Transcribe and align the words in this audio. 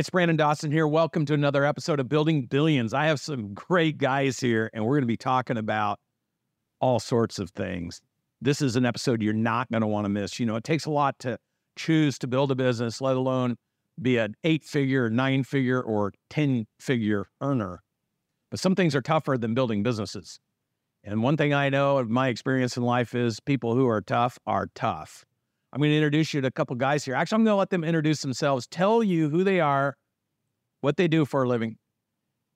It's 0.00 0.08
Brandon 0.08 0.34
Dawson 0.34 0.72
here. 0.72 0.88
Welcome 0.88 1.26
to 1.26 1.34
another 1.34 1.66
episode 1.66 2.00
of 2.00 2.08
Building 2.08 2.46
Billions. 2.46 2.94
I 2.94 3.04
have 3.04 3.20
some 3.20 3.52
great 3.52 3.98
guys 3.98 4.40
here, 4.40 4.70
and 4.72 4.82
we're 4.82 4.94
going 4.94 5.02
to 5.02 5.06
be 5.06 5.18
talking 5.18 5.58
about 5.58 6.00
all 6.80 6.98
sorts 6.98 7.38
of 7.38 7.50
things. 7.50 8.00
This 8.40 8.62
is 8.62 8.76
an 8.76 8.86
episode 8.86 9.20
you're 9.20 9.34
not 9.34 9.70
going 9.70 9.82
to 9.82 9.86
want 9.86 10.06
to 10.06 10.08
miss. 10.08 10.40
You 10.40 10.46
know, 10.46 10.56
it 10.56 10.64
takes 10.64 10.86
a 10.86 10.90
lot 10.90 11.18
to 11.18 11.36
choose 11.76 12.18
to 12.20 12.26
build 12.26 12.50
a 12.50 12.54
business, 12.54 13.02
let 13.02 13.18
alone 13.18 13.56
be 14.00 14.16
an 14.16 14.36
eight 14.42 14.64
figure, 14.64 15.10
nine 15.10 15.44
figure, 15.44 15.82
or 15.82 16.14
10 16.30 16.66
figure 16.80 17.26
earner. 17.42 17.82
But 18.50 18.58
some 18.58 18.74
things 18.74 18.94
are 18.94 19.02
tougher 19.02 19.36
than 19.36 19.52
building 19.52 19.82
businesses. 19.82 20.40
And 21.04 21.22
one 21.22 21.36
thing 21.36 21.52
I 21.52 21.68
know 21.68 21.98
of 21.98 22.08
my 22.08 22.28
experience 22.28 22.78
in 22.78 22.84
life 22.84 23.14
is 23.14 23.38
people 23.38 23.74
who 23.74 23.86
are 23.86 24.00
tough 24.00 24.38
are 24.46 24.68
tough. 24.74 25.26
I'm 25.72 25.78
going 25.78 25.90
to 25.90 25.96
introduce 25.96 26.34
you 26.34 26.40
to 26.40 26.48
a 26.48 26.50
couple 26.50 26.74
guys 26.76 27.04
here. 27.04 27.14
Actually, 27.14 27.36
I'm 27.36 27.44
going 27.44 27.54
to 27.54 27.58
let 27.58 27.70
them 27.70 27.84
introduce 27.84 28.22
themselves, 28.22 28.66
tell 28.66 29.02
you 29.02 29.28
who 29.28 29.44
they 29.44 29.60
are, 29.60 29.96
what 30.80 30.96
they 30.96 31.06
do 31.06 31.24
for 31.24 31.44
a 31.44 31.48
living, 31.48 31.76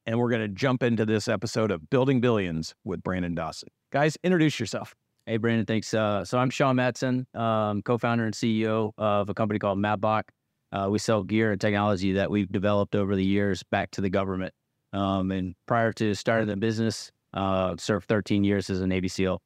and 0.04 0.18
we're 0.18 0.30
going 0.30 0.42
to 0.42 0.48
jump 0.48 0.82
into 0.82 1.06
this 1.06 1.28
episode 1.28 1.70
of 1.70 1.88
Building 1.90 2.20
Billions 2.20 2.74
with 2.84 3.02
Brandon 3.02 3.34
Dawson. 3.34 3.68
Guys, 3.92 4.18
introduce 4.24 4.58
yourself. 4.58 4.94
Hey, 5.26 5.36
Brandon, 5.36 5.64
thanks. 5.64 5.94
Uh, 5.94 6.24
so 6.24 6.38
I'm 6.38 6.50
Sean 6.50 6.76
Matson, 6.76 7.26
um, 7.34 7.82
co-founder 7.82 8.24
and 8.24 8.34
CEO 8.34 8.90
of 8.98 9.28
a 9.28 9.34
company 9.34 9.60
called 9.60 9.78
Matbock. 9.78 10.30
Uh, 10.72 10.88
we 10.90 10.98
sell 10.98 11.22
gear 11.22 11.52
and 11.52 11.60
technology 11.60 12.12
that 12.14 12.30
we've 12.30 12.50
developed 12.50 12.96
over 12.96 13.14
the 13.14 13.24
years 13.24 13.62
back 13.70 13.92
to 13.92 14.00
the 14.00 14.10
government. 14.10 14.52
Um, 14.92 15.30
and 15.30 15.54
prior 15.66 15.92
to 15.94 16.14
starting 16.14 16.48
the 16.48 16.56
business, 16.56 17.12
uh, 17.32 17.76
served 17.78 18.08
13 18.08 18.42
years 18.42 18.70
as 18.70 18.80
a 18.80 18.86
Navy 18.86 19.08
SEAL 19.08 19.40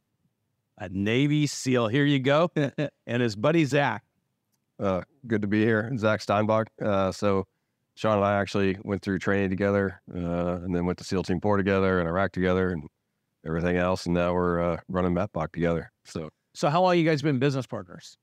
a 0.79 0.89
Navy 0.89 1.47
SEAL. 1.47 1.89
Here 1.89 2.05
you 2.05 2.19
go. 2.19 2.51
and 3.07 3.23
his 3.23 3.37
buddy 3.37 3.65
Zach. 3.65 4.05
Uh, 4.81 5.03
good 5.27 5.43
to 5.43 5.49
be 5.49 5.65
here, 5.65 5.93
Zach 5.99 6.21
Steinbock. 6.21 6.67
Uh, 6.81 7.11
so 7.11 7.45
Sean 7.97 8.19
and 8.19 8.25
I 8.25 8.41
actually 8.41 8.77
went 8.85 9.03
through 9.03 9.19
training 9.19 9.51
together, 9.51 10.01
uh, 10.15 10.61
and 10.63 10.75
then 10.75 10.87
went 10.87 10.99
to 10.99 11.05
SEAL 11.05 11.25
Team 11.25 11.41
Four 11.41 11.57
together 11.57 11.99
and 11.99 12.09
Iraq 12.09 12.31
together, 12.31 12.71
and 12.71 12.85
everything 13.45 13.77
else. 13.77 14.07
And 14.07 14.15
now 14.15 14.33
we're 14.33 14.63
uh, 14.63 14.77
running 14.89 15.15
Matbock 15.15 15.53
together. 15.53 15.91
So, 16.05 16.29
so 16.55 16.69
how 16.69 16.83
long 16.83 16.97
you 16.97 17.05
guys 17.05 17.23
been 17.23 17.41
business 17.41 17.67
partners? 17.67 18.17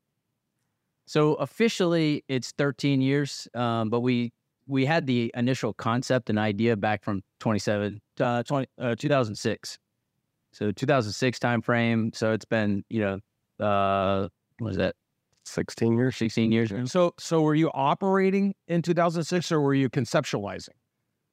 So 1.08 1.34
officially, 1.36 2.24
it's 2.30 2.52
13 2.58 3.02
years, 3.02 3.50
um, 3.54 3.90
but 3.90 4.00
we 4.00 4.32
we 4.66 4.86
had 4.86 5.06
the 5.06 5.32
initial 5.36 5.74
concept 5.74 6.30
and 6.30 6.40
idea 6.40 6.76
back 6.76 7.04
from 7.04 7.22
27 7.40 8.02
uh, 8.20 8.44
20, 8.44 8.68
uh, 8.80 8.96
2006 8.96 9.78
so 10.56 10.72
2006 10.72 11.38
timeframe. 11.38 12.16
So 12.16 12.32
it's 12.32 12.46
been, 12.46 12.86
you 12.90 13.02
know, 13.02 13.66
uh, 13.66 14.30
what 14.60 14.72
is 14.72 14.78
that? 14.78 14.96
16 15.44 15.98
years, 15.98 16.16
16 16.16 16.52
years. 16.52 16.72
So, 16.90 17.14
so 17.20 17.42
were 17.42 17.56
you 17.56 17.70
operating 17.74 18.56
in 18.70 18.82
2006 18.82 19.52
or 19.52 19.60
were 19.60 19.74
you 19.74 19.90
conceptualizing? 19.90 20.70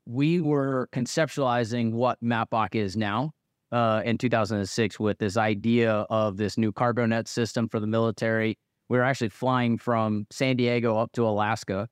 We 0.06 0.40
were 0.40 0.88
conceptualizing 0.92 1.92
what 1.92 2.18
Matbock 2.20 2.74
is 2.74 2.96
now 2.96 3.30
uh, 3.70 4.02
in 4.04 4.18
2006 4.18 4.98
with 4.98 5.18
this 5.18 5.36
idea 5.36 5.92
of 6.10 6.36
this 6.36 6.58
new 6.58 6.72
cargo 6.72 7.06
net 7.06 7.28
system 7.28 7.68
for 7.68 7.78
the 7.78 7.86
military. 7.86 8.58
We 8.88 8.98
were 8.98 9.04
actually 9.04 9.28
flying 9.30 9.78
from 9.78 10.26
San 10.30 10.56
Diego 10.56 10.98
up 10.98 11.12
to 11.12 11.24
Alaska 11.24 11.88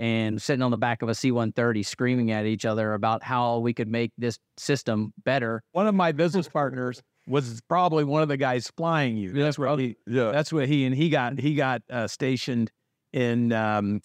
and 0.00 0.40
sitting 0.40 0.62
on 0.62 0.70
the 0.70 0.78
back 0.78 1.02
of 1.02 1.10
a 1.10 1.14
C 1.14 1.30
130 1.30 1.82
screaming 1.82 2.30
at 2.32 2.46
each 2.46 2.64
other 2.64 2.94
about 2.94 3.22
how 3.22 3.58
we 3.58 3.74
could 3.74 3.86
make 3.86 4.12
this 4.16 4.38
system 4.56 5.12
better. 5.24 5.62
One 5.72 5.86
of 5.86 5.94
my 5.94 6.10
business 6.10 6.48
partners 6.48 7.02
was 7.28 7.60
probably 7.68 8.04
one 8.04 8.22
of 8.22 8.28
the 8.28 8.38
guys 8.38 8.72
flying 8.78 9.18
you. 9.18 9.32
That's 9.34 9.58
where 9.58 9.76
he, 9.76 9.96
yeah. 10.06 10.32
That's 10.32 10.52
what 10.52 10.68
he 10.68 10.86
and 10.86 10.96
he 10.96 11.10
got 11.10 11.38
he 11.38 11.54
got 11.54 11.82
uh, 11.90 12.08
stationed 12.08 12.72
in. 13.12 13.52
Um, 13.52 14.00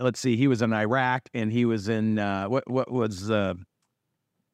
let's 0.00 0.18
see, 0.18 0.34
he 0.34 0.48
was 0.48 0.62
in 0.62 0.72
Iraq 0.72 1.28
and 1.34 1.52
he 1.52 1.66
was 1.66 1.90
in 1.90 2.18
uh, 2.18 2.46
what 2.46 2.68
what 2.68 2.90
was 2.90 3.30
uh, 3.30 3.52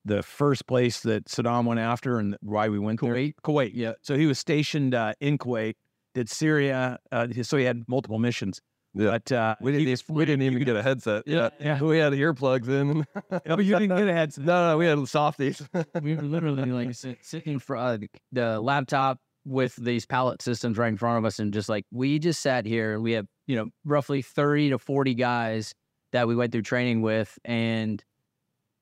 the 0.05 0.25
first 0.25 0.67
place 0.67 1.01
that 1.01 1.27
Saddam 1.27 1.67
went 1.67 1.79
after 1.79 2.19
and 2.19 2.37
why 2.43 2.69
we 2.69 2.81
went 2.81 2.99
Kuwait. 2.99 3.35
there? 3.45 3.55
Kuwait. 3.55 3.71
Yeah. 3.75 3.93
So 4.03 4.17
he 4.17 4.27
was 4.27 4.41
stationed 4.41 4.97
uh, 4.97 5.15
in 5.21 5.39
Kuwait. 5.39 5.75
Did 6.17 6.29
Syria? 6.29 6.99
Uh, 7.13 7.29
so 7.43 7.57
he 7.57 7.65
had 7.65 7.85
multiple 7.87 8.19
missions. 8.19 8.61
Yeah. 8.95 9.11
But 9.11 9.33
uh, 9.33 9.55
we 9.61 9.73
didn't, 9.73 9.89
even, 9.89 10.15
we 10.15 10.25
didn't 10.25 10.43
even 10.43 10.65
get 10.65 10.77
a 10.77 10.83
headset. 10.83 11.23
Yeah. 11.27 11.51
yeah. 11.61 11.81
We 11.81 11.99
had 11.99 12.13
earplugs 12.13 12.69
in. 12.69 13.07
oh, 13.47 13.61
you 13.61 13.79
didn't 13.79 13.97
get 13.97 14.09
a 14.09 14.13
headset? 14.13 14.45
No, 14.45 14.71
no, 14.71 14.79
we 14.79 14.87
had 14.87 15.07
softies. 15.07 15.63
we 16.03 16.17
were 16.17 16.23
literally 16.23 16.65
like 16.73 16.95
sitting 17.23 17.59
for 17.59 17.77
uh, 17.77 17.99
the 18.33 18.61
laptop 18.61 19.19
with 19.45 19.77
these 19.77 20.07
pallet 20.07 20.43
systems 20.43 20.77
right 20.77 20.89
in 20.89 20.97
front 20.97 21.19
of 21.19 21.25
us 21.25 21.39
and 21.39 21.53
just 21.53 21.69
like, 21.69 21.87
we 21.93 22.19
just 22.19 22.43
sat 22.43 22.67
here. 22.67 22.95
And 22.95 23.03
we 23.03 23.13
have, 23.13 23.27
you 23.47 23.57
know, 23.57 23.69
roughly 23.85 24.23
30 24.23 24.71
to 24.71 24.79
40 24.79 25.15
guys 25.15 25.73
that 26.13 26.27
we 26.27 26.35
went 26.35 26.51
through 26.51 26.63
training 26.63 27.01
with. 27.03 27.39
And 27.45 28.03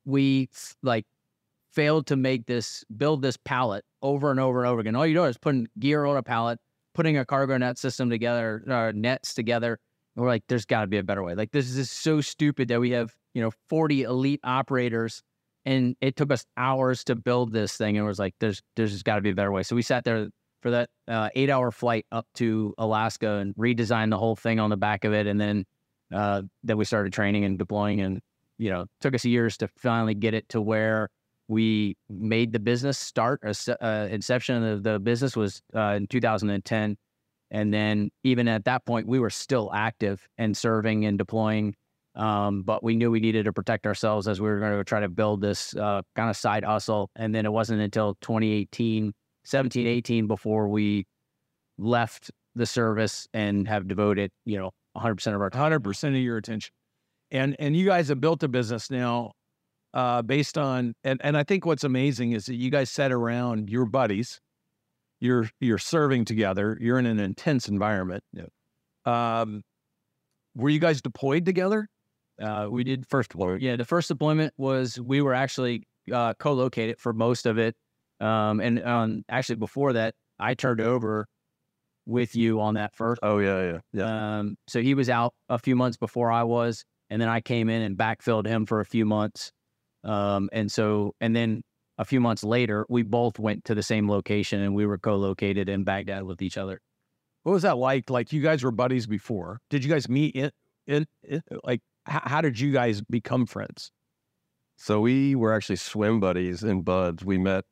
we 0.05 0.49
like 0.81 1.05
failed 1.71 2.07
to 2.07 2.15
make 2.15 2.47
this, 2.47 2.83
build 2.97 3.21
this 3.21 3.37
pallet 3.37 3.85
over 4.01 4.31
and 4.31 4.39
over 4.39 4.59
and 4.59 4.67
over 4.67 4.81
again. 4.81 4.95
All 4.95 5.05
you 5.05 5.13
do 5.13 5.23
is 5.25 5.37
putting 5.37 5.67
gear 5.77 6.05
on 6.05 6.17
a 6.17 6.23
pallet, 6.23 6.57
putting 6.95 7.15
a 7.15 7.25
cargo 7.25 7.55
net 7.57 7.77
system 7.77 8.09
together, 8.09 8.63
uh, 8.67 8.91
nets 8.95 9.35
together, 9.35 9.79
we're 10.19 10.27
like, 10.27 10.43
there's 10.47 10.65
got 10.65 10.81
to 10.81 10.87
be 10.87 10.97
a 10.97 11.03
better 11.03 11.23
way. 11.23 11.35
Like, 11.35 11.51
this 11.51 11.75
is 11.75 11.89
so 11.89 12.21
stupid 12.21 12.67
that 12.67 12.79
we 12.79 12.91
have, 12.91 13.13
you 13.33 13.41
know, 13.41 13.51
40 13.69 14.03
elite 14.03 14.41
operators 14.43 15.21
and 15.65 15.95
it 16.01 16.15
took 16.15 16.31
us 16.31 16.45
hours 16.57 17.03
to 17.05 17.15
build 17.15 17.51
this 17.51 17.77
thing. 17.77 17.97
And 17.97 18.03
it 18.03 18.07
was 18.07 18.19
like, 18.19 18.33
there's, 18.39 18.61
there's 18.75 18.91
just 18.91 19.05
got 19.05 19.15
to 19.15 19.21
be 19.21 19.29
a 19.29 19.35
better 19.35 19.51
way. 19.51 19.63
So 19.63 19.75
we 19.75 19.81
sat 19.81 20.03
there 20.03 20.27
for 20.61 20.71
that 20.71 20.89
uh, 21.07 21.29
eight 21.35 21.49
hour 21.49 21.71
flight 21.71 22.05
up 22.11 22.25
to 22.35 22.73
Alaska 22.77 23.35
and 23.35 23.55
redesigned 23.55 24.09
the 24.09 24.17
whole 24.17 24.35
thing 24.35 24.59
on 24.59 24.69
the 24.69 24.77
back 24.77 25.05
of 25.05 25.13
it. 25.13 25.27
And 25.27 25.39
then, 25.39 25.65
uh, 26.13 26.43
then 26.63 26.77
we 26.77 26.85
started 26.85 27.13
training 27.13 27.45
and 27.45 27.57
deploying 27.57 28.01
and, 28.01 28.19
you 28.57 28.69
know, 28.69 28.85
took 28.99 29.13
us 29.13 29.23
years 29.25 29.57
to 29.57 29.67
finally 29.77 30.15
get 30.15 30.33
it 30.33 30.49
to 30.49 30.61
where 30.61 31.09
we 31.47 31.95
made 32.09 32.51
the 32.51 32.59
business 32.59 32.97
start. 32.97 33.41
Uh, 33.43 34.07
inception 34.09 34.63
of 34.63 34.83
the 34.83 34.99
business 34.99 35.35
was 35.35 35.61
uh, 35.75 35.93
in 35.97 36.07
2010 36.07 36.97
and 37.51 37.73
then 37.73 38.11
even 38.23 38.47
at 38.47 38.65
that 38.65 38.85
point, 38.85 39.07
we 39.07 39.19
were 39.19 39.29
still 39.29 39.71
active 39.73 40.27
and 40.37 40.55
serving 40.55 41.05
and 41.05 41.17
deploying. 41.17 41.75
Um, 42.15 42.63
but 42.63 42.83
we 42.83 42.95
knew 42.95 43.11
we 43.11 43.19
needed 43.19 43.45
to 43.45 43.53
protect 43.53 43.85
ourselves 43.87 44.27
as 44.27 44.41
we 44.41 44.49
were 44.49 44.59
going 44.59 44.77
to 44.77 44.83
try 44.83 44.99
to 44.99 45.09
build 45.09 45.41
this 45.41 45.75
uh, 45.75 46.01
kind 46.15 46.29
of 46.29 46.35
side 46.35 46.63
hustle. 46.63 47.09
And 47.15 47.33
then 47.33 47.45
it 47.45 47.51
wasn't 47.51 47.81
until 47.81 48.15
2018, 48.21 49.13
17, 49.45 49.87
18 49.87 50.27
before 50.27 50.67
we 50.67 51.05
left 51.77 52.31
the 52.55 52.65
service 52.65 53.27
and 53.33 53.67
have 53.67 53.87
devoted, 53.87 54.31
you 54.45 54.57
know, 54.57 54.71
100% 54.97 55.33
of 55.33 55.41
our 55.41 55.49
time. 55.49 55.71
100% 55.71 56.09
of 56.09 56.15
your 56.15 56.37
attention. 56.37 56.71
And 57.31 57.55
and 57.59 57.75
you 57.75 57.85
guys 57.85 58.09
have 58.09 58.19
built 58.19 58.41
a 58.41 58.47
business 58.47 58.89
now 58.89 59.33
uh, 59.93 60.23
based 60.23 60.57
on 60.57 60.93
and 61.03 61.21
and 61.23 61.37
I 61.37 61.43
think 61.43 61.65
what's 61.65 61.83
amazing 61.83 62.31
is 62.31 62.47
that 62.47 62.55
you 62.55 62.71
guys 62.71 62.89
sat 62.89 63.11
around 63.11 63.69
your 63.69 63.85
buddies 63.85 64.39
you're 65.19 65.49
you're 65.59 65.77
serving 65.77 66.25
together. 66.25 66.77
You're 66.79 66.99
in 66.99 67.05
an 67.05 67.19
intense 67.19 67.67
environment. 67.67 68.23
Yeah. 68.33 68.45
Um, 69.05 69.63
were 70.55 70.69
you 70.69 70.79
guys 70.79 71.01
deployed 71.01 71.45
together? 71.45 71.87
Uh, 72.41 72.67
we 72.69 72.83
did 72.83 73.05
first 73.07 73.31
deployment. 73.31 73.61
Yeah, 73.61 73.75
the 73.75 73.85
first 73.85 74.07
deployment 74.07 74.53
was 74.57 74.99
we 74.99 75.21
were 75.21 75.33
actually 75.33 75.83
uh, 76.11 76.33
co-located 76.39 76.99
for 76.99 77.13
most 77.13 77.45
of 77.45 77.57
it, 77.57 77.75
um, 78.19 78.59
and 78.59 78.83
um, 78.83 79.23
actually 79.29 79.55
before 79.55 79.93
that, 79.93 80.15
I 80.39 80.53
turned 80.53 80.81
over 80.81 81.25
with 82.05 82.35
you 82.35 82.61
on 82.61 82.75
that 82.75 82.95
first. 82.95 83.19
Oh 83.23 83.39
yeah, 83.39 83.71
yeah, 83.71 83.79
yeah. 83.93 84.39
Um, 84.39 84.55
so 84.67 84.81
he 84.81 84.93
was 84.93 85.09
out 85.09 85.33
a 85.49 85.59
few 85.59 85.75
months 85.75 85.97
before 85.97 86.31
I 86.31 86.43
was, 86.43 86.83
and 87.09 87.21
then 87.21 87.29
I 87.29 87.41
came 87.41 87.69
in 87.69 87.81
and 87.81 87.97
backfilled 87.97 88.47
him 88.47 88.65
for 88.65 88.79
a 88.79 88.85
few 88.85 89.05
months. 89.05 89.51
Um, 90.03 90.49
and 90.53 90.71
so, 90.71 91.13
and 91.19 91.35
then 91.35 91.61
a 91.99 92.05
few 92.05 92.21
months 92.21 92.43
later, 92.45 92.85
we 92.89 93.03
both 93.03 93.37
went 93.37 93.65
to 93.65 93.75
the 93.75 93.83
same 93.83 94.09
location 94.09 94.61
and 94.61 94.73
we 94.73 94.85
were 94.85 94.97
co-located 94.97 95.67
in 95.67 95.83
Baghdad 95.83 96.23
with 96.23 96.41
each 96.41 96.57
other. 96.57 96.79
What 97.43 97.51
was 97.51 97.63
that 97.63 97.77
like? 97.77 98.09
Like 98.09 98.31
you 98.31 98.41
guys 98.41 98.63
were 98.63 98.71
buddies 98.71 99.05
before. 99.05 99.59
Did 99.69 99.83
you 99.83 99.89
guys 99.89 100.07
meet 100.07 100.33
in, 100.33 100.49
in, 100.87 101.05
in 101.23 101.41
like 101.63 101.81
h- 102.09 102.21
how 102.23 102.39
did 102.39 102.57
you 102.57 102.71
guys 102.71 103.01
become 103.01 103.45
friends? 103.45 103.91
So 104.77 105.01
we 105.01 105.35
were 105.35 105.53
actually 105.53 105.75
swim 105.75 106.21
buddies 106.21 106.63
in 106.63 106.83
BUD/S. 106.83 107.25
We 107.25 107.37
met 107.37 107.65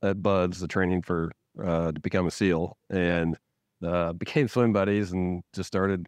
at 0.00 0.22
BUD/S, 0.22 0.60
the 0.60 0.68
training 0.68 1.02
for 1.02 1.32
uh, 1.62 1.90
to 1.90 2.00
become 2.00 2.28
a 2.28 2.30
SEAL, 2.30 2.76
and 2.88 3.36
uh, 3.84 4.12
became 4.12 4.46
swim 4.46 4.72
buddies 4.72 5.10
and 5.10 5.42
just 5.52 5.66
started. 5.66 6.06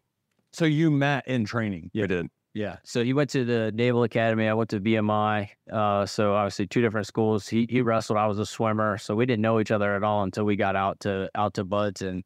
So 0.53 0.65
you 0.65 0.93
met 0.93 1.27
in 1.27 1.45
training. 1.45 1.91
Yeah, 1.93 2.03
we 2.03 2.09
did. 2.09 2.29
Yeah. 2.55 2.77
So 2.85 3.03
he 3.03 3.13
went 3.13 3.31
to 3.31 3.45
the 3.45 3.73
Naval 3.73 4.05
Academy. 4.05 4.47
I 4.47 4.55
went 4.55 4.71
to 4.71 4.81
VMI. 4.81 5.49
Uh, 5.71 6.07
so 6.07 6.35
obviously 6.35 6.69
two 6.69 6.81
different 6.81 7.09
schools. 7.09 7.49
He 7.49 7.67
he 7.69 7.83
wrestled. 7.83 8.17
I 8.17 8.27
was 8.29 8.39
a 8.39 8.47
swimmer. 8.47 8.97
So 8.97 9.17
we 9.17 9.27
didn't 9.27 9.43
know 9.43 9.59
each 9.59 9.73
other 9.73 9.95
at 9.97 10.05
all 10.05 10.23
until 10.23 10.45
we 10.45 10.55
got 10.55 10.77
out 10.77 11.01
to 11.01 11.29
out 11.35 11.55
to 11.55 11.65
BUD/S. 11.65 12.03
And 12.03 12.23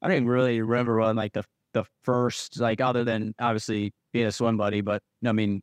I 0.00 0.08
didn't 0.08 0.28
really 0.28 0.60
remember 0.60 1.00
when 1.00 1.16
like 1.16 1.32
the 1.32 1.44
the 1.72 1.84
first 2.04 2.60
like 2.60 2.80
other 2.80 3.02
than 3.02 3.34
obviously 3.40 3.92
being 4.12 4.26
a 4.26 4.32
swim 4.32 4.56
buddy. 4.56 4.82
But 4.82 5.02
I 5.26 5.32
mean, 5.32 5.60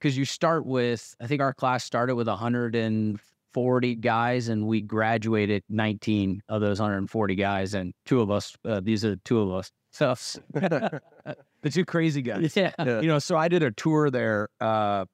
because 0.00 0.16
you 0.16 0.24
start 0.24 0.64
with 0.64 1.14
I 1.20 1.26
think 1.26 1.42
our 1.42 1.52
class 1.52 1.84
started 1.84 2.14
with 2.14 2.28
140 2.28 3.94
guys, 3.96 4.48
and 4.48 4.66
we 4.66 4.80
graduated 4.80 5.62
19 5.68 6.40
of 6.48 6.62
those 6.62 6.80
140 6.80 7.34
guys, 7.34 7.74
and 7.74 7.92
two 8.06 8.22
of 8.22 8.30
us. 8.30 8.56
Uh, 8.64 8.80
these 8.80 9.04
are 9.04 9.16
two 9.16 9.40
of 9.40 9.52
us. 9.52 9.70
So 9.92 10.14
the 11.62 11.70
two 11.70 11.84
crazy 11.84 12.22
guys. 12.22 12.52
Yeah. 12.56 12.72
Yeah. 12.78 13.00
You 13.00 13.08
know, 13.08 13.18
so 13.18 13.36
I 13.36 13.48
did 13.48 13.62
a 13.62 13.70
tour 13.70 14.10
there 14.10 14.48
uh, 14.60 15.04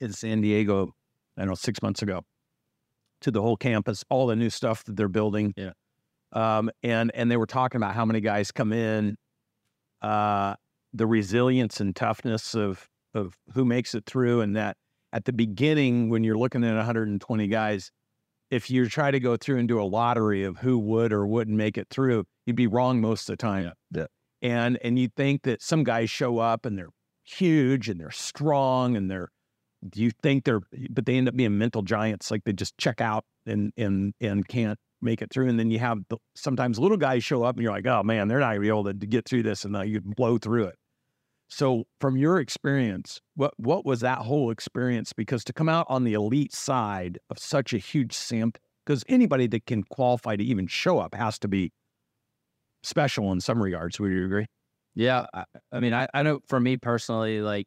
in 0.00 0.12
San 0.12 0.40
Diego, 0.40 0.92
I 1.36 1.42
don't 1.42 1.48
know, 1.48 1.54
six 1.54 1.82
months 1.82 2.02
ago, 2.02 2.22
to 3.22 3.30
the 3.30 3.42
whole 3.42 3.56
campus, 3.56 4.04
all 4.10 4.26
the 4.26 4.36
new 4.36 4.50
stuff 4.50 4.84
that 4.84 4.96
they're 4.96 5.08
building. 5.08 5.54
Yeah. 5.56 5.72
Um, 6.32 6.70
and 6.82 7.10
and 7.14 7.30
they 7.30 7.36
were 7.36 7.46
talking 7.46 7.78
about 7.78 7.94
how 7.94 8.04
many 8.04 8.20
guys 8.20 8.50
come 8.50 8.72
in, 8.72 9.16
uh, 10.02 10.54
the 10.92 11.06
resilience 11.06 11.80
and 11.80 11.94
toughness 11.94 12.54
of 12.54 12.88
of 13.14 13.34
who 13.54 13.64
makes 13.64 13.94
it 13.94 14.04
through, 14.06 14.40
and 14.42 14.56
that 14.56 14.76
at 15.12 15.24
the 15.24 15.32
beginning 15.32 16.10
when 16.10 16.24
you're 16.24 16.36
looking 16.36 16.64
at 16.64 16.74
120 16.74 17.46
guys, 17.46 17.90
if 18.50 18.70
you 18.70 18.88
try 18.88 19.10
to 19.10 19.20
go 19.20 19.36
through 19.36 19.58
and 19.58 19.68
do 19.68 19.80
a 19.80 19.84
lottery 19.84 20.44
of 20.44 20.58
who 20.58 20.78
would 20.78 21.12
or 21.12 21.26
wouldn't 21.26 21.56
make 21.56 21.78
it 21.78 21.86
through, 21.90 22.24
you'd 22.44 22.56
be 22.56 22.66
wrong 22.66 23.00
most 23.00 23.28
of 23.28 23.34
the 23.34 23.36
time. 23.42 23.64
Yeah. 23.64 23.72
Yeah. 24.00 24.06
And 24.46 24.78
and 24.84 24.96
you 24.96 25.08
think 25.08 25.42
that 25.42 25.60
some 25.60 25.82
guys 25.82 26.08
show 26.08 26.38
up 26.38 26.66
and 26.66 26.78
they're 26.78 26.90
huge 27.24 27.88
and 27.88 27.98
they're 27.98 28.12
strong 28.12 28.96
and 28.96 29.10
they're 29.10 29.28
you 29.94 30.12
think 30.22 30.44
they're 30.44 30.60
but 30.88 31.04
they 31.04 31.16
end 31.16 31.28
up 31.28 31.34
being 31.34 31.58
mental 31.58 31.82
giants 31.82 32.30
like 32.30 32.44
they 32.44 32.52
just 32.52 32.78
check 32.78 33.00
out 33.00 33.24
and 33.44 33.72
and 33.76 34.14
and 34.20 34.46
can't 34.46 34.78
make 35.02 35.20
it 35.20 35.32
through 35.32 35.48
and 35.48 35.58
then 35.58 35.70
you 35.72 35.80
have 35.80 35.98
the, 36.10 36.16
sometimes 36.36 36.78
little 36.78 36.96
guys 36.96 37.24
show 37.24 37.42
up 37.42 37.56
and 37.56 37.62
you're 37.64 37.72
like 37.72 37.88
oh 37.88 38.04
man 38.04 38.28
they're 38.28 38.38
not 38.38 38.50
gonna 38.50 38.60
be 38.60 38.68
able 38.68 38.84
to, 38.84 38.94
to 38.94 39.06
get 39.06 39.28
through 39.28 39.42
this 39.42 39.64
and 39.64 39.74
then 39.74 39.88
you 39.88 40.00
blow 40.00 40.38
through 40.38 40.66
it. 40.66 40.76
So 41.48 41.84
from 42.00 42.16
your 42.16 42.38
experience 42.38 43.20
what 43.34 43.52
what 43.56 43.84
was 43.84 43.98
that 44.00 44.18
whole 44.18 44.52
experience? 44.52 45.12
Because 45.12 45.42
to 45.44 45.52
come 45.52 45.68
out 45.68 45.86
on 45.88 46.04
the 46.04 46.12
elite 46.12 46.54
side 46.54 47.18
of 47.30 47.38
such 47.40 47.74
a 47.74 47.78
huge 47.78 48.12
sample 48.12 48.62
because 48.84 49.02
anybody 49.08 49.48
that 49.48 49.66
can 49.66 49.82
qualify 49.82 50.36
to 50.36 50.44
even 50.44 50.68
show 50.68 51.00
up 51.00 51.16
has 51.16 51.36
to 51.40 51.48
be 51.48 51.72
special 52.86 53.32
in 53.32 53.40
some 53.40 53.62
regards 53.62 53.98
would 54.00 54.12
you 54.12 54.24
agree 54.24 54.46
Yeah, 54.94 55.26
I, 55.34 55.44
I 55.72 55.80
mean, 55.80 55.92
I, 55.92 56.08
I 56.14 56.22
know 56.22 56.40
for 56.48 56.58
me 56.60 56.76
personally, 56.78 57.40
like, 57.42 57.66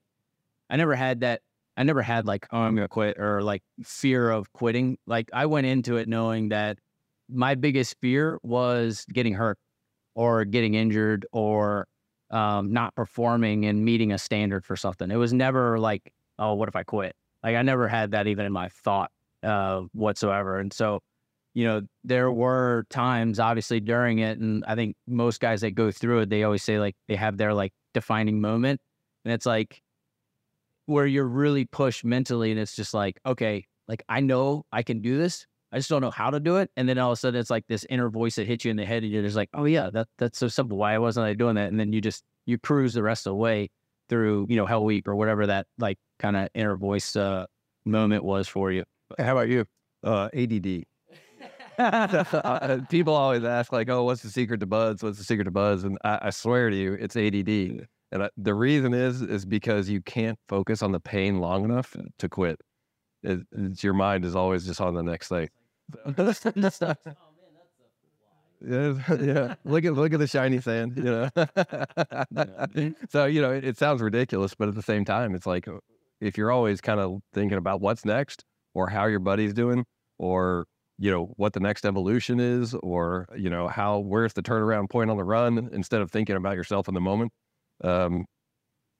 I 0.69 0.77
never 0.77 0.95
had 0.95 1.21
that. 1.21 1.41
I 1.77 1.83
never 1.83 2.01
had 2.01 2.25
like, 2.25 2.47
oh, 2.51 2.59
I'm 2.59 2.75
gonna 2.75 2.87
quit 2.87 3.17
or 3.19 3.41
like 3.41 3.63
fear 3.83 4.31
of 4.31 4.51
quitting. 4.53 4.97
Like, 5.07 5.29
I 5.33 5.45
went 5.45 5.67
into 5.67 5.97
it 5.97 6.07
knowing 6.09 6.49
that 6.49 6.79
my 7.29 7.55
biggest 7.55 7.95
fear 8.01 8.39
was 8.43 9.05
getting 9.13 9.33
hurt 9.33 9.57
or 10.15 10.45
getting 10.45 10.73
injured 10.75 11.25
or 11.31 11.87
um, 12.31 12.73
not 12.73 12.95
performing 12.95 13.65
and 13.65 13.85
meeting 13.85 14.11
a 14.11 14.17
standard 14.17 14.65
for 14.65 14.75
something. 14.75 15.11
It 15.11 15.15
was 15.17 15.33
never 15.33 15.79
like, 15.79 16.13
oh, 16.39 16.53
what 16.55 16.69
if 16.69 16.75
I 16.75 16.83
quit? 16.83 17.15
Like, 17.43 17.55
I 17.55 17.61
never 17.61 17.87
had 17.87 18.11
that 18.11 18.27
even 18.27 18.45
in 18.45 18.51
my 18.53 18.69
thought 18.69 19.11
uh, 19.43 19.81
whatsoever. 19.93 20.59
And 20.59 20.73
so, 20.73 21.01
you 21.53 21.65
know, 21.65 21.81
there 22.03 22.31
were 22.31 22.85
times 22.89 23.39
obviously 23.39 23.79
during 23.79 24.19
it, 24.19 24.39
and 24.39 24.63
I 24.65 24.75
think 24.75 24.95
most 25.07 25.39
guys 25.39 25.61
that 25.61 25.71
go 25.71 25.91
through 25.91 26.21
it, 26.21 26.29
they 26.29 26.43
always 26.43 26.63
say 26.63 26.79
like 26.79 26.95
they 27.07 27.15
have 27.15 27.37
their 27.37 27.53
like 27.53 27.73
defining 27.93 28.41
moment. 28.41 28.79
And 29.25 29.33
it's 29.33 29.45
like 29.45 29.81
where 30.85 31.05
you're 31.05 31.27
really 31.27 31.65
pushed 31.65 32.05
mentally, 32.05 32.51
and 32.51 32.59
it's 32.59 32.75
just 32.75 32.93
like, 32.93 33.19
okay, 33.25 33.65
like 33.87 34.03
I 34.07 34.21
know 34.21 34.65
I 34.71 34.83
can 34.83 35.01
do 35.01 35.17
this. 35.17 35.45
I 35.71 35.77
just 35.77 35.89
don't 35.89 36.01
know 36.01 36.11
how 36.11 36.31
to 36.31 36.39
do 36.39 36.57
it. 36.57 36.71
And 36.75 36.89
then 36.89 36.97
all 36.97 37.11
of 37.11 37.13
a 37.13 37.19
sudden 37.19 37.39
it's 37.39 37.51
like 37.51 37.65
this 37.67 37.85
inner 37.89 38.09
voice 38.09 38.35
that 38.35 38.47
hits 38.47 38.65
you 38.65 38.71
in 38.71 38.77
the 38.77 38.85
head, 38.85 39.03
and 39.03 39.11
you're 39.11 39.23
just 39.23 39.35
like, 39.35 39.49
oh 39.53 39.65
yeah, 39.65 39.89
that 39.91 40.07
that's 40.17 40.39
so 40.39 40.47
simple. 40.47 40.77
Why 40.77 40.97
wasn't 40.97 41.25
I 41.25 41.33
doing 41.33 41.55
that? 41.55 41.69
And 41.69 41.79
then 41.79 41.93
you 41.93 42.01
just 42.01 42.23
you 42.45 42.57
cruise 42.57 42.93
the 42.93 43.03
rest 43.03 43.27
of 43.27 43.31
the 43.31 43.35
way 43.35 43.69
through, 44.07 44.47
you 44.49 44.55
know, 44.55 44.65
Hell 44.65 44.83
Week 44.83 45.07
or 45.07 45.15
whatever 45.15 45.45
that 45.47 45.67
like 45.77 45.97
kind 46.19 46.35
of 46.35 46.49
inner 46.53 46.75
voice 46.75 47.15
uh 47.15 47.45
moment 47.85 48.23
was 48.23 48.47
for 48.47 48.71
you. 48.71 48.83
How 49.17 49.33
about 49.33 49.49
you? 49.49 49.65
Uh, 50.03 50.29
ADD. 50.33 50.83
Uh, 52.49 52.79
people 52.89 53.13
always 53.13 53.43
ask 53.43 53.71
like, 53.71 53.89
"Oh, 53.89 54.03
what's 54.03 54.21
the 54.21 54.29
secret 54.29 54.59
to 54.59 54.65
BUD/S? 54.65 55.03
What's 55.03 55.17
the 55.17 55.23
secret 55.23 55.45
to 55.45 55.51
BUD/S?" 55.51 55.83
And 55.83 55.97
I, 56.03 56.19
I 56.23 56.29
swear 56.29 56.69
to 56.69 56.75
you, 56.75 56.93
it's 56.93 57.15
ADD. 57.15 57.87
And 58.11 58.23
I, 58.23 58.29
the 58.37 58.53
reason 58.53 58.93
is 58.93 59.21
is 59.21 59.45
because 59.45 59.89
you 59.89 60.01
can't 60.01 60.37
focus 60.47 60.81
on 60.83 60.91
the 60.91 60.99
pain 60.99 61.39
long 61.39 61.63
enough 61.63 61.95
to 62.17 62.29
quit. 62.29 62.59
It, 63.23 63.41
it's 63.51 63.83
your 63.83 63.93
mind 63.93 64.25
is 64.25 64.35
always 64.35 64.65
just 64.65 64.81
on 64.81 64.93
the 64.93 65.03
next 65.03 65.29
thing. 65.29 65.49
Yeah, 68.61 68.93
yeah. 69.21 69.55
Look 69.63 69.85
at 69.85 69.93
look 69.93 70.11
at 70.11 70.19
the 70.19 70.27
shiny 70.27 70.59
sand. 70.59 70.97
You 70.97 71.03
know. 71.03 71.29
so 73.09 73.25
you 73.25 73.41
know 73.41 73.53
it, 73.53 73.63
it 73.63 73.77
sounds 73.77 74.01
ridiculous, 74.01 74.53
but 74.53 74.67
at 74.67 74.75
the 74.75 74.81
same 74.81 75.05
time, 75.05 75.33
it's 75.33 75.45
like 75.45 75.67
uh, 75.67 75.77
if 76.19 76.37
you're 76.37 76.51
always 76.51 76.81
kind 76.81 76.99
of 76.99 77.21
thinking 77.33 77.57
about 77.57 77.79
what's 77.79 78.03
next, 78.03 78.43
or 78.73 78.89
how 78.89 79.05
your 79.05 79.19
buddy's 79.19 79.53
doing, 79.53 79.85
or 80.17 80.65
you 80.99 81.09
know 81.09 81.33
what 81.37 81.53
the 81.53 81.59
next 81.61 81.85
evolution 81.85 82.39
is, 82.39 82.75
or 82.75 83.27
you 83.35 83.49
know 83.49 83.67
how 83.67 83.99
where's 83.99 84.33
the 84.33 84.43
turnaround 84.43 84.89
point 84.89 85.09
on 85.09 85.17
the 85.17 85.23
run, 85.23 85.69
instead 85.71 86.01
of 86.01 86.11
thinking 86.11 86.35
about 86.35 86.55
yourself 86.55 86.87
in 86.87 86.93
the 86.93 87.01
moment, 87.01 87.31
um, 87.83 88.25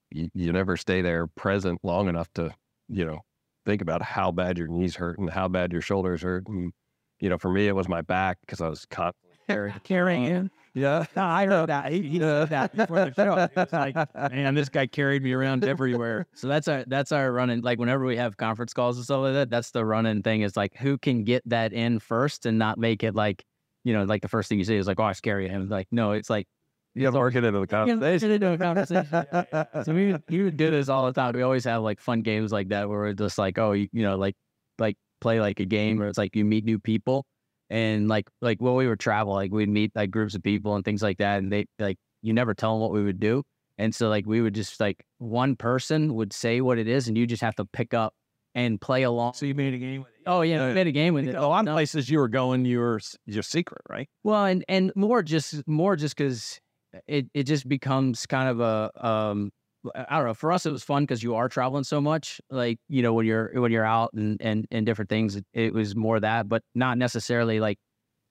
you, 0.10 0.30
you 0.34 0.51
never 0.54 0.78
stay 0.78 1.01
there 1.01 1.28
present 1.28 1.80
long 1.84 2.07
enough 2.07 2.30
to 2.36 2.54
you 2.88 3.06
know 3.06 3.19
think 3.66 3.81
about 3.81 4.01
how 4.01 4.31
bad 4.31 4.57
your 4.57 4.68
knees 4.68 4.96
hurt 4.96 5.19
and 5.19 5.30
how 5.30 5.48
bad 5.48 5.74
your 5.74 5.81
shoulders 5.81 6.22
hurt. 6.22 6.48
And 6.48 6.72
you 7.19 7.30
know, 7.30 7.38
for 7.38 7.51
me, 7.51 7.68
it 7.68 7.75
was 7.75 7.90
my 7.90 8.02
back 8.02 8.38
because 8.42 8.62
I 8.62 8.69
was 8.69 8.86
constantly 8.86 9.38
carrying. 9.48 9.80
carrying 9.84 10.50
Yeah. 10.80 11.06
No, 11.16 11.24
I 11.24 11.46
heard 11.46 11.68
that. 11.68 11.92
He, 11.92 12.02
he 12.04 12.20
said 12.20 12.50
that 12.50 12.76
before 12.76 13.06
the 13.06 13.14
show. 13.14 13.36
He 13.36 13.60
was 13.60 13.74
like, 13.74 14.16
man, 14.31 14.56
this 14.56 14.70
guy 14.70 14.88
carried 14.88 15.24
me 15.24 15.34
around 15.34 15.64
everywhere. 15.66 16.26
So 16.36 16.48
that's 16.48 16.68
our 16.68 16.86
that's 16.88 17.12
our 17.12 17.31
running 17.34 17.62
like 17.62 17.80
whenever 17.80 18.06
we 18.06 18.16
have 18.16 18.38
conference 18.38 18.74
calls 18.74 18.96
and 18.96 19.04
stuff 19.04 19.22
like 19.22 19.34
that, 19.34 19.50
that's 19.50 19.72
the 19.72 19.84
running 19.84 20.22
thing 20.24 20.42
is 20.42 20.56
like 20.56 20.76
who 20.78 20.98
can 20.98 21.24
get 21.24 21.44
that 21.50 21.74
in 21.74 22.00
first 22.00 22.46
and 22.46 22.58
not 22.58 22.78
make 22.78 23.04
it 23.04 23.14
like, 23.14 23.44
you 23.84 23.94
know, 23.94 24.04
like 24.04 24.22
the 24.22 24.30
first 24.30 24.48
thing 24.48 24.58
you 24.58 24.64
say 24.64 24.78
is 24.78 24.88
like, 24.88 25.00
oh, 25.00 25.04
I 25.04 25.14
you. 25.24 25.48
And 25.48 25.70
like, 25.70 25.88
no, 25.92 26.14
it's 26.14 26.30
like 26.30 26.48
You 26.96 27.06
have 27.06 27.14
to 27.14 27.20
work 27.20 27.36
it 27.36 27.44
into 27.44 27.60
the 27.60 27.68
conversation. 27.68 28.31
into 28.31 28.54
a 28.54 28.58
conversation. 28.58 29.06
so 29.84 29.94
we 29.94 30.16
you 30.30 30.46
would 30.46 30.58
do 30.58 30.72
this 30.72 30.88
all 30.88 31.06
the 31.06 31.14
time. 31.14 31.34
We 31.36 31.42
always 31.42 31.66
have 31.66 31.81
like 31.81 32.00
fun 32.00 32.22
games 32.22 32.52
like 32.52 32.70
that 32.70 32.88
where 32.88 33.00
we're 33.00 33.14
just 33.14 33.38
like, 33.38 33.58
oh, 33.58 33.74
you, 33.74 33.90
you 33.92 34.04
know, 34.04 34.16
like 34.18 34.36
like 34.78 34.96
play 35.20 35.42
like 35.42 35.60
a 35.60 35.66
game 35.66 35.98
where 35.98 36.08
it's 36.08 36.18
like 36.18 36.36
you 36.36 36.46
meet 36.46 36.64
new 36.64 36.80
people 36.80 37.26
and 37.69 38.07
like 38.07 38.27
like 38.42 38.62
when 38.62 38.75
we 38.75 38.88
were 38.88 38.95
travel, 38.95 39.33
like 39.33 39.51
we'd 39.51 39.69
meet 39.69 39.92
like 39.95 40.12
groups 40.12 40.36
of 40.36 40.44
people 40.44 40.75
and 40.75 40.83
things 40.86 41.01
like 41.01 41.18
that, 41.19 41.39
and 41.39 41.51
they 41.51 41.66
like 41.77 41.98
you 42.21 42.33
never 42.33 42.54
tell 42.54 42.74
them 42.74 42.81
what 42.81 42.92
we 42.92 43.04
would 43.04 43.19
do, 43.19 43.44
and 43.77 43.94
so 43.94 44.10
like 44.10 44.25
we 44.25 44.42
would 44.42 44.56
just 44.56 44.80
like 44.80 45.04
one 45.19 45.56
person 45.56 46.16
would 46.16 46.33
say 46.33 46.62
what 46.62 46.77
it 46.77 46.88
is, 46.88 47.07
and 47.07 47.18
you 47.18 47.25
just 47.27 47.42
have 47.42 47.56
to 47.56 47.66
pick 47.66 47.94
up 47.94 48.13
and 48.56 48.81
play 48.81 49.04
along. 49.04 49.33
So 49.33 49.45
you 49.45 49.54
made 49.54 49.74
a 49.74 49.77
game 49.77 50.01
with 50.01 50.10
it. 50.10 50.24
Oh 50.25 50.42
yeah, 50.42 50.66
Uh, 50.66 50.74
made 50.74 50.88
a 50.88 50.92
game 50.92 51.13
with 51.13 51.27
it. 51.27 51.36
A 51.36 51.48
lot 51.48 51.68
of 51.68 51.74
places 51.74 52.10
you 52.10 52.19
were 52.19 52.27
going, 52.27 52.66
you 52.66 52.80
were 52.80 53.00
your 53.25 53.44
secret, 53.44 53.81
right? 53.89 54.10
Well, 54.24 54.45
and 54.45 54.66
and 54.68 54.92
more 54.95 55.21
just 55.24 55.68
more 55.68 55.95
just 55.95 56.18
because 56.18 56.60
it 57.07 57.28
it 57.33 57.44
just 57.44 57.68
becomes 57.69 58.26
kind 58.26 58.49
of 58.49 58.59
a 58.59 59.07
um 59.07 59.52
I 59.95 60.18
don't 60.18 60.28
know. 60.28 60.33
For 60.33 60.52
us, 60.52 60.66
it 60.66 60.71
was 60.71 60.83
fun 60.83 61.04
because 61.04 61.24
you 61.24 61.36
are 61.36 61.48
traveling 61.48 61.83
so 61.83 62.02
much. 62.02 62.42
Like 62.50 62.80
you 62.90 63.02
know 63.02 63.14
when 63.14 63.26
you're 63.26 63.52
when 63.54 63.71
you're 63.71 63.86
out 63.86 64.12
and 64.14 64.42
and 64.42 64.68
and 64.71 64.86
different 64.86 65.09
things, 65.09 65.36
it, 65.36 65.45
it 65.54 65.74
was 65.74 65.95
more 65.95 66.19
that, 66.19 66.50
but 66.50 66.64
not 66.76 66.98
necessarily 66.98 67.59
like 67.59 67.80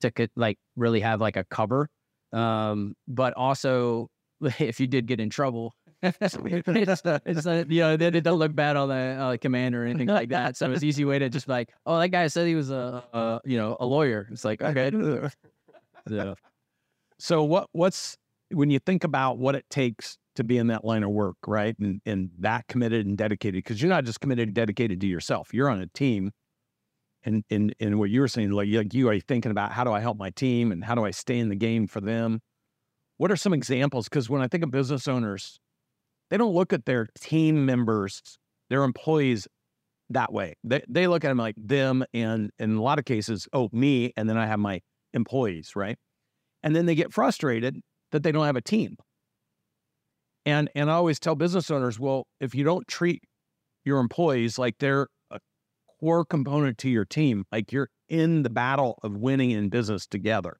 to 0.01 0.11
like 0.35 0.57
really 0.75 0.99
have 0.99 1.21
like 1.21 1.37
a 1.37 1.43
cover. 1.45 1.89
Um, 2.31 2.93
but 3.07 3.33
also 3.33 4.09
if 4.59 4.79
you 4.79 4.87
did 4.87 5.07
get 5.07 5.19
in 5.19 5.29
trouble. 5.29 5.73
it's, 6.01 6.37
it's 7.25 7.45
uh, 7.45 7.65
you 7.67 7.81
know 7.81 7.97
then 7.97 8.15
it 8.15 8.23
don't 8.23 8.39
look 8.39 8.55
bad 8.55 8.77
on 8.77 8.87
the 8.87 8.95
uh, 8.95 9.37
command 9.37 9.75
or 9.75 9.85
anything 9.85 10.07
like 10.07 10.29
that. 10.29 10.55
So 10.55 10.71
it's 10.71 10.81
an 10.81 10.87
easy 10.87 11.03
way 11.03 11.19
to 11.19 11.27
just 11.27 11.49
like, 11.49 11.73
oh, 11.85 11.99
that 11.99 12.07
guy 12.07 12.27
said 12.27 12.47
he 12.47 12.55
was 12.55 12.71
a, 12.71 13.03
a 13.11 13.41
you 13.43 13.57
know 13.57 13.75
a 13.81 13.85
lawyer. 13.85 14.25
It's 14.31 14.45
like 14.45 14.61
okay, 14.61 14.91
yeah. 16.09 16.35
So 17.17 17.43
what 17.43 17.67
what's 17.73 18.15
when 18.51 18.69
you 18.69 18.79
think 18.79 19.03
about 19.03 19.39
what 19.39 19.55
it 19.55 19.65
takes 19.69 20.17
to 20.39 20.43
be 20.43 20.57
in 20.57 20.67
that 20.67 20.83
line 20.83 21.03
of 21.03 21.11
work, 21.11 21.37
right? 21.45 21.77
And 21.79 22.01
and 22.05 22.31
that 22.39 22.67
committed 22.67 23.05
and 23.05 23.17
dedicated, 23.17 23.63
because 23.63 23.81
you're 23.81 23.89
not 23.89 24.05
just 24.05 24.19
committed 24.19 24.49
and 24.49 24.55
dedicated 24.55 24.99
to 25.01 25.07
yourself. 25.07 25.53
You're 25.53 25.69
on 25.69 25.79
a 25.79 25.87
team. 25.87 26.31
And 27.23 27.43
and 27.49 27.75
and 27.79 27.99
what 27.99 28.09
you 28.09 28.21
were 28.21 28.29
saying, 28.29 28.51
like 28.51 28.67
you, 28.67 28.77
like 28.77 28.93
you 28.93 29.09
are 29.09 29.19
thinking 29.19 29.51
about 29.51 29.73
how 29.73 29.83
do 29.83 29.91
I 29.91 29.99
help 29.99 30.17
my 30.17 30.29
team 30.29 30.71
and 30.71 30.83
how 30.83 30.95
do 30.95 31.03
I 31.05 31.11
stay 31.11 31.37
in 31.37 31.49
the 31.49 31.55
game 31.55 31.85
for 31.85 31.99
them? 31.99 32.39
What 33.17 33.29
are 33.29 33.35
some 33.35 33.53
examples? 33.53 34.07
Because 34.07 34.29
when 34.29 34.41
I 34.41 34.47
think 34.47 34.63
of 34.63 34.71
business 34.71 35.05
owners, 35.05 35.59
they 36.29 36.37
don't 36.37 36.53
look 36.53 36.71
at 36.71 36.85
their 36.85 37.09
team 37.19 37.65
members, 37.65 38.21
their 38.69 38.83
employees 38.83 39.49
that 40.09 40.31
way. 40.31 40.55
They 40.63 40.81
they 40.87 41.07
look 41.07 41.25
at 41.25 41.27
them 41.27 41.37
like 41.37 41.55
them 41.57 42.05
and 42.13 42.51
in 42.57 42.75
a 42.75 42.81
lot 42.81 42.99
of 42.99 43.05
cases, 43.05 43.49
oh, 43.51 43.69
me, 43.73 44.13
and 44.15 44.29
then 44.29 44.37
I 44.37 44.45
have 44.45 44.59
my 44.59 44.79
employees, 45.13 45.73
right? 45.75 45.97
And 46.63 46.73
then 46.73 46.85
they 46.85 46.95
get 46.95 47.11
frustrated 47.11 47.81
that 48.11 48.23
they 48.23 48.31
don't 48.31 48.45
have 48.45 48.55
a 48.55 48.61
team. 48.61 48.95
And 50.45 50.69
and 50.75 50.89
I 50.89 50.95
always 50.95 51.19
tell 51.19 51.35
business 51.35 51.69
owners, 51.69 51.99
well, 51.99 52.27
if 52.39 52.55
you 52.55 52.63
don't 52.63 52.87
treat 52.87 53.23
your 53.85 53.99
employees 53.99 54.57
like 54.57 54.75
they're 54.79 55.07
a 55.31 55.39
core 55.99 56.25
component 56.25 56.77
to 56.79 56.89
your 56.89 57.05
team, 57.05 57.45
like 57.51 57.71
you're 57.71 57.89
in 58.07 58.43
the 58.43 58.49
battle 58.49 58.97
of 59.03 59.15
winning 59.17 59.51
in 59.51 59.69
business 59.69 60.07
together. 60.07 60.57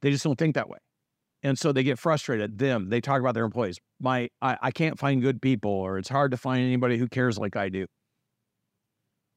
They 0.00 0.10
just 0.10 0.24
don't 0.24 0.38
think 0.38 0.54
that 0.54 0.68
way. 0.68 0.78
And 1.42 1.58
so 1.58 1.72
they 1.72 1.82
get 1.82 1.98
frustrated. 1.98 2.58
Them, 2.58 2.88
they 2.88 3.00
talk 3.00 3.20
about 3.20 3.34
their 3.34 3.44
employees. 3.44 3.78
My 4.00 4.28
I, 4.40 4.56
I 4.62 4.70
can't 4.70 4.98
find 4.98 5.20
good 5.20 5.42
people, 5.42 5.70
or 5.70 5.98
it's 5.98 6.08
hard 6.08 6.30
to 6.30 6.36
find 6.36 6.64
anybody 6.64 6.98
who 6.98 7.08
cares 7.08 7.38
like 7.38 7.56
I 7.56 7.68
do. 7.68 7.86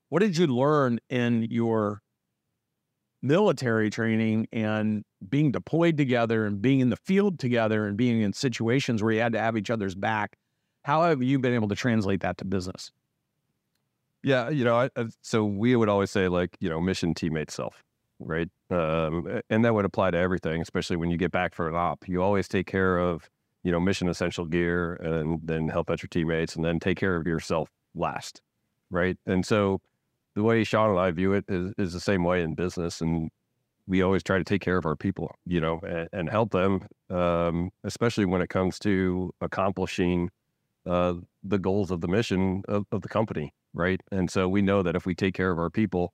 What 0.09 0.19
did 0.19 0.37
you 0.37 0.47
learn 0.47 0.99
in 1.09 1.47
your 1.49 2.01
military 3.23 3.89
training 3.89 4.47
and 4.51 5.03
being 5.29 5.51
deployed 5.51 5.97
together 5.97 6.45
and 6.45 6.61
being 6.61 6.79
in 6.79 6.89
the 6.89 6.97
field 6.97 7.39
together 7.39 7.85
and 7.85 7.97
being 7.97 8.21
in 8.21 8.33
situations 8.33 9.03
where 9.03 9.11
you 9.11 9.21
had 9.21 9.33
to 9.33 9.39
have 9.39 9.57
each 9.57 9.69
other's 9.69 9.95
back. 9.95 10.37
How 10.83 11.03
have 11.03 11.23
you 11.23 11.39
been 11.39 11.53
able 11.53 11.67
to 11.69 11.75
translate 11.75 12.21
that 12.21 12.37
to 12.37 12.45
business? 12.45 12.91
Yeah, 14.23 14.49
you 14.49 14.63
know, 14.63 14.75
I, 14.75 14.89
so 15.21 15.45
we 15.45 15.75
would 15.75 15.89
always 15.89 16.11
say 16.11 16.27
like, 16.27 16.57
you 16.59 16.69
know, 16.69 16.81
mission 16.81 17.13
teammate 17.13 17.51
self, 17.51 17.83
right? 18.19 18.49
Um, 18.71 19.41
and 19.49 19.63
that 19.63 19.73
would 19.73 19.85
apply 19.85 20.11
to 20.11 20.17
everything, 20.17 20.61
especially 20.61 20.95
when 20.95 21.11
you 21.11 21.17
get 21.17 21.31
back 21.31 21.53
for 21.53 21.69
an 21.69 21.75
op. 21.75 22.07
You 22.07 22.23
always 22.23 22.47
take 22.47 22.65
care 22.65 22.97
of, 22.97 23.29
you 23.63 23.71
know, 23.71 23.79
mission 23.79 24.07
essential 24.07 24.45
gear 24.45 24.95
and 24.95 25.39
then 25.43 25.69
help 25.69 25.91
out 25.91 26.01
your 26.01 26.07
teammates 26.09 26.55
and 26.55 26.65
then 26.65 26.79
take 26.79 26.97
care 26.97 27.15
of 27.15 27.27
yourself 27.27 27.69
last, 27.93 28.41
right? 28.89 29.17
And 29.27 29.45
so 29.45 29.79
the 30.35 30.43
way 30.43 30.63
Sean 30.63 30.91
and 30.91 30.99
I 30.99 31.11
view 31.11 31.33
it 31.33 31.45
is, 31.47 31.73
is 31.77 31.93
the 31.93 31.99
same 31.99 32.23
way 32.23 32.41
in 32.41 32.55
business. 32.55 33.01
And 33.01 33.29
we 33.87 34.01
always 34.01 34.23
try 34.23 34.37
to 34.37 34.43
take 34.43 34.61
care 34.61 34.77
of 34.77 34.85
our 34.85 34.95
people, 34.95 35.35
you 35.45 35.61
know, 35.61 35.79
and, 35.87 36.09
and 36.11 36.29
help 36.29 36.51
them, 36.51 36.87
um, 37.09 37.71
especially 37.83 38.25
when 38.25 38.41
it 38.41 38.49
comes 38.49 38.79
to 38.79 39.33
accomplishing 39.41 40.29
uh, 40.85 41.13
the 41.43 41.59
goals 41.59 41.91
of 41.91 42.01
the 42.01 42.07
mission 42.07 42.63
of, 42.67 42.85
of 42.91 43.01
the 43.01 43.09
company, 43.09 43.53
right? 43.73 44.01
And 44.11 44.29
so 44.29 44.47
we 44.47 44.61
know 44.61 44.83
that 44.83 44.95
if 44.95 45.05
we 45.05 45.15
take 45.15 45.33
care 45.33 45.51
of 45.51 45.59
our 45.59 45.69
people, 45.69 46.13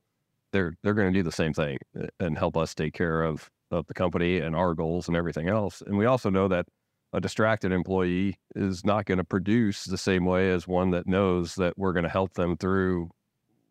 they're 0.51 0.73
they're 0.83 0.93
going 0.93 1.11
to 1.11 1.17
do 1.17 1.23
the 1.23 1.31
same 1.31 1.53
thing 1.53 1.77
uh, 1.99 2.07
and 2.19 2.37
help 2.37 2.57
us 2.57 2.75
take 2.75 2.93
care 2.93 3.23
of 3.23 3.49
of 3.71 3.87
the 3.87 3.93
company 3.93 4.39
and 4.39 4.55
our 4.55 4.73
goals 4.73 5.07
and 5.07 5.15
everything 5.15 5.47
else. 5.47 5.81
And 5.85 5.97
we 5.97 6.05
also 6.05 6.29
know 6.29 6.49
that 6.49 6.65
a 7.13 7.21
distracted 7.21 7.71
employee 7.71 8.37
is 8.55 8.85
not 8.85 9.05
going 9.05 9.17
to 9.17 9.23
produce 9.23 9.85
the 9.85 9.97
same 9.97 10.25
way 10.25 10.51
as 10.51 10.67
one 10.67 10.91
that 10.91 11.07
knows 11.07 11.55
that 11.55 11.77
we're 11.77 11.93
going 11.93 12.03
to 12.03 12.09
help 12.09 12.33
them 12.33 12.57
through, 12.57 13.09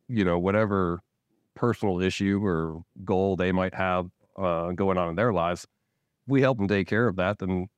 you 0.09 0.25
know, 0.25 0.39
whatever 0.39 1.01
personal 1.61 2.01
issue 2.01 2.41
or 2.43 2.81
goal 3.05 3.37
they 3.37 3.53
might 3.53 3.75
have 3.75 4.07
uh, 4.39 4.73
going 4.73 4.97
on 4.97 5.11
in 5.11 5.15
their 5.15 5.33
lives. 5.33 5.67
We 6.27 6.41
help 6.41 6.57
them 6.57 6.69
take 6.69 6.89
care 6.89 7.07
of 7.07 7.17
that, 7.17 7.39
then 7.39 7.69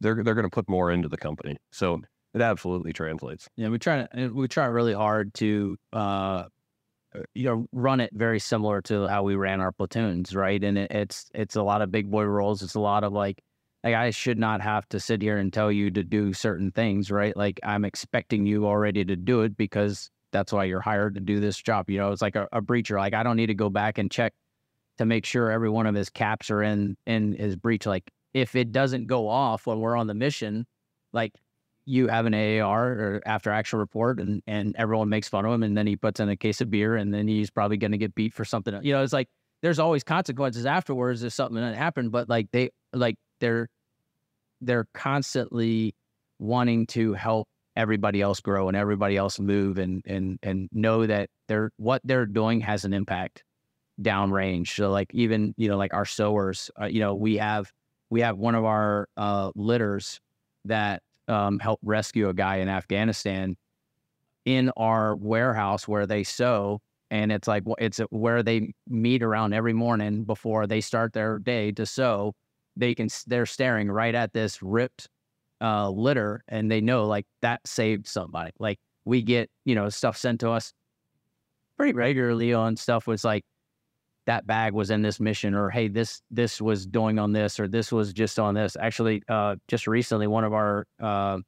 they're 0.00 0.22
they're 0.24 0.34
going 0.34 0.46
to 0.46 0.50
put 0.50 0.68
more 0.68 0.90
into 0.90 1.08
the 1.08 1.18
company. 1.18 1.58
So 1.70 2.00
it 2.32 2.40
absolutely 2.40 2.94
translates. 2.94 3.48
Yeah, 3.56 3.68
we 3.68 3.78
try 3.78 4.06
to 4.06 4.28
we 4.28 4.48
try 4.48 4.64
really 4.64 4.94
hard 4.94 5.34
to 5.34 5.76
uh, 5.92 6.44
you 7.34 7.44
know 7.44 7.66
run 7.72 8.00
it 8.00 8.10
very 8.14 8.38
similar 8.38 8.80
to 8.82 9.06
how 9.06 9.22
we 9.24 9.34
ran 9.36 9.60
our 9.60 9.72
platoons, 9.72 10.34
right? 10.34 10.62
And 10.62 10.78
it, 10.78 10.90
it's 10.90 11.30
it's 11.34 11.56
a 11.56 11.62
lot 11.62 11.82
of 11.82 11.90
big 11.90 12.10
boy 12.10 12.24
roles. 12.24 12.62
It's 12.62 12.74
a 12.74 12.80
lot 12.80 13.04
of 13.04 13.12
like 13.12 13.42
like 13.84 13.94
I 13.94 14.10
should 14.10 14.38
not 14.38 14.62
have 14.62 14.88
to 14.88 15.00
sit 15.00 15.20
here 15.20 15.36
and 15.36 15.52
tell 15.52 15.70
you 15.70 15.90
to 15.90 16.02
do 16.02 16.32
certain 16.32 16.70
things, 16.70 17.10
right? 17.10 17.36
Like 17.36 17.60
I'm 17.62 17.84
expecting 17.84 18.46
you 18.46 18.66
already 18.66 19.04
to 19.04 19.16
do 19.16 19.42
it 19.42 19.54
because 19.54 20.10
that's 20.32 20.52
why 20.52 20.64
you're 20.64 20.80
hired 20.80 21.14
to 21.14 21.20
do 21.20 21.40
this 21.40 21.56
job. 21.56 21.90
You 21.90 21.98
know, 21.98 22.12
it's 22.12 22.22
like 22.22 22.36
a, 22.36 22.48
a 22.52 22.60
breacher. 22.60 22.96
Like 22.96 23.14
I 23.14 23.22
don't 23.22 23.36
need 23.36 23.46
to 23.46 23.54
go 23.54 23.70
back 23.70 23.98
and 23.98 24.10
check 24.10 24.34
to 24.98 25.04
make 25.04 25.26
sure 25.26 25.50
every 25.50 25.70
one 25.70 25.86
of 25.86 25.94
his 25.94 26.10
caps 26.10 26.50
are 26.50 26.62
in 26.62 26.96
in 27.06 27.34
his 27.34 27.56
breach. 27.56 27.86
Like 27.86 28.10
if 28.34 28.54
it 28.54 28.72
doesn't 28.72 29.06
go 29.06 29.28
off 29.28 29.66
when 29.66 29.80
we're 29.80 29.96
on 29.96 30.06
the 30.06 30.14
mission, 30.14 30.66
like 31.12 31.32
you 31.86 32.08
have 32.08 32.26
an 32.26 32.34
AAR 32.34 32.86
or 32.86 33.22
after 33.24 33.50
action 33.50 33.78
report 33.78 34.18
and, 34.18 34.42
and 34.46 34.74
everyone 34.76 35.08
makes 35.08 35.28
fun 35.28 35.44
of 35.44 35.52
him 35.52 35.62
and 35.62 35.76
then 35.76 35.86
he 35.86 35.96
puts 35.96 36.18
in 36.18 36.28
a 36.28 36.36
case 36.36 36.60
of 36.60 36.68
beer 36.68 36.96
and 36.96 37.14
then 37.14 37.28
he's 37.28 37.48
probably 37.48 37.76
going 37.76 37.92
to 37.92 37.98
get 37.98 38.14
beat 38.14 38.34
for 38.34 38.44
something. 38.44 38.78
You 38.82 38.92
know, 38.92 39.02
it's 39.02 39.12
like 39.12 39.28
there's 39.62 39.78
always 39.78 40.02
consequences 40.02 40.66
afterwards 40.66 41.22
if 41.22 41.32
something 41.32 41.60
that 41.60 41.76
happened, 41.76 42.10
but 42.10 42.28
like 42.28 42.50
they 42.52 42.70
like 42.92 43.16
they're 43.40 43.68
they're 44.60 44.88
constantly 44.94 45.94
wanting 46.38 46.86
to 46.88 47.12
help 47.14 47.48
everybody 47.76 48.20
else 48.20 48.40
grow 48.40 48.68
and 48.68 48.76
everybody 48.76 49.16
else 49.16 49.38
move 49.38 49.78
and 49.78 50.02
and 50.06 50.38
and 50.42 50.68
know 50.72 51.06
that 51.06 51.30
they're 51.48 51.70
what 51.76 52.00
they're 52.04 52.26
doing 52.26 52.60
has 52.60 52.84
an 52.84 52.92
impact 52.92 53.44
downrange. 54.00 54.74
So 54.74 54.90
like 54.90 55.10
even 55.14 55.54
you 55.56 55.68
know 55.68 55.76
like 55.76 55.94
our 55.94 56.04
sowers, 56.04 56.70
uh, 56.80 56.86
you 56.86 57.00
know 57.00 57.14
we 57.14 57.36
have 57.36 57.72
we 58.10 58.20
have 58.20 58.38
one 58.38 58.54
of 58.54 58.64
our 58.64 59.08
uh, 59.16 59.50
litters 59.54 60.20
that 60.64 61.02
um, 61.28 61.58
help 61.58 61.80
rescue 61.82 62.28
a 62.28 62.34
guy 62.34 62.56
in 62.56 62.68
Afghanistan 62.68 63.56
in 64.44 64.70
our 64.76 65.16
warehouse 65.16 65.86
where 65.88 66.06
they 66.06 66.22
sow. 66.22 66.80
And 67.10 67.30
it's 67.30 67.46
like, 67.46 67.64
it's 67.78 67.98
where 68.10 68.42
they 68.42 68.72
meet 68.88 69.22
around 69.22 69.52
every 69.52 69.72
morning 69.72 70.24
before 70.24 70.66
they 70.66 70.80
start 70.80 71.12
their 71.12 71.38
day 71.38 71.72
to 71.72 71.86
sow. 71.86 72.32
They 72.76 72.94
can, 72.94 73.08
they're 73.26 73.46
staring 73.46 73.90
right 73.90 74.14
at 74.14 74.32
this 74.32 74.62
ripped 74.62 75.08
uh, 75.60 75.90
litter 75.90 76.42
and 76.48 76.70
they 76.70 76.80
know 76.80 77.06
like 77.06 77.26
that 77.42 77.66
saved 77.66 78.06
somebody. 78.06 78.52
Like 78.58 78.78
we 79.04 79.22
get, 79.22 79.50
you 79.64 79.74
know, 79.74 79.88
stuff 79.88 80.16
sent 80.16 80.40
to 80.40 80.50
us 80.50 80.72
pretty 81.76 81.92
regularly 81.92 82.52
on 82.52 82.76
stuff 82.76 83.06
was 83.06 83.24
like, 83.24 83.44
that 84.26 84.46
bag 84.46 84.72
was 84.72 84.90
in 84.90 85.02
this 85.02 85.20
mission 85.20 85.54
or 85.54 85.70
hey 85.70 85.86
this 85.86 86.20
this 86.32 86.60
was 86.60 86.84
doing 86.84 87.16
on 87.16 87.30
this 87.30 87.60
or 87.60 87.68
this 87.68 87.92
was 87.92 88.12
just 88.12 88.40
on 88.40 88.54
this 88.54 88.76
actually 88.80 89.22
uh, 89.28 89.54
just 89.68 89.86
recently 89.86 90.26
one 90.26 90.42
of 90.42 90.52
our 90.52 90.84
uh, 91.00 91.38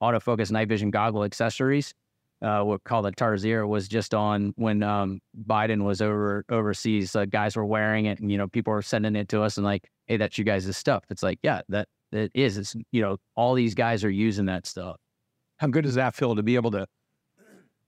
autofocus 0.00 0.52
night 0.52 0.68
vision 0.68 0.88
goggle 0.88 1.24
accessories 1.24 1.92
uh, 2.40 2.62
what 2.62 2.84
called 2.84 3.04
the 3.04 3.12
Tarsier 3.12 3.66
was 3.66 3.88
just 3.88 4.14
on 4.14 4.52
when 4.56 4.82
um, 4.82 5.20
Biden 5.46 5.82
was 5.82 6.00
over 6.00 6.44
overseas. 6.50 7.16
Uh, 7.16 7.24
guys 7.24 7.56
were 7.56 7.64
wearing 7.64 8.06
it, 8.06 8.20
and 8.20 8.30
you 8.30 8.38
know 8.38 8.46
people 8.46 8.72
were 8.72 8.82
sending 8.82 9.16
it 9.16 9.28
to 9.30 9.42
us, 9.42 9.56
and 9.56 9.64
like, 9.64 9.88
hey, 10.06 10.16
that's 10.16 10.38
you 10.38 10.44
guys' 10.44 10.76
stuff. 10.76 11.04
It's 11.10 11.22
like, 11.22 11.40
yeah, 11.42 11.62
that 11.68 11.88
that 12.12 12.30
is. 12.34 12.58
It's 12.58 12.76
you 12.92 13.02
know 13.02 13.18
all 13.36 13.54
these 13.54 13.74
guys 13.74 14.04
are 14.04 14.10
using 14.10 14.46
that 14.46 14.66
stuff. 14.66 14.96
How 15.58 15.68
good 15.68 15.84
does 15.84 15.94
that 15.94 16.14
feel 16.14 16.36
to 16.36 16.42
be 16.42 16.54
able 16.54 16.70
to 16.72 16.86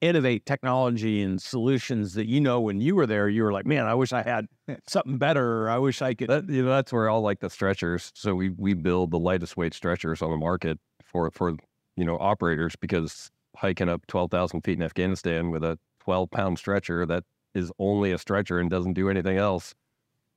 innovate 0.00 0.46
technology 0.46 1.22
and 1.22 1.40
solutions 1.40 2.14
that 2.14 2.26
you 2.26 2.40
know 2.40 2.60
when 2.60 2.80
you 2.80 2.94
were 2.94 3.06
there 3.06 3.28
you 3.28 3.42
were 3.42 3.52
like 3.52 3.66
man 3.66 3.84
i 3.84 3.94
wish 3.94 4.14
i 4.14 4.22
had 4.22 4.46
something 4.88 5.18
better 5.18 5.68
i 5.68 5.76
wish 5.76 6.00
i 6.00 6.14
could 6.14 6.28
that, 6.28 6.48
you 6.48 6.62
know 6.62 6.70
that's 6.70 6.90
where 6.90 7.10
all 7.10 7.20
like 7.20 7.40
the 7.40 7.50
stretchers 7.50 8.10
so 8.14 8.34
we 8.34 8.48
we 8.56 8.72
build 8.72 9.10
the 9.10 9.18
lightest 9.18 9.58
weight 9.58 9.74
stretchers 9.74 10.22
on 10.22 10.30
the 10.30 10.38
market 10.38 10.78
for 11.04 11.30
for 11.32 11.54
you 11.96 12.04
know 12.04 12.16
operators 12.18 12.74
because 12.76 13.30
hiking 13.56 13.90
up 13.90 14.06
12,000 14.06 14.62
feet 14.62 14.78
in 14.78 14.82
afghanistan 14.82 15.50
with 15.50 15.62
a 15.62 15.78
12 16.00 16.30
pound 16.30 16.58
stretcher 16.58 17.04
that 17.04 17.24
is 17.54 17.70
only 17.78 18.10
a 18.10 18.18
stretcher 18.18 18.58
and 18.58 18.70
doesn't 18.70 18.94
do 18.94 19.10
anything 19.10 19.36
else 19.36 19.74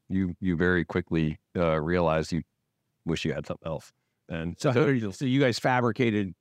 you 0.09 0.35
you 0.41 0.57
very 0.57 0.83
quickly 0.83 1.37
uh, 1.55 1.79
realize 1.79 2.33
you 2.33 2.41
wish 3.05 3.25
you 3.25 3.33
had 3.33 3.45
something 3.45 3.67
else 3.67 3.91
and 4.29 4.55
so, 4.60 4.72
so, 4.72 5.12
so 5.12 5.25
you 5.25 5.39
guys 5.39 5.60
fabricated 5.60 6.33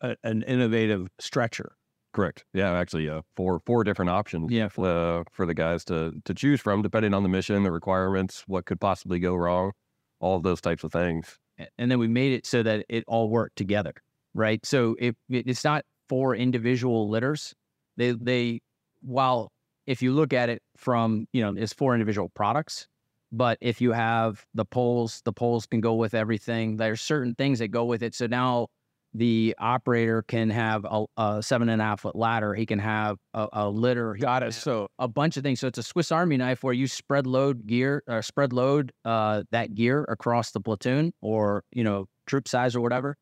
a, 0.00 0.16
an 0.24 0.42
innovative 0.42 1.08
stretcher 1.18 1.76
Correct. 2.16 2.46
Yeah, 2.54 2.72
actually, 2.72 3.10
uh, 3.10 3.20
four 3.36 3.60
four 3.66 3.84
different 3.84 4.10
options. 4.10 4.50
Yeah, 4.50 4.68
uh, 4.78 5.22
for 5.30 5.44
the 5.44 5.52
guys 5.52 5.84
to 5.84 6.14
to 6.24 6.32
choose 6.32 6.62
from, 6.62 6.80
depending 6.80 7.12
on 7.12 7.22
the 7.22 7.28
mission, 7.28 7.62
the 7.62 7.70
requirements, 7.70 8.42
what 8.46 8.64
could 8.64 8.80
possibly 8.80 9.18
go 9.18 9.34
wrong, 9.34 9.72
all 10.18 10.38
of 10.38 10.42
those 10.42 10.62
types 10.62 10.82
of 10.82 10.90
things. 10.90 11.38
And 11.76 11.90
then 11.90 11.98
we 11.98 12.08
made 12.08 12.32
it 12.32 12.46
so 12.46 12.62
that 12.62 12.86
it 12.88 13.04
all 13.06 13.28
worked 13.28 13.56
together, 13.56 13.92
right? 14.32 14.64
So 14.64 14.96
it, 14.98 15.14
it's 15.28 15.62
not 15.62 15.84
four 16.08 16.34
individual 16.34 17.10
litters. 17.10 17.54
They 17.98 18.12
they 18.12 18.60
while 19.02 19.52
if 19.86 20.00
you 20.00 20.12
look 20.12 20.32
at 20.32 20.48
it 20.48 20.62
from 20.78 21.26
you 21.34 21.42
know 21.42 21.54
it's 21.54 21.74
four 21.74 21.94
individual 21.94 22.30
products, 22.30 22.88
but 23.32 23.58
if 23.60 23.80
you 23.80 23.92
have 23.92 24.44
the 24.54 24.64
poles, 24.64 25.22
the 25.24 25.32
poles 25.32 25.66
can 25.66 25.80
go 25.80 25.94
with 25.94 26.14
everything. 26.14 26.76
There's 26.76 27.00
certain 27.00 27.34
things 27.34 27.58
that 27.58 27.68
go 27.68 27.84
with 27.84 28.02
it. 28.02 28.14
So 28.14 28.26
now 28.26 28.68
the 29.14 29.54
operator 29.58 30.22
can 30.22 30.50
have 30.50 30.84
a, 30.84 31.04
a, 31.16 31.42
seven 31.42 31.68
and 31.68 31.80
a 31.80 31.84
half 31.84 32.00
foot 32.00 32.14
ladder. 32.14 32.54
He 32.54 32.66
can 32.66 32.78
have 32.78 33.16
a, 33.32 33.48
a 33.52 33.68
litter. 33.68 34.14
Got 34.14 34.42
it. 34.42 34.52
So 34.52 34.88
a 34.98 35.08
bunch 35.08 35.36
of 35.36 35.42
things. 35.42 35.60
So 35.60 35.68
it's 35.68 35.78
a 35.78 35.82
Swiss 35.82 36.12
Army 36.12 36.36
knife 36.36 36.62
where 36.62 36.74
you 36.74 36.86
spread 36.86 37.26
load 37.26 37.66
gear 37.66 38.02
or 38.06 38.22
spread 38.22 38.52
load 38.52 38.92
uh, 39.04 39.44
that 39.52 39.74
gear 39.74 40.04
across 40.08 40.50
the 40.50 40.60
platoon 40.60 41.12
or 41.22 41.64
you 41.72 41.82
know 41.82 42.06
troop 42.26 42.46
size 42.46 42.76
or 42.76 42.80
whatever, 42.80 43.16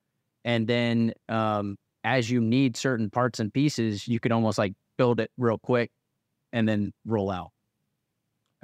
and 0.45 0.67
then 0.67 1.13
um, 1.29 1.77
as 2.03 2.31
you 2.31 2.41
need 2.41 2.77
certain 2.77 3.09
parts 3.09 3.39
and 3.39 3.53
pieces, 3.53 4.09
you 4.09 4.19
can 4.19 4.33
almost 4.33 4.59
like 4.59 4.75
build 4.99 5.21
it 5.21 5.31
real 5.39 5.59
quick 5.59 5.91
and 6.53 6.69
then 6.69 6.93
roll 7.05 7.31
out. 7.31 7.54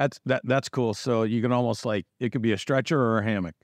That's 0.01 0.19
that. 0.25 0.41
That's 0.45 0.71
cool. 0.71 0.95
So 0.95 1.25
you 1.25 1.43
can 1.43 1.53
almost 1.53 1.85
like 1.85 2.07
it 2.21 2.33
could 2.33 2.41
be 2.41 2.53
a 2.53 2.59
stretcher 2.59 2.99
or 2.99 3.19
a 3.19 3.23
hammock. 3.23 3.55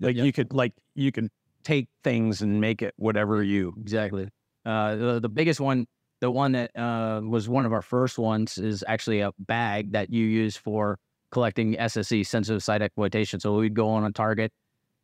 Like 0.00 0.16
yep. 0.16 0.24
you 0.24 0.32
could 0.32 0.54
like 0.54 0.72
you 0.94 1.12
can 1.12 1.30
take 1.64 1.88
things 2.02 2.40
and 2.40 2.62
make 2.62 2.80
it 2.80 2.94
whatever 2.96 3.42
you 3.42 3.74
exactly. 3.78 4.28
Uh, 4.64 4.96
the, 4.96 5.20
the 5.20 5.28
biggest 5.28 5.60
one, 5.60 5.86
the 6.20 6.30
one 6.30 6.52
that 6.52 6.70
uh, 6.74 7.20
was 7.22 7.46
one 7.46 7.66
of 7.66 7.74
our 7.74 7.82
first 7.82 8.18
ones, 8.18 8.56
is 8.56 8.82
actually 8.88 9.20
a 9.20 9.32
bag 9.38 9.92
that 9.92 10.10
you 10.10 10.24
use 10.24 10.56
for 10.56 10.98
collecting 11.30 11.74
SSE, 11.74 12.26
sensitive 12.26 12.62
site 12.62 12.80
exploitation. 12.80 13.38
So 13.38 13.54
we'd 13.56 13.74
go 13.74 13.90
on 13.90 14.04
a 14.04 14.12
target, 14.12 14.52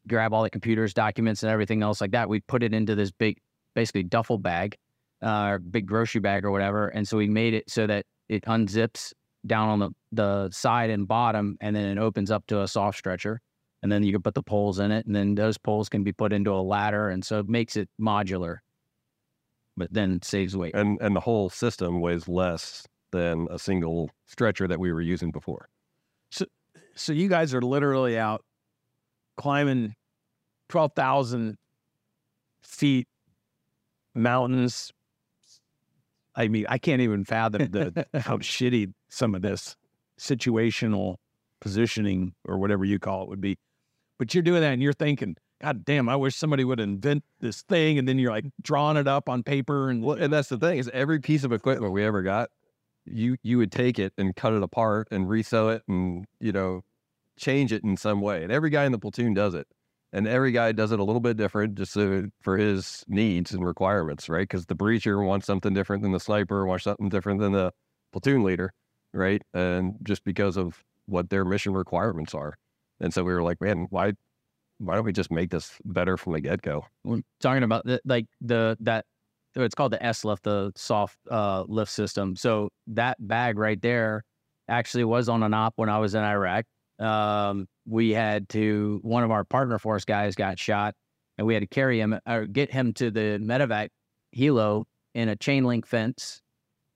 grab 0.09 0.33
all 0.33 0.43
the 0.43 0.49
computers, 0.49 0.95
documents, 0.95 1.43
and 1.43 1.53
everything 1.53 1.83
else 1.83 2.01
like 2.01 2.13
that. 2.13 2.31
We'd 2.31 2.47
put 2.47 2.63
it 2.63 2.73
into 2.73 2.95
this 2.95 3.11
big, 3.11 3.37
basically 3.75 4.05
duffel 4.05 4.39
bag, 4.39 4.79
uh, 5.23 5.49
or 5.49 5.59
big 5.59 5.85
grocery 5.85 6.23
bag 6.23 6.47
or 6.47 6.51
whatever. 6.51 6.89
And 6.89 7.07
so 7.07 7.19
we 7.19 7.29
made 7.29 7.53
it 7.53 7.69
so 7.69 7.87
that 7.87 8.07
it 8.31 8.43
unzips 8.45 9.13
down 9.47 9.69
on 9.69 9.79
the, 9.79 9.91
the 10.13 10.51
side 10.51 10.91
and 10.91 11.07
bottom, 11.07 11.57
and 11.61 11.75
then 11.75 11.85
it 11.87 12.01
opens 12.01 12.31
up 12.31 12.47
to 12.49 12.63
a 12.63 12.69
soft 12.69 12.99
stretcher 12.99 13.41
and 13.83 13.91
then 13.91 14.03
you 14.03 14.13
can 14.13 14.23
put 14.23 14.35
the 14.35 14.43
poles 14.43 14.79
in 14.79 14.93
it, 14.93 15.07
and 15.07 15.15
then 15.15 15.35
those 15.35 15.59
poles 15.59 15.89
can 15.89 16.05
be 16.05 16.13
put 16.13 16.33
into 16.33 16.53
a 16.53 16.63
ladder, 16.63 17.09
and 17.09 17.25
so 17.25 17.41
it 17.41 17.49
makes 17.49 17.77
it 17.77 17.89
modular, 18.01 18.59
but 19.77 19.93
then 19.93 20.21
saves 20.23 20.57
weight. 20.57 20.75
And 20.75 20.99
and 21.01 21.17
the 21.17 21.21
whole 21.21 21.51
system 21.51 22.01
weighs 22.01 22.29
less 22.29 22.87
than 23.11 23.49
a 23.51 23.59
single 23.59 24.11
stretcher 24.27 24.69
that 24.69 24.79
we 24.79 24.93
were 24.93 25.03
using 25.03 25.33
before. 25.33 25.69
So, 26.31 26.47
so 26.95 27.13
you 27.13 27.29
guys 27.29 27.53
are 27.53 27.61
literally 27.61 28.19
out 28.19 28.43
climbing 29.37 29.95
12,000 30.71 31.57
feet 32.63 33.07
mountains. 34.15 34.93
I 36.35 36.49
mean, 36.49 36.65
I 36.69 36.79
can't 36.79 37.03
even 37.03 37.25
fathom 37.25 37.71
the 37.71 38.07
how 38.15 38.37
shitty 38.39 38.93
some 39.13 39.35
of 39.35 39.43
this 39.43 39.77
situational 40.19 41.17
positioning 41.61 42.35
or 42.45 42.59
whatever 42.59 42.85
you 42.85 42.99
call 42.99 43.23
it 43.23 43.29
would 43.29 43.41
be. 43.41 43.59
But 44.19 44.35
you're 44.35 44.43
doing 44.43 44.63
that 44.63 44.73
and 44.73 44.83
you're 44.83 44.93
thinking, 44.93 45.37
God 45.61 45.85
damn, 45.85 46.09
I 46.09 46.17
wish 46.17 46.35
somebody 46.35 46.65
would 46.65 46.81
invent 46.81 47.23
this 47.41 47.63
thing. 47.63 47.99
And 47.99 48.09
then 48.09 48.19
you're 48.19 48.33
like 48.33 48.47
drawing 48.63 48.97
it 48.97 49.07
up 49.07 49.29
on 49.29 49.43
paper 49.43 49.91
and 49.91 50.03
Well, 50.03 50.17
and 50.17 50.33
that's 50.33 50.49
the 50.49 50.59
thing 50.59 50.79
is 50.79 50.91
every 50.93 51.21
piece 51.21 51.45
of 51.45 51.53
equipment 51.53 51.93
we 51.93 52.05
ever 52.05 52.23
got, 52.23 52.51
you 53.05 53.37
you 53.43 53.59
would 53.59 53.73
take 53.73 53.99
it 53.99 54.13
and 54.17 54.35
cut 54.35 54.53
it 54.53 54.63
apart 54.63 55.09
and 55.11 55.27
resew 55.27 55.75
it 55.75 55.83
and 55.89 56.25
you 56.41 56.53
know 56.53 56.83
change 57.37 57.73
it 57.73 57.85
in 57.85 57.97
some 57.97 58.21
way. 58.21 58.43
And 58.43 58.53
every 58.53 58.71
guy 58.71 58.85
in 58.85 58.93
the 58.93 58.99
platoon 58.99 59.35
does 59.35 59.55
it, 59.55 59.67
and 60.13 60.27
every 60.27 60.53
guy 60.53 60.73
does 60.73 60.93
it 60.93 61.01
a 61.01 61.05
little 61.05 61.21
bit 61.21 61.37
different 61.37 61.75
just 61.75 61.93
so, 61.93 62.29
for 62.41 62.57
his 62.57 63.05
needs 63.09 63.53
and 63.53 63.65
requirements, 63.65 64.29
right? 64.29 64.49
Because 64.49 64.67
the 64.67 64.77
breacher 64.77 65.25
wants 65.25 65.47
something 65.47 65.75
different 65.75 66.03
than 66.03 66.13
the 66.13 66.21
sniper, 66.21 66.65
wants 66.65 66.85
something 66.85 67.09
different 67.09 67.41
than 67.41 67.53
the 67.53 67.73
platoon 68.13 68.45
leader, 68.45 68.73
right? 69.13 69.43
And 69.55 69.95
just 70.03 70.25
because 70.25 70.57
of 70.57 70.83
what 71.07 71.31
their 71.31 71.45
mission 71.45 71.73
requirements 71.75 72.35
are, 72.35 72.57
and 73.01 73.13
so 73.13 73.25
we 73.25 73.33
were 73.33 73.43
like, 73.43 73.61
man, 73.61 73.87
why 73.91 74.13
why 74.79 74.97
don't 74.97 75.05
we 75.05 75.13
just 75.13 75.31
make 75.31 75.51
this 75.51 75.79
better 75.85 76.17
from 76.17 76.33
the 76.33 76.41
get 76.41 76.63
go? 76.63 76.85
Talking 77.41 77.63
about 77.63 77.85
the, 77.87 78.01
like 78.05 78.27
the 78.41 78.77
that 78.81 79.05
it's 79.55 79.75
called 79.75 79.93
the 79.93 80.05
S 80.05 80.25
lift, 80.25 80.45
the 80.45 80.73
soft 80.77 81.19
uh, 81.31 81.65
lift 81.69 81.91
system. 81.91 82.37
So 82.37 82.71
that 82.89 83.17
bag 83.21 83.59
right 83.59 83.81
there 83.81 84.25
actually 84.69 85.05
was 85.05 85.29
on 85.29 85.43
an 85.43 85.55
op 85.55 85.75
when 85.77 85.89
I 85.89 85.99
was 85.99 86.15
in 86.15 86.23
Iraq. 86.23 86.65
Um, 86.99 87.67
we 87.87 88.11
had 88.11 88.49
to 88.51 89.01
one 89.03 89.25
of 89.25 89.31
our 89.31 89.45
partner 89.45 89.79
force 89.79 90.05
guys 90.05 90.35
got 90.35 90.59
shot, 90.59 90.95
and 91.39 91.47
we 91.47 91.55
had 91.55 91.61
to 91.61 91.67
carry 91.67 92.01
him 92.01 92.19
or 92.27 92.47
get 92.47 92.71
him 92.71 92.93
to 92.95 93.11
the 93.11 93.39
medevac 93.41 93.89
helo 94.37 94.85
in 95.15 95.29
a 95.29 95.37
chain 95.37 95.65
link 95.65 95.87
fence 95.87 96.42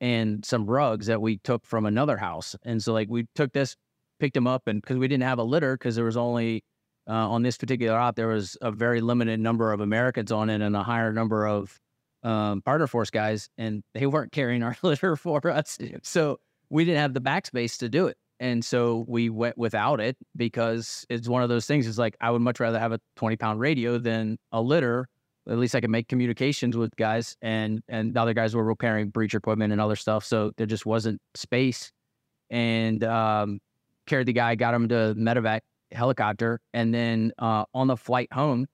and 0.01 0.45
some 0.45 0.67
rugs 0.67 1.07
that 1.07 1.21
we 1.21 1.39
took 1.39 1.65
from 1.65 1.87
another 1.87 2.17
house. 2.17 2.57
And 2.65 2.83
so 2.83 2.93
like 2.93 3.09
we 3.09 3.27
took 3.35 3.53
this, 3.53 3.77
picked 4.21 4.35
them 4.35 4.47
up, 4.47 4.67
and 4.67 4.81
because 4.81 4.97
we 4.97 5.09
didn't 5.09 5.25
have 5.25 5.39
a 5.39 5.45
litter 5.45 5.77
because 5.77 5.97
there 5.97 6.05
was 6.05 6.17
only 6.17 6.63
uh, 7.09 7.13
on 7.13 7.43
this 7.43 7.57
particular 7.57 7.97
op 7.97 8.17
there 8.17 8.27
was 8.29 8.57
a 8.63 8.73
very 8.73 9.01
limited 9.01 9.39
number 9.39 9.73
of 9.73 9.81
Americans 9.81 10.33
on 10.33 10.51
it 10.51 10.61
and 10.61 10.75
a 10.75 10.83
higher 10.83 11.13
number 11.13 11.47
of 11.47 11.79
um, 12.23 12.61
partner 12.63 12.87
force 12.87 13.11
guys, 13.11 13.49
and 13.57 13.83
they 13.95 14.07
weren't 14.07 14.33
carrying 14.33 14.63
our 14.63 14.77
litter 14.83 15.17
for 15.17 15.49
us. 15.49 15.79
So 16.03 16.39
we 16.71 16.85
didn't 16.85 17.01
have 17.01 17.15
the 17.15 17.21
backspace 17.21 17.79
to 17.79 17.89
do 17.89 18.07
it. 18.07 18.17
And 18.39 18.65
so 18.65 19.05
we 19.09 19.31
went 19.31 19.57
without 19.57 20.01
it 20.01 20.17
because 20.35 21.07
it's 21.09 21.29
one 21.29 21.43
of 21.43 21.49
those 21.49 21.67
things. 21.67 21.87
It's 21.87 21.99
like 21.99 22.17
I 22.21 22.31
would 22.31 22.43
much 22.43 22.61
rather 22.61 22.79
have 22.79 22.93
a 22.93 23.01
20 23.17 23.37
pound 23.37 23.61
radio 23.61 23.99
than 23.99 24.39
a 24.53 24.61
litter. 24.61 25.09
At 25.49 25.59
least 25.59 25.75
I 25.75 25.81
could 25.81 25.91
make 25.91 26.09
communications 26.09 26.77
with 26.77 26.95
guys, 26.97 27.37
and 27.43 27.83
and 27.89 28.15
the 28.15 28.21
other 28.21 28.35
guys 28.35 28.55
were 28.55 28.65
repairing 28.65 29.11
breach 29.11 29.35
equipment 29.35 29.73
and 29.73 29.81
other 29.81 29.97
stuff. 29.97 30.25
So 30.25 30.53
there 30.57 30.67
just 30.67 30.87
wasn't 30.87 31.21
space. 31.35 31.93
And 32.51 33.03
um, 33.05 33.61
carried 34.07 34.27
the 34.27 34.33
guy, 34.33 34.55
got 34.55 34.75
him 34.75 34.89
to 34.89 35.15
medevac 35.17 35.61
helicopter, 35.93 36.61
and 36.75 36.95
then 36.95 37.33
uh, 37.39 37.65
on 37.75 37.87
the 37.89 37.97
flight 37.97 38.33
home, 38.33 38.67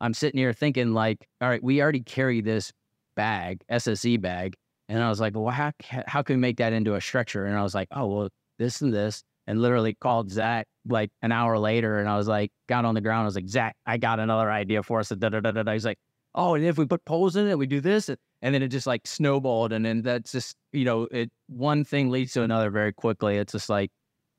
I'm 0.00 0.14
sitting 0.14 0.38
here 0.38 0.52
thinking 0.52 0.92
like, 0.92 1.28
all 1.40 1.48
right, 1.48 1.62
we 1.62 1.82
already 1.82 2.02
carry 2.02 2.40
this 2.40 2.72
bag, 3.14 3.62
SSE 3.70 4.20
bag. 4.20 4.56
And 4.88 5.02
I 5.02 5.08
was 5.08 5.20
like, 5.20 5.36
well, 5.36 5.50
how, 5.50 5.72
how 6.06 6.22
can 6.22 6.36
we 6.36 6.40
make 6.40 6.56
that 6.56 6.72
into 6.72 6.94
a 6.94 7.00
stretcher? 7.00 7.44
And 7.44 7.56
I 7.56 7.62
was 7.62 7.74
like, 7.74 7.88
oh, 7.92 8.06
well, 8.06 8.28
this 8.58 8.80
and 8.80 8.92
this. 8.92 9.22
And 9.46 9.60
literally 9.60 9.94
called 9.94 10.30
Zach 10.30 10.66
like 10.88 11.10
an 11.22 11.32
hour 11.32 11.58
later. 11.58 11.98
And 11.98 12.08
I 12.08 12.16
was 12.16 12.28
like, 12.28 12.50
got 12.68 12.84
on 12.84 12.94
the 12.94 13.00
ground. 13.00 13.22
I 13.22 13.24
was 13.24 13.34
like, 13.34 13.48
Zach, 13.48 13.76
I 13.86 13.98
got 13.98 14.20
another 14.20 14.50
idea 14.50 14.82
for 14.82 15.00
us. 15.00 15.10
He's 15.10 15.84
like, 15.84 15.98
oh, 16.34 16.54
and 16.54 16.64
if 16.64 16.78
we 16.78 16.86
put 16.86 17.04
poles 17.04 17.36
in 17.36 17.46
it, 17.48 17.58
we 17.58 17.66
do 17.66 17.80
this. 17.80 18.08
And 18.08 18.54
then 18.54 18.62
it 18.62 18.68
just 18.68 18.86
like 18.86 19.06
snowballed. 19.06 19.72
And 19.72 19.84
then 19.84 20.02
that's 20.02 20.32
just, 20.32 20.56
you 20.72 20.84
know, 20.84 21.08
it 21.10 21.30
one 21.48 21.84
thing 21.84 22.10
leads 22.10 22.32
to 22.32 22.42
another 22.42 22.70
very 22.70 22.92
quickly. 22.92 23.36
It's 23.36 23.52
just 23.52 23.68
like, 23.68 23.90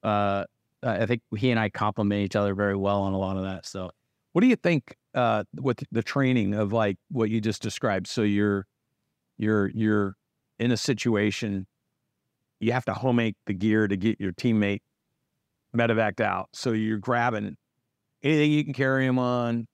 uh, 0.04 0.46
I 0.84 1.06
think 1.06 1.22
he 1.38 1.52
and 1.52 1.60
I 1.60 1.70
complement 1.70 2.22
each 2.22 2.36
other 2.36 2.56
very 2.56 2.76
well 2.76 3.02
on 3.02 3.14
a 3.14 3.18
lot 3.18 3.38
of 3.38 3.44
that. 3.44 3.66
So, 3.68 3.92
what 4.32 4.42
do 4.42 4.48
you 4.48 4.56
think 4.56 4.96
uh, 5.14 5.44
with 5.60 5.84
the 5.92 6.02
training 6.02 6.56
of 6.56 6.74
like 6.74 6.98
what 7.10 7.30
you 7.30 7.40
just 7.40 7.62
described? 7.62 8.08
So 8.08 8.24
you're 8.24 8.66
you're 9.38 9.70
you're 9.70 10.16
in 10.58 10.72
a 10.72 10.78
situation 10.78 11.68
you 12.62 12.72
have 12.72 12.86
to 12.86 12.94
homemade 12.94 13.36
the 13.48 13.54
gear 13.54 13.88
to 13.88 13.98
get 13.98 14.22
your 14.22 14.32
teammate 14.32 14.82
medevaced 15.76 16.22
out. 16.22 16.50
So 16.54 16.72
you're 16.72 17.00
grabbing 17.00 17.58
anything 18.24 18.52
you 18.52 18.64
can 18.64 18.74
carry 18.74 19.06
him 19.06 19.20
on, 19.20 19.68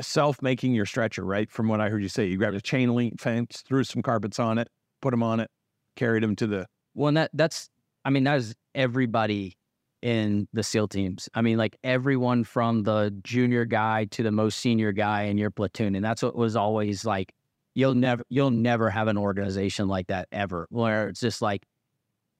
self 0.00 0.40
making 0.42 0.74
your 0.74 0.86
stretcher, 0.86 1.24
right? 1.24 1.50
From 1.50 1.68
what 1.68 1.80
I 1.80 1.88
heard 1.88 2.02
you 2.02 2.08
say, 2.08 2.26
you 2.26 2.36
grabbed 2.36 2.56
a 2.56 2.60
chain 2.60 2.94
link 2.94 3.20
fence, 3.20 3.62
threw 3.66 3.84
some 3.84 4.02
carpets 4.02 4.38
on 4.38 4.58
it, 4.58 4.68
put 5.00 5.10
them 5.10 5.22
on 5.22 5.40
it, 5.40 5.50
carried 5.96 6.22
them 6.22 6.36
to 6.36 6.46
the. 6.46 6.66
Well, 6.94 7.12
that 7.12 7.30
that's, 7.34 7.68
I 8.04 8.10
mean, 8.10 8.24
that 8.24 8.38
is 8.38 8.54
everybody 8.74 9.56
in 10.02 10.48
the 10.52 10.62
SEAL 10.62 10.88
teams. 10.88 11.28
I 11.34 11.42
mean, 11.42 11.58
like 11.58 11.76
everyone 11.82 12.44
from 12.44 12.84
the 12.84 13.14
junior 13.22 13.64
guy 13.64 14.04
to 14.06 14.22
the 14.22 14.30
most 14.30 14.58
senior 14.58 14.92
guy 14.92 15.22
in 15.22 15.38
your 15.38 15.50
platoon, 15.50 15.94
and 15.94 16.04
that's 16.04 16.22
what 16.22 16.36
was 16.36 16.56
always 16.56 17.04
like. 17.04 17.34
You'll 17.74 17.94
never, 17.94 18.24
you'll 18.28 18.50
never 18.50 18.90
have 18.90 19.06
an 19.06 19.16
organization 19.16 19.86
like 19.86 20.08
that 20.08 20.28
ever, 20.32 20.66
where 20.70 21.08
it's 21.08 21.20
just 21.20 21.40
like 21.40 21.64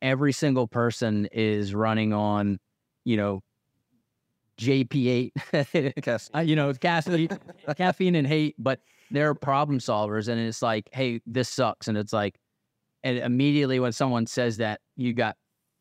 every 0.03 0.33
single 0.33 0.67
person 0.67 1.27
is 1.33 1.75
running 1.75 2.13
on, 2.13 2.59
you 3.05 3.17
know, 3.17 3.41
JP8, 4.59 6.31
uh, 6.35 6.41
you 6.41 6.57
know, 6.57 6.73
caffeine, 6.75 7.29
caffeine 7.77 8.15
and 8.15 8.27
hate, 8.27 8.57
but 8.59 8.81
they're 9.11 9.35
problem 9.35 9.79
solvers. 9.79 10.29
And 10.29 10.41
it's 10.41 10.63
like, 10.63 10.89
hey, 10.93 11.21
this 11.27 11.49
sucks. 11.49 11.89
And 11.89 11.97
it's 11.97 12.13
like, 12.13 12.39
and 13.05 13.19
immediately 13.19 13.81
when 13.81 13.93
someone 13.93 14.27
says 14.27 14.57
that, 14.59 14.81
you 14.97 15.15
got 15.15 15.37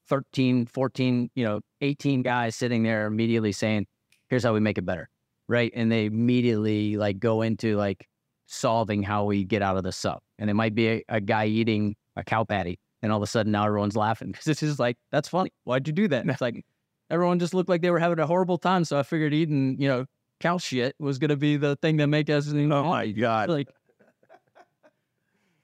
13, 0.08 0.68
14, 0.68 1.30
you 1.36 1.44
know, 1.44 1.60
18 1.82 2.22
guys 2.22 2.56
sitting 2.56 2.84
there 2.84 3.08
immediately 3.08 3.52
saying, 3.52 3.88
here's 4.30 4.44
how 4.44 4.54
we 4.54 4.60
make 4.60 4.78
it 4.78 4.86
better. 4.86 5.10
Right. 5.48 5.72
And 5.76 5.92
they 5.92 6.06
immediately 6.06 6.98
like 6.98 7.20
go 7.20 7.42
into 7.42 7.76
like 7.78 8.08
solving 8.46 9.02
how 9.02 9.26
we 9.26 9.44
get 9.44 9.62
out 9.62 9.78
of 9.78 9.84
the 9.84 9.92
suck. 9.92 10.22
And 10.40 10.50
it 10.50 10.54
might 10.54 10.76
be 10.76 10.88
a, 10.88 11.04
a 11.10 11.22
guy 11.22 11.46
eating 11.46 11.96
a 12.16 12.24
cow 12.24 12.44
patty. 12.44 12.80
And 13.02 13.12
all 13.12 13.18
of 13.18 13.24
a 13.24 13.28
sudden 13.28 13.52
now 13.52 13.66
everyone's 13.66 13.96
laughing 13.96 14.28
because 14.32 14.48
it's 14.48 14.60
just 14.60 14.80
like, 14.80 14.98
that's 15.12 15.30
funny. 15.30 15.52
Why'd 15.64 15.88
you 15.88 15.94
do 15.94 16.08
that? 16.10 16.22
And 16.22 16.30
it's 16.32 16.42
like, 16.42 16.64
everyone 17.10 17.40
just 17.40 17.54
looked 17.54 17.70
like 17.70 17.82
they 17.82 17.92
were 17.92 18.00
having 18.00 18.20
a 18.20 18.28
horrible 18.28 18.58
time. 18.58 18.86
So 18.86 18.98
I 18.98 19.04
figured 19.04 19.34
eating, 19.34 19.80
you 19.80 19.88
know, 19.88 20.06
cow 20.40 20.58
shit 20.58 20.96
was 21.00 21.18
going 21.18 21.30
to 21.30 21.38
be 21.38 21.58
the 21.58 21.76
thing 21.78 21.98
that 21.98 22.08
make 22.08 22.30
us. 22.30 22.48
You 22.48 22.68
know, 22.68 22.80
Oh 22.80 22.90
my 22.90 23.08
god! 23.12 23.50
like, 23.50 23.70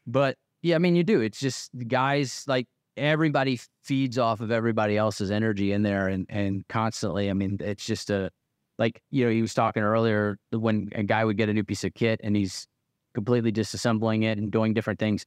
but 0.07 0.37
yeah, 0.61 0.75
I 0.75 0.79
mean, 0.79 0.95
you 0.95 1.03
do. 1.03 1.21
It's 1.21 1.39
just 1.39 1.71
guys 1.87 2.43
like 2.47 2.67
everybody 2.97 3.59
feeds 3.83 4.17
off 4.17 4.39
of 4.41 4.51
everybody 4.51 4.97
else's 4.97 5.31
energy 5.31 5.71
in 5.71 5.83
there, 5.83 6.07
and 6.07 6.25
and 6.29 6.67
constantly. 6.67 7.29
I 7.29 7.33
mean, 7.33 7.57
it's 7.59 7.85
just 7.85 8.09
a 8.09 8.31
like 8.79 9.01
you 9.11 9.25
know 9.25 9.31
he 9.31 9.41
was 9.41 9.53
talking 9.53 9.83
earlier 9.83 10.37
when 10.51 10.89
a 10.95 11.03
guy 11.03 11.23
would 11.23 11.37
get 11.37 11.49
a 11.49 11.53
new 11.53 11.63
piece 11.63 11.83
of 11.83 11.93
kit 11.93 12.19
and 12.23 12.35
he's 12.35 12.67
completely 13.13 13.51
disassembling 13.51 14.23
it 14.23 14.37
and 14.37 14.51
doing 14.51 14.73
different 14.73 14.99
things, 14.99 15.25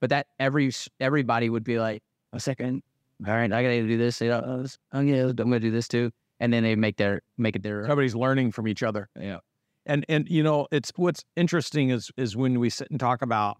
but 0.00 0.10
that 0.10 0.26
every 0.38 0.70
everybody 1.00 1.50
would 1.50 1.64
be 1.64 1.78
like 1.78 2.02
a 2.32 2.40
second. 2.40 2.82
All 3.26 3.34
right, 3.34 3.52
I 3.52 3.62
gotta 3.62 3.86
do 3.86 3.96
this. 3.96 4.20
You 4.20 4.28
know, 4.28 4.42
oh, 4.44 4.66
oh 4.92 5.00
yeah, 5.00 5.24
I'm 5.26 5.36
gonna 5.36 5.60
do 5.60 5.70
this 5.70 5.88
too, 5.88 6.10
and 6.40 6.52
then 6.52 6.62
they 6.62 6.76
make 6.76 6.96
their 6.96 7.22
make 7.38 7.56
it 7.56 7.62
their 7.62 7.84
Everybody's 7.84 8.14
learning 8.14 8.52
from 8.52 8.68
each 8.68 8.82
other. 8.82 9.08
yeah. 9.18 9.38
And 9.86 10.04
and 10.08 10.28
you 10.28 10.42
know, 10.42 10.66
it's 10.72 10.92
what's 10.96 11.24
interesting 11.36 11.90
is 11.90 12.10
is 12.16 12.36
when 12.36 12.58
we 12.58 12.70
sit 12.70 12.90
and 12.90 12.98
talk 12.98 13.22
about 13.22 13.58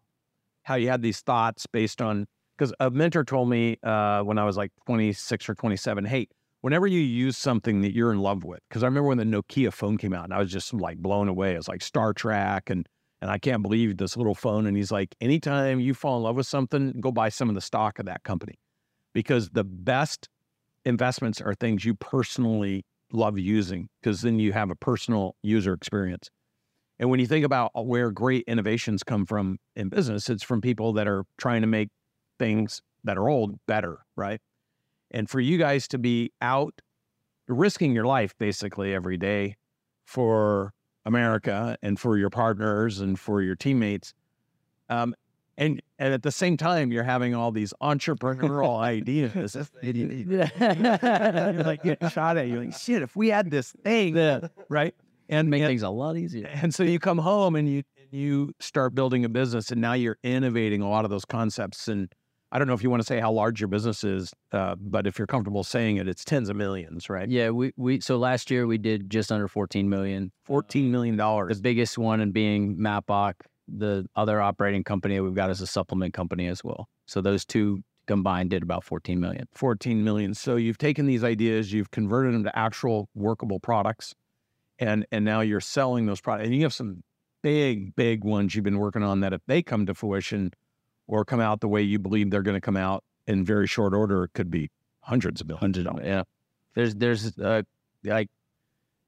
how 0.62 0.74
you 0.76 0.88
had 0.88 1.02
these 1.02 1.20
thoughts 1.20 1.66
based 1.66 2.00
on 2.00 2.26
because 2.56 2.72
a 2.80 2.90
mentor 2.90 3.24
told 3.24 3.48
me 3.48 3.76
uh, 3.82 4.22
when 4.22 4.38
I 4.38 4.44
was 4.44 4.56
like 4.56 4.70
26 4.86 5.48
or 5.48 5.54
27, 5.54 6.04
hey, 6.04 6.28
whenever 6.62 6.86
you 6.86 7.00
use 7.00 7.36
something 7.36 7.82
that 7.82 7.92
you're 7.92 8.12
in 8.12 8.20
love 8.20 8.44
with, 8.44 8.60
because 8.68 8.82
I 8.82 8.86
remember 8.86 9.08
when 9.08 9.18
the 9.18 9.24
Nokia 9.24 9.72
phone 9.72 9.98
came 9.98 10.14
out 10.14 10.24
and 10.24 10.32
I 10.32 10.38
was 10.38 10.50
just 10.50 10.72
like 10.72 10.98
blown 10.98 11.28
away. 11.28 11.54
It's 11.54 11.68
like 11.68 11.82
Star 11.82 12.12
Trek 12.12 12.70
and 12.70 12.86
and 13.20 13.30
I 13.30 13.38
can't 13.38 13.62
believe 13.62 13.96
this 13.96 14.16
little 14.18 14.34
phone. 14.34 14.66
And 14.66 14.76
he's 14.76 14.92
like, 14.92 15.14
anytime 15.20 15.80
you 15.80 15.94
fall 15.94 16.18
in 16.18 16.22
love 16.24 16.36
with 16.36 16.46
something, 16.46 16.92
go 17.00 17.10
buy 17.10 17.30
some 17.30 17.48
of 17.48 17.54
the 17.54 17.60
stock 17.62 17.98
of 17.98 18.04
that 18.06 18.22
company, 18.22 18.58
because 19.14 19.48
the 19.50 19.64
best 19.64 20.28
investments 20.84 21.40
are 21.40 21.54
things 21.54 21.84
you 21.84 21.94
personally 21.94 22.84
love 23.12 23.38
using 23.38 23.88
because 24.02 24.20
then 24.20 24.38
you 24.38 24.52
have 24.52 24.70
a 24.70 24.74
personal 24.74 25.36
user 25.42 25.72
experience. 25.72 26.28
And 26.98 27.10
when 27.10 27.20
you 27.20 27.26
think 27.26 27.44
about 27.44 27.70
uh, 27.76 27.82
where 27.82 28.10
great 28.10 28.44
innovations 28.46 29.02
come 29.02 29.24
from 29.24 29.58
in 29.74 29.88
business, 29.88 30.28
it's 30.28 30.42
from 30.42 30.60
people 30.60 30.92
that 30.94 31.08
are 31.08 31.24
trying 31.38 31.62
to 31.62 31.66
make 31.66 31.88
things 32.38 32.82
that 33.04 33.16
are 33.16 33.28
old 33.28 33.58
better, 33.66 33.98
right? 34.16 34.40
And 35.10 35.28
for 35.28 35.40
you 35.40 35.58
guys 35.58 35.88
to 35.88 35.98
be 35.98 36.32
out 36.40 36.74
risking 37.48 37.92
your 37.92 38.06
life 38.06 38.34
basically 38.38 38.94
every 38.94 39.16
day 39.16 39.56
for 40.06 40.72
America 41.04 41.76
and 41.82 41.98
for 41.98 42.16
your 42.16 42.30
partners 42.30 43.00
and 43.00 43.18
for 43.18 43.42
your 43.42 43.54
teammates, 43.54 44.14
um, 44.88 45.14
and 45.56 45.80
and 45.98 46.12
at 46.12 46.22
the 46.22 46.32
same 46.32 46.56
time 46.56 46.92
you're 46.92 47.04
having 47.04 47.34
all 47.34 47.52
these 47.52 47.72
entrepreneurial 47.82 48.78
ideas. 48.78 49.56
you're 49.82 51.64
like 51.64 51.82
getting 51.82 52.08
shot 52.08 52.36
at. 52.36 52.48
You're 52.48 52.64
like, 52.64 52.76
shit, 52.76 53.02
if 53.02 53.16
we 53.16 53.28
had 53.28 53.50
this 53.50 53.72
thing, 53.84 54.14
right? 54.68 54.94
And 55.28 55.48
Make 55.48 55.62
and, 55.62 55.70
things 55.70 55.82
a 55.82 55.88
lot 55.88 56.16
easier. 56.16 56.46
and 56.52 56.74
so 56.74 56.82
you 56.82 56.98
come 56.98 57.18
home 57.18 57.56
and 57.56 57.68
you 57.68 57.82
you 58.10 58.52
start 58.60 58.94
building 58.94 59.24
a 59.24 59.28
business, 59.28 59.70
and 59.70 59.80
now 59.80 59.94
you're 59.94 60.18
innovating 60.22 60.82
a 60.82 60.88
lot 60.88 61.04
of 61.04 61.10
those 61.10 61.24
concepts. 61.24 61.88
And 61.88 62.12
I 62.52 62.58
don't 62.58 62.68
know 62.68 62.74
if 62.74 62.82
you 62.82 62.90
want 62.90 63.02
to 63.02 63.06
say 63.06 63.18
how 63.18 63.32
large 63.32 63.60
your 63.60 63.66
business 63.66 64.04
is, 64.04 64.32
uh, 64.52 64.76
but 64.78 65.06
if 65.08 65.18
you're 65.18 65.26
comfortable 65.26 65.64
saying 65.64 65.96
it, 65.96 66.06
it's 66.06 66.24
tens 66.24 66.48
of 66.48 66.54
millions, 66.54 67.10
right? 67.10 67.28
Yeah, 67.28 67.50
we, 67.50 67.72
we 67.76 68.00
so 68.00 68.16
last 68.16 68.50
year 68.50 68.66
we 68.66 68.78
did 68.78 69.10
just 69.10 69.32
under 69.32 69.48
14 69.48 69.88
million. 69.88 70.30
Fourteen 70.44 70.92
million 70.92 71.16
dollars. 71.16 71.56
The 71.56 71.62
biggest 71.62 71.98
one 71.98 72.20
and 72.20 72.32
being 72.32 72.80
Matbock. 72.80 73.44
The 73.68 74.06
other 74.14 74.40
operating 74.40 74.84
company 74.84 75.18
we've 75.20 75.34
got 75.34 75.50
is 75.50 75.60
a 75.60 75.66
supplement 75.66 76.14
company 76.14 76.48
as 76.48 76.62
well. 76.62 76.88
So 77.06 77.20
those 77.20 77.44
two 77.44 77.82
combined 78.06 78.50
did 78.50 78.62
about 78.62 78.84
14 78.84 79.18
million. 79.20 79.46
14 79.52 80.04
million. 80.04 80.34
So 80.34 80.56
you've 80.56 80.78
taken 80.78 81.06
these 81.06 81.24
ideas, 81.24 81.72
you've 81.72 81.90
converted 81.90 82.34
them 82.34 82.44
to 82.44 82.58
actual 82.58 83.08
workable 83.14 83.60
products, 83.60 84.14
and 84.78 85.06
and 85.10 85.24
now 85.24 85.40
you're 85.40 85.60
selling 85.60 86.06
those 86.06 86.20
products. 86.20 86.46
And 86.46 86.54
you 86.54 86.62
have 86.62 86.74
some 86.74 87.02
big, 87.42 87.94
big 87.94 88.24
ones 88.24 88.54
you've 88.54 88.64
been 88.64 88.78
working 88.78 89.02
on 89.02 89.20
that 89.20 89.32
if 89.32 89.40
they 89.46 89.62
come 89.62 89.86
to 89.86 89.94
fruition 89.94 90.52
or 91.06 91.24
come 91.24 91.40
out 91.40 91.60
the 91.60 91.68
way 91.68 91.82
you 91.82 91.98
believe 91.98 92.30
they're 92.30 92.42
going 92.42 92.56
to 92.56 92.60
come 92.60 92.76
out 92.76 93.04
in 93.26 93.44
very 93.44 93.66
short 93.66 93.94
order, 93.94 94.24
it 94.24 94.32
could 94.34 94.50
be 94.50 94.70
hundreds 95.00 95.40
of 95.40 95.48
millions. 95.48 95.76
of 95.78 95.84
dollars. 95.84 96.04
Yeah. 96.06 96.22
There's 96.74 96.94
there's 96.94 97.38
uh 97.38 97.62
like 98.02 98.28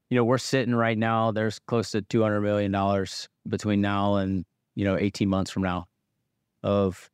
you 0.09 0.15
know, 0.15 0.23
we're 0.23 0.37
sitting 0.37 0.75
right 0.75 0.97
now, 0.97 1.31
there's 1.31 1.59
close 1.59 1.91
to 1.91 2.01
200 2.01 2.41
million 2.41 2.71
dollars 2.71 3.27
between 3.47 3.81
now 3.81 4.15
and, 4.15 4.45
you 4.75 4.85
know, 4.85 4.97
18 4.97 5.27
months 5.27 5.51
from 5.51 5.63
now 5.63 5.85
of 6.63 7.09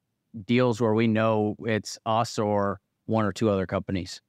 deals 0.45 0.79
where 0.81 0.93
we 0.93 1.07
know 1.07 1.55
it's 1.59 1.97
us 2.05 2.37
or 2.37 2.79
one 3.05 3.25
or 3.25 3.31
two 3.31 3.49
other 3.49 3.65
companies. 3.65 4.21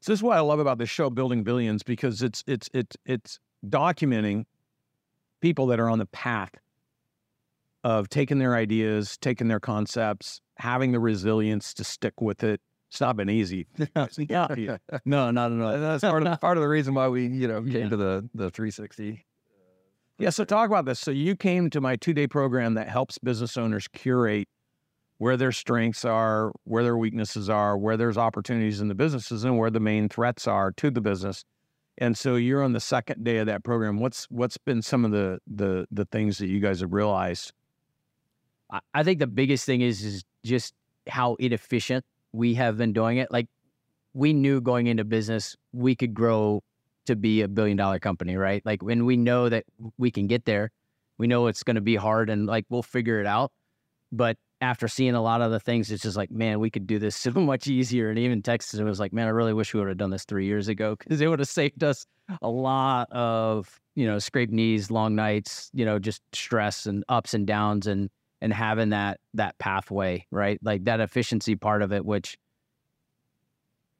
So 0.00 0.12
this 0.12 0.18
is 0.18 0.22
what 0.22 0.36
I 0.36 0.40
love 0.40 0.58
about 0.58 0.78
this 0.78 0.90
show, 0.90 1.08
Building 1.08 1.44
Billions, 1.44 1.82
because 1.82 2.22
it's 2.22 2.44
it's 2.46 2.68
it's 2.74 2.96
it's 3.06 3.38
documenting 3.66 4.44
people 5.40 5.66
that 5.68 5.80
are 5.80 5.88
on 5.88 5.98
the 5.98 6.06
path 6.06 6.50
of 7.84 8.08
taking 8.08 8.38
their 8.38 8.54
ideas, 8.54 9.16
taking 9.18 9.48
their 9.48 9.60
concepts, 9.60 10.40
having 10.58 10.92
the 10.92 11.00
resilience 11.00 11.72
to 11.74 11.84
stick 11.84 12.20
with 12.20 12.44
it. 12.44 12.60
It's 12.94 13.00
not 13.00 13.16
been 13.16 13.28
easy. 13.28 13.66
Yeah. 14.28 14.76
No, 15.04 15.32
not 15.32 15.50
at 15.50 15.60
all. 15.60 15.70
And 15.70 15.82
that's 15.82 16.02
part 16.02 16.24
of 16.24 16.40
part 16.40 16.56
of 16.56 16.62
the 16.62 16.68
reason 16.68 16.94
why 16.94 17.08
we, 17.08 17.26
you 17.26 17.48
know, 17.48 17.60
came 17.60 17.72
Yeah. 17.72 17.88
to 17.88 17.96
the 17.96 18.28
the 18.34 18.50
360. 18.50 19.26
Yeah, 20.20 20.30
so 20.30 20.44
talk 20.44 20.68
about 20.68 20.84
this. 20.84 21.00
So 21.00 21.10
you 21.10 21.34
came 21.34 21.70
to 21.70 21.80
my 21.80 21.96
two-day 21.96 22.28
program 22.28 22.74
that 22.74 22.88
helps 22.88 23.18
business 23.18 23.56
owners 23.56 23.88
curate 23.88 24.46
where 25.18 25.36
their 25.36 25.50
strengths 25.50 26.04
are, 26.04 26.52
where 26.62 26.84
their 26.84 26.96
weaknesses 26.96 27.50
are, 27.50 27.76
where 27.76 27.96
there's 27.96 28.16
opportunities 28.16 28.80
in 28.80 28.86
the 28.86 28.94
businesses, 28.94 29.42
and 29.42 29.58
where 29.58 29.70
the 29.70 29.80
main 29.80 30.08
threats 30.08 30.46
are 30.46 30.70
to 30.76 30.88
the 30.88 31.00
business. 31.00 31.44
And 31.98 32.16
so 32.16 32.36
you're 32.36 32.62
on 32.62 32.74
the 32.74 32.80
second 32.80 33.24
day 33.24 33.38
of 33.38 33.46
that 33.46 33.64
program. 33.64 33.98
What's 33.98 34.26
what's 34.30 34.56
been 34.56 34.82
some 34.82 35.04
of 35.04 35.10
the 35.10 35.40
the 35.48 35.88
the 35.90 36.04
things 36.04 36.38
that 36.38 36.46
you 36.46 36.60
guys 36.60 36.78
have 36.78 36.92
realized? 36.92 37.52
I, 38.70 38.78
I 38.94 39.02
think 39.02 39.18
the 39.18 39.26
biggest 39.26 39.66
thing 39.66 39.80
is 39.80 40.04
is 40.04 40.22
just 40.44 40.74
how 41.08 41.34
inefficient 41.40 42.04
we 42.34 42.54
have 42.54 42.76
been 42.76 42.92
doing 42.92 43.18
it. 43.18 43.30
Like 43.30 43.46
we 44.12 44.32
knew 44.32 44.60
going 44.60 44.88
into 44.88 45.04
business 45.04 45.56
we 45.72 45.94
could 45.94 46.12
grow 46.12 46.62
to 47.06 47.14
be 47.14 47.42
a 47.42 47.48
billion 47.48 47.76
dollar 47.76 47.98
company, 47.98 48.36
right? 48.36 48.60
Like 48.64 48.82
when 48.82 49.04
we 49.04 49.16
know 49.16 49.48
that 49.48 49.64
we 49.98 50.10
can 50.10 50.26
get 50.26 50.44
there, 50.44 50.70
we 51.16 51.26
know 51.26 51.46
it's 51.46 51.62
going 51.62 51.76
to 51.76 51.80
be 51.80 51.96
hard 51.96 52.28
and 52.30 52.46
like 52.46 52.64
we'll 52.68 52.82
figure 52.82 53.20
it 53.20 53.26
out. 53.26 53.52
But 54.10 54.36
after 54.60 54.88
seeing 54.88 55.14
a 55.14 55.22
lot 55.22 55.42
of 55.42 55.52
the 55.52 55.60
things, 55.60 55.90
it's 55.92 56.02
just 56.02 56.16
like, 56.16 56.30
man, 56.30 56.58
we 56.58 56.70
could 56.70 56.86
do 56.86 56.98
this 56.98 57.14
so 57.26 57.30
much 57.32 57.68
easier. 57.68 58.10
And 58.10 58.18
even 58.18 58.42
Texas, 58.42 58.80
it 58.80 58.84
was 58.84 58.98
like, 58.98 59.12
man, 59.12 59.26
I 59.28 59.30
really 59.30 59.52
wish 59.52 59.72
we 59.72 59.80
would 59.80 59.88
have 59.88 59.98
done 59.98 60.10
this 60.10 60.24
three 60.24 60.46
years 60.46 60.66
ago 60.66 60.96
because 60.96 61.20
it 61.20 61.28
would 61.28 61.38
have 61.38 61.48
saved 61.48 61.84
us 61.84 62.04
a 62.42 62.48
lot 62.48 63.10
of, 63.12 63.80
you 63.94 64.06
know, 64.06 64.18
scraped 64.18 64.52
knees, 64.52 64.90
long 64.90 65.14
nights, 65.14 65.70
you 65.72 65.84
know, 65.84 66.00
just 66.00 66.22
stress 66.32 66.86
and 66.86 67.04
ups 67.08 67.34
and 67.34 67.46
downs 67.46 67.86
and 67.86 68.10
and 68.40 68.52
having 68.52 68.90
that 68.90 69.20
that 69.34 69.58
pathway, 69.58 70.26
right? 70.30 70.58
Like 70.62 70.84
that 70.84 71.00
efficiency 71.00 71.56
part 71.56 71.82
of 71.82 71.92
it, 71.92 72.04
which, 72.04 72.36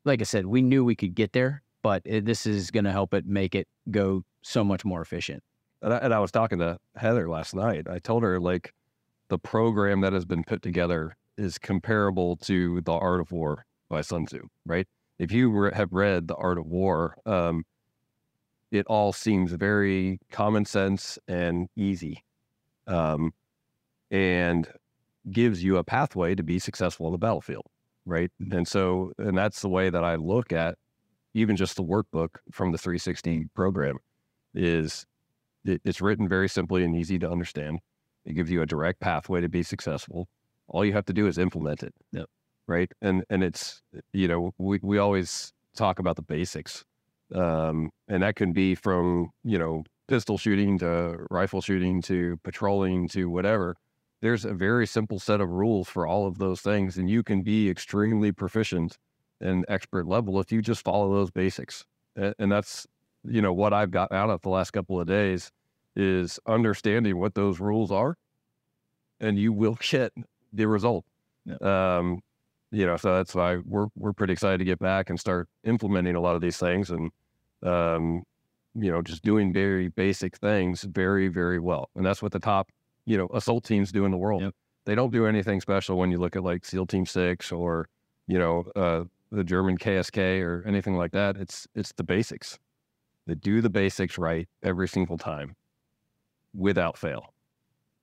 like 0.05 0.21
I 0.21 0.25
said, 0.25 0.47
we 0.47 0.63
knew 0.63 0.85
we 0.85 0.97
could 0.97 1.15
get 1.15 1.33
there, 1.33 1.63
but 1.83 2.03
it, 2.05 2.25
this 2.25 2.47
is 2.47 2.71
going 2.71 2.85
to 2.85 2.93
help 2.93 3.15
it 3.15 3.27
make 3.27 3.55
it 3.55 3.69
go 3.91 4.25
so 4.43 4.63
much 4.65 4.85
more 4.85 5.01
efficient. 5.01 5.43
And 5.83 5.93
I, 5.93 5.97
and 5.99 6.15
I 6.15 6.19
was 6.19 6.31
talking 6.31 6.59
to 6.59 6.79
Heather 6.97 7.29
last 7.29 7.55
night. 7.55 7.87
I 7.89 7.99
told 7.99 8.23
her 8.23 8.39
like 8.41 8.73
the 9.29 9.39
program 9.39 10.01
that 10.03 10.13
has 10.13 10.25
been 10.25 10.45
put 10.45 10.63
together 10.63 11.17
is 11.37 11.59
comparable 11.59 12.37
to 12.37 12.81
the 12.83 12.93
Art 12.93 13.21
of 13.21 13.33
War 13.33 13.65
by 13.89 14.01
Sun 14.01 14.27
Tzu, 14.27 14.47
right? 14.67 14.87
If 15.19 15.33
you 15.33 15.71
have 15.75 15.93
read 15.93 16.29
the 16.29 16.35
Art 16.37 16.59
of 16.59 16.67
War, 16.67 17.17
um, 17.27 17.65
it 18.71 18.87
all 18.87 19.13
seems 19.13 19.53
very 19.53 20.19
common 20.31 20.65
sense 20.65 21.19
and 21.29 21.69
easy, 21.77 22.25
um, 22.87 23.33
and 24.11 24.69
gives 25.31 25.63
you 25.63 25.77
a 25.79 25.85
pathway 25.85 26.35
to 26.35 26.43
be 26.43 26.59
successful 26.59 27.07
on 27.07 27.13
the 27.13 27.19
battlefield, 27.19 27.65
right? 28.05 28.31
And 28.51 28.67
so, 28.69 29.13
and 29.19 29.37
that's 29.37 29.61
the 29.63 29.69
way 29.69 29.91
that 29.91 30.05
I 30.05 30.17
look 30.17 30.53
at 30.53 30.77
even 31.35 31.57
just 31.57 31.77
the 31.77 31.83
workbook 31.83 32.37
from 32.53 32.73
the 32.73 32.79
360 32.79 33.47
program 33.55 33.99
is 34.55 35.05
it, 35.65 35.81
it's 35.85 36.01
written 36.01 36.29
very 36.29 36.49
simply 36.49 36.85
and 36.85 36.97
easy 36.97 37.19
to 37.19 37.31
understand. 37.31 37.81
It 38.25 38.35
gives 38.35 38.51
you 38.51 38.63
a 38.63 38.67
direct 38.67 39.01
pathway 39.01 39.41
to 39.41 39.49
be 39.49 39.63
successful. 39.63 40.29
All 40.69 40.85
you 40.85 40.93
have 40.93 41.05
to 41.07 41.13
do 41.13 41.27
is 41.27 41.37
implement 41.39 41.83
it. 41.83 41.93
Yep. 42.13 42.27
Right. 42.67 42.91
And 43.03 43.25
and 43.29 43.45
it's 43.45 43.83
you 44.15 44.27
know 44.27 44.53
we 44.57 44.79
we 44.83 44.97
always 44.97 45.53
talk 45.77 45.99
about 45.99 46.17
the 46.17 46.23
basics, 46.23 46.83
um, 47.35 47.91
and 48.09 48.23
that 48.23 48.37
can 48.37 48.53
be 48.55 48.75
from 48.75 49.31
you 49.43 49.59
know 49.59 49.85
pistol 50.09 50.39
shooting 50.39 50.79
to 50.79 51.27
rifle 51.31 51.61
shooting 51.61 52.01
to 52.03 52.39
patrolling 52.43 53.09
to 53.09 53.29
whatever. 53.29 53.77
There's 54.25 54.47
a 54.47 54.55
very 54.55 54.87
simple 54.87 55.19
set 55.19 55.43
of 55.43 55.51
rules 55.51 55.87
for 55.87 56.07
all 56.07 56.27
of 56.27 56.39
those 56.39 56.63
things, 56.63 56.97
and 56.97 57.11
you 57.11 57.23
can 57.23 57.43
be 57.43 57.69
extremely 57.69 58.33
proficient 58.33 58.97
and 59.39 59.67
expert 59.69 60.07
level 60.07 60.41
if 60.41 60.51
you 60.51 60.63
just 60.63 60.83
follow 60.83 61.13
those 61.13 61.31
basics. 61.31 61.85
And, 62.17 62.51
that's 62.51 62.87
you 63.23 63.43
know 63.43 63.53
what 63.53 63.75
I've 63.75 63.91
got 63.91 64.13
out 64.13 64.31
of 64.31 64.41
the 64.41 64.49
last 64.49 64.71
couple 64.71 64.99
of 64.99 65.07
days 65.07 65.53
is 65.95 66.41
understanding 66.47 67.19
what 67.19 67.35
those 67.35 67.61
rules 67.61 67.93
are, 67.93 68.17
and 69.21 69.39
you 69.39 69.53
will 69.53 69.77
get 69.91 70.11
the 70.55 70.67
result. 70.69 71.05
Um, 71.61 72.23
you 72.71 72.87
know, 72.87 72.97
so 72.97 73.15
that's 73.17 73.35
why 73.35 73.59
we're 73.59 73.89
we're 73.95 74.15
pretty 74.15 74.33
excited 74.33 74.57
to 74.57 74.65
get 74.65 74.79
back 74.79 75.11
and 75.11 75.21
start 75.21 75.51
implementing 75.65 76.17
a 76.17 76.21
lot 76.21 76.35
of 76.35 76.41
these 76.41 76.57
things, 76.57 76.91
and 76.91 77.11
um, 77.63 78.23
you 78.75 78.91
know, 78.91 79.03
just 79.03 79.23
doing 79.23 79.53
very 79.53 79.89
basic 79.89 80.39
things 80.39 80.85
very 80.85 81.29
very 81.29 81.59
well, 81.59 81.91
and 81.95 82.07
that's 82.07 82.23
what 82.23 82.33
the 82.33 82.39
top 82.41 82.71
you 83.07 83.17
know 83.17 83.29
assault 83.33 83.65
teams 83.65 83.93
do 83.93 84.05
in 84.05 84.11
the 84.11 84.17
world. 84.17 84.43
Yep. 84.43 84.55
They 84.87 84.95
don't 84.95 85.13
do 85.13 85.27
anything 85.27 85.61
special 85.61 85.97
when 85.97 86.11
you 86.11 86.19
look 86.19 86.37
at 86.37 86.43
like 86.43 86.65
SEAL 86.65 86.87
Team 86.87 87.07
Six 87.07 87.53
or 87.53 87.89
you 88.27 88.39
know 88.39 88.65
uh, 88.77 89.05
the 89.31 89.45
German 89.45 89.79
KSK 89.79 90.43
or 90.43 90.65
anything 90.67 90.97
like 90.97 91.13
that. 91.13 91.37
It's 91.37 91.67
it's 91.75 91.93
the 91.93 92.05
basics. 92.05 92.59
They 93.27 93.35
do 93.35 93.61
the 93.61 93.71
basics 93.71 94.19
right 94.19 94.49
every 94.63 94.89
single 94.89 95.17
time, 95.17 95.57
without 96.55 96.99
fail, 96.99 97.33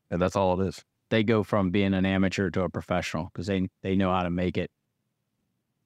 and 0.10 0.22
that's 0.22 0.36
all 0.36 0.60
it 0.60 0.68
is. 0.68 0.84
They 1.10 1.24
go 1.24 1.44
from 1.44 1.72
being 1.72 1.94
an 1.94 2.06
amateur 2.06 2.50
to 2.52 2.64
a 2.64 2.70
professional 2.70 3.30
because 3.32 3.48
they 3.48 3.68
they 3.82 3.96
know 3.96 4.12
how 4.12 4.24
to 4.24 4.30
make 4.30 4.58
it. 4.58 4.72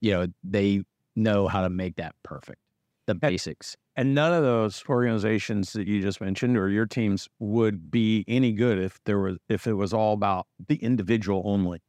You 0.01 0.11
know, 0.11 0.27
they 0.43 0.83
know 1.15 1.47
how 1.47 1.61
to 1.61 1.69
make 1.69 1.95
that 1.95 2.15
perfect. 2.23 2.59
The 3.07 3.15
basics. 3.15 3.77
And 3.95 4.13
none 4.15 4.33
of 4.33 4.43
those 4.43 4.83
organizations 4.89 5.73
that 5.73 5.87
you 5.87 6.01
just 6.01 6.19
mentioned 6.19 6.57
or 6.57 6.69
your 6.69 6.85
teams 6.85 7.29
would 7.39 7.89
be 7.91 8.25
any 8.27 8.51
good 8.51 8.79
if 8.79 8.99
there 9.05 9.19
was 9.19 9.37
if 9.47 9.67
it 9.67 9.73
was 9.73 9.93
all 9.93 10.13
about 10.13 10.47
the 10.67 10.75
individual 10.77 11.41
only. 11.45 11.81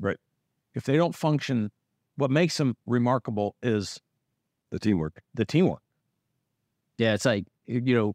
Right. 0.00 0.16
If 0.74 0.84
they 0.84 0.96
don't 0.96 1.14
function, 1.14 1.72
what 2.16 2.30
makes 2.30 2.56
them 2.56 2.76
remarkable 2.86 3.56
is 3.62 4.00
The 4.70 4.78
teamwork. 4.78 5.22
the 5.34 5.44
teamwork. 5.44 5.82
Yeah, 6.98 7.14
it's 7.14 7.24
like 7.24 7.46
you 7.66 7.94
know, 7.94 8.14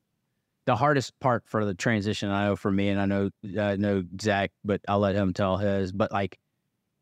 the 0.65 0.75
hardest 0.75 1.19
part 1.19 1.43
for 1.45 1.65
the 1.65 1.73
transition. 1.73 2.29
I 2.29 2.45
know 2.47 2.55
for 2.55 2.71
me, 2.71 2.89
and 2.89 2.99
I 3.01 3.05
know 3.05 3.29
I 3.59 3.75
know 3.75 4.03
Zach, 4.21 4.51
but 4.63 4.81
I'll 4.87 4.99
let 4.99 5.15
him 5.15 5.33
tell 5.33 5.57
his. 5.57 5.91
But 5.91 6.11
like, 6.11 6.39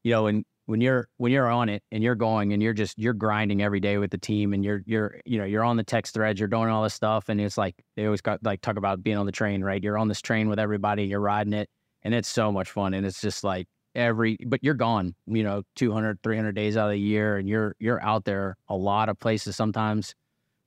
you 0.03 0.11
know, 0.11 0.23
when 0.23 0.45
when 0.71 0.79
you're 0.79 1.09
when 1.17 1.33
you're 1.33 1.49
on 1.49 1.67
it 1.67 1.83
and 1.91 2.01
you're 2.01 2.15
going 2.15 2.53
and 2.53 2.63
you're 2.63 2.73
just 2.73 2.97
you're 2.97 3.13
grinding 3.13 3.61
every 3.61 3.81
day 3.81 3.97
with 3.97 4.09
the 4.09 4.17
team 4.17 4.53
and 4.53 4.63
you're 4.63 4.81
you're 4.85 5.19
you 5.25 5.37
know 5.37 5.43
you're 5.43 5.65
on 5.65 5.75
the 5.75 5.83
text 5.83 6.13
threads, 6.13 6.39
you're 6.39 6.47
doing 6.47 6.69
all 6.69 6.81
this 6.81 6.93
stuff, 6.93 7.27
and 7.27 7.41
it's 7.41 7.57
like 7.57 7.75
they 7.97 8.05
always 8.05 8.21
got 8.21 8.41
like 8.41 8.61
talk 8.61 8.77
about 8.77 9.03
being 9.03 9.17
on 9.17 9.25
the 9.25 9.33
train, 9.33 9.61
right? 9.65 9.83
You're 9.83 9.97
on 9.97 10.07
this 10.07 10.21
train 10.21 10.47
with 10.47 10.59
everybody, 10.59 11.03
you're 11.03 11.19
riding 11.19 11.51
it, 11.51 11.69
and 12.03 12.15
it's 12.15 12.29
so 12.29 12.53
much 12.53 12.71
fun, 12.71 12.93
and 12.93 13.05
it's 13.05 13.19
just 13.19 13.43
like 13.43 13.67
every 13.93 14.37
but 14.47 14.63
you're 14.63 14.73
gone 14.73 15.13
you 15.27 15.43
know 15.43 15.63
200 15.75 16.17
300 16.23 16.55
days 16.55 16.77
out 16.77 16.85
of 16.85 16.91
the 16.91 16.97
year 16.97 17.35
and 17.35 17.49
you're 17.49 17.75
you're 17.77 18.01
out 18.01 18.23
there 18.23 18.55
a 18.69 18.73
lot 18.73 19.09
of 19.09 19.19
places 19.19 19.53
sometimes 19.53 20.15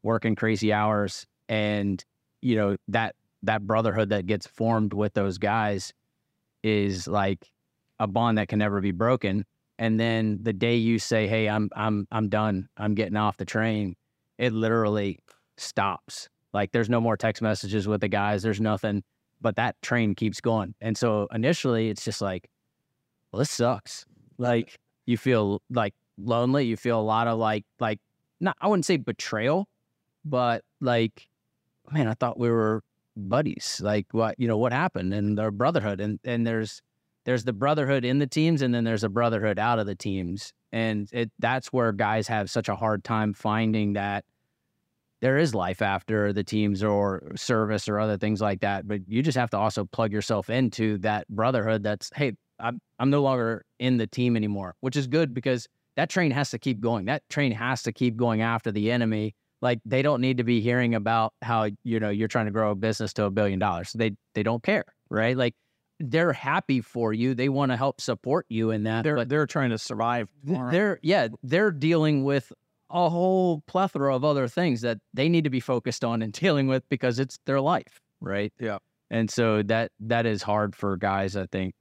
working 0.02 0.36
crazy 0.36 0.74
hours 0.74 1.24
and 1.48 2.04
you 2.42 2.54
know 2.54 2.76
that 2.86 3.14
that 3.42 3.66
brotherhood 3.66 4.10
that 4.10 4.26
gets 4.26 4.46
formed 4.46 4.92
with 4.92 5.14
those 5.14 5.38
guys 5.38 5.94
is 6.62 7.08
like 7.08 7.50
a 7.98 8.06
bond 8.06 8.38
that 8.38 8.48
can 8.48 8.58
never 8.58 8.80
be 8.80 8.90
broken. 8.90 9.44
And 9.78 9.98
then 9.98 10.38
the 10.42 10.52
day 10.52 10.76
you 10.76 10.98
say, 10.98 11.26
"Hey, 11.26 11.48
I'm 11.48 11.70
I'm 11.74 12.06
I'm 12.12 12.28
done. 12.28 12.68
I'm 12.76 12.94
getting 12.94 13.16
off 13.16 13.36
the 13.36 13.44
train," 13.44 13.96
it 14.38 14.52
literally 14.52 15.18
stops. 15.56 16.28
Like 16.52 16.72
there's 16.72 16.88
no 16.88 17.00
more 17.00 17.16
text 17.16 17.42
messages 17.42 17.88
with 17.88 18.00
the 18.00 18.08
guys. 18.08 18.42
There's 18.42 18.60
nothing, 18.60 19.02
but 19.40 19.56
that 19.56 19.80
train 19.82 20.14
keeps 20.14 20.40
going. 20.40 20.74
And 20.80 20.96
so 20.96 21.26
initially, 21.32 21.88
it's 21.88 22.04
just 22.04 22.20
like, 22.20 22.48
well, 23.32 23.40
this 23.40 23.50
sucks. 23.50 24.06
Like 24.38 24.78
you 25.06 25.18
feel 25.18 25.60
like 25.70 25.94
lonely. 26.18 26.66
You 26.66 26.76
feel 26.76 27.00
a 27.00 27.02
lot 27.02 27.26
of 27.26 27.38
like 27.38 27.64
like 27.80 27.98
not 28.40 28.56
I 28.60 28.68
wouldn't 28.68 28.86
say 28.86 28.96
betrayal, 28.96 29.68
but 30.24 30.62
like, 30.80 31.26
man, 31.90 32.06
I 32.08 32.14
thought 32.14 32.38
we 32.38 32.50
were 32.50 32.82
buddies. 33.16 33.80
Like 33.82 34.06
what 34.12 34.38
you 34.38 34.48
know 34.48 34.58
what 34.58 34.72
happened 34.72 35.12
and 35.12 35.36
their 35.36 35.50
brotherhood 35.50 36.00
and 36.00 36.20
and 36.24 36.46
there's 36.46 36.82
there's 37.24 37.44
the 37.44 37.52
brotherhood 37.52 38.04
in 38.04 38.18
the 38.18 38.26
teams 38.26 38.62
and 38.62 38.74
then 38.74 38.84
there's 38.84 39.04
a 39.04 39.08
brotherhood 39.08 39.58
out 39.58 39.78
of 39.78 39.86
the 39.86 39.94
teams 39.94 40.52
and 40.72 41.08
it 41.12 41.30
that's 41.38 41.68
where 41.68 41.92
guys 41.92 42.28
have 42.28 42.50
such 42.50 42.68
a 42.68 42.76
hard 42.76 43.04
time 43.04 43.32
finding 43.32 43.94
that 43.94 44.24
there 45.20 45.38
is 45.38 45.54
life 45.54 45.80
after 45.80 46.32
the 46.32 46.44
teams 46.44 46.82
or 46.82 47.32
service 47.34 47.88
or 47.88 47.98
other 47.98 48.18
things 48.18 48.40
like 48.40 48.60
that 48.60 48.86
but 48.86 49.00
you 49.08 49.22
just 49.22 49.38
have 49.38 49.50
to 49.50 49.58
also 49.58 49.84
plug 49.84 50.12
yourself 50.12 50.50
into 50.50 50.98
that 50.98 51.26
brotherhood 51.28 51.82
that's 51.82 52.10
hey 52.14 52.32
I'm 52.60 52.80
I'm 52.98 53.10
no 53.10 53.22
longer 53.22 53.64
in 53.78 53.96
the 53.96 54.06
team 54.06 54.36
anymore 54.36 54.76
which 54.80 54.96
is 54.96 55.06
good 55.06 55.34
because 55.34 55.68
that 55.96 56.10
train 56.10 56.30
has 56.32 56.50
to 56.50 56.58
keep 56.58 56.80
going. 56.80 57.04
That 57.06 57.22
train 57.28 57.52
has 57.52 57.82
to 57.84 57.92
keep 57.92 58.16
going 58.16 58.42
after 58.42 58.72
the 58.72 58.90
enemy. 58.90 59.34
Like 59.62 59.80
they 59.84 60.02
don't 60.02 60.20
need 60.20 60.38
to 60.38 60.44
be 60.44 60.60
hearing 60.60 60.94
about 60.94 61.32
how 61.40 61.68
you 61.84 62.00
know 62.00 62.10
you're 62.10 62.28
trying 62.28 62.46
to 62.46 62.50
grow 62.50 62.72
a 62.72 62.74
business 62.74 63.12
to 63.14 63.24
a 63.24 63.30
billion 63.30 63.58
dollars. 63.58 63.92
They 63.92 64.12
they 64.34 64.42
don't 64.42 64.62
care 64.62 64.84
right? 65.10 65.36
Like 65.36 65.54
they're 66.00 66.32
happy 66.32 66.80
for 66.80 67.12
you 67.12 67.34
they 67.34 67.48
want 67.48 67.70
to 67.72 67.76
help 67.76 68.00
support 68.00 68.46
you 68.48 68.70
in 68.70 68.82
that 68.84 69.04
They're 69.04 69.16
but 69.16 69.28
they're 69.28 69.46
trying 69.46 69.70
to 69.70 69.78
survive. 69.78 70.28
tomorrow. 70.44 70.70
they're 70.70 70.98
yeah 71.02 71.28
they're 71.42 71.70
dealing 71.70 72.24
with 72.24 72.52
a 72.90 73.08
whole 73.08 73.62
plethora 73.66 74.14
of 74.14 74.24
other 74.24 74.46
things 74.48 74.80
that 74.82 74.98
they 75.14 75.28
need 75.28 75.44
to 75.44 75.50
be 75.50 75.60
focused 75.60 76.04
on 76.04 76.20
and 76.22 76.32
dealing 76.40 76.66
with 76.66 76.88
because 76.88 77.18
it's 77.18 77.38
their 77.46 77.60
life 77.60 78.00
right 78.20 78.52
Yeah. 78.58 78.78
and 79.10 79.30
so 79.30 79.62
that 79.64 79.92
that 80.00 80.26
is 80.26 80.42
hard 80.42 80.74
for 80.76 80.96
guys 80.96 81.36
i 81.36 81.46
think 81.46 81.74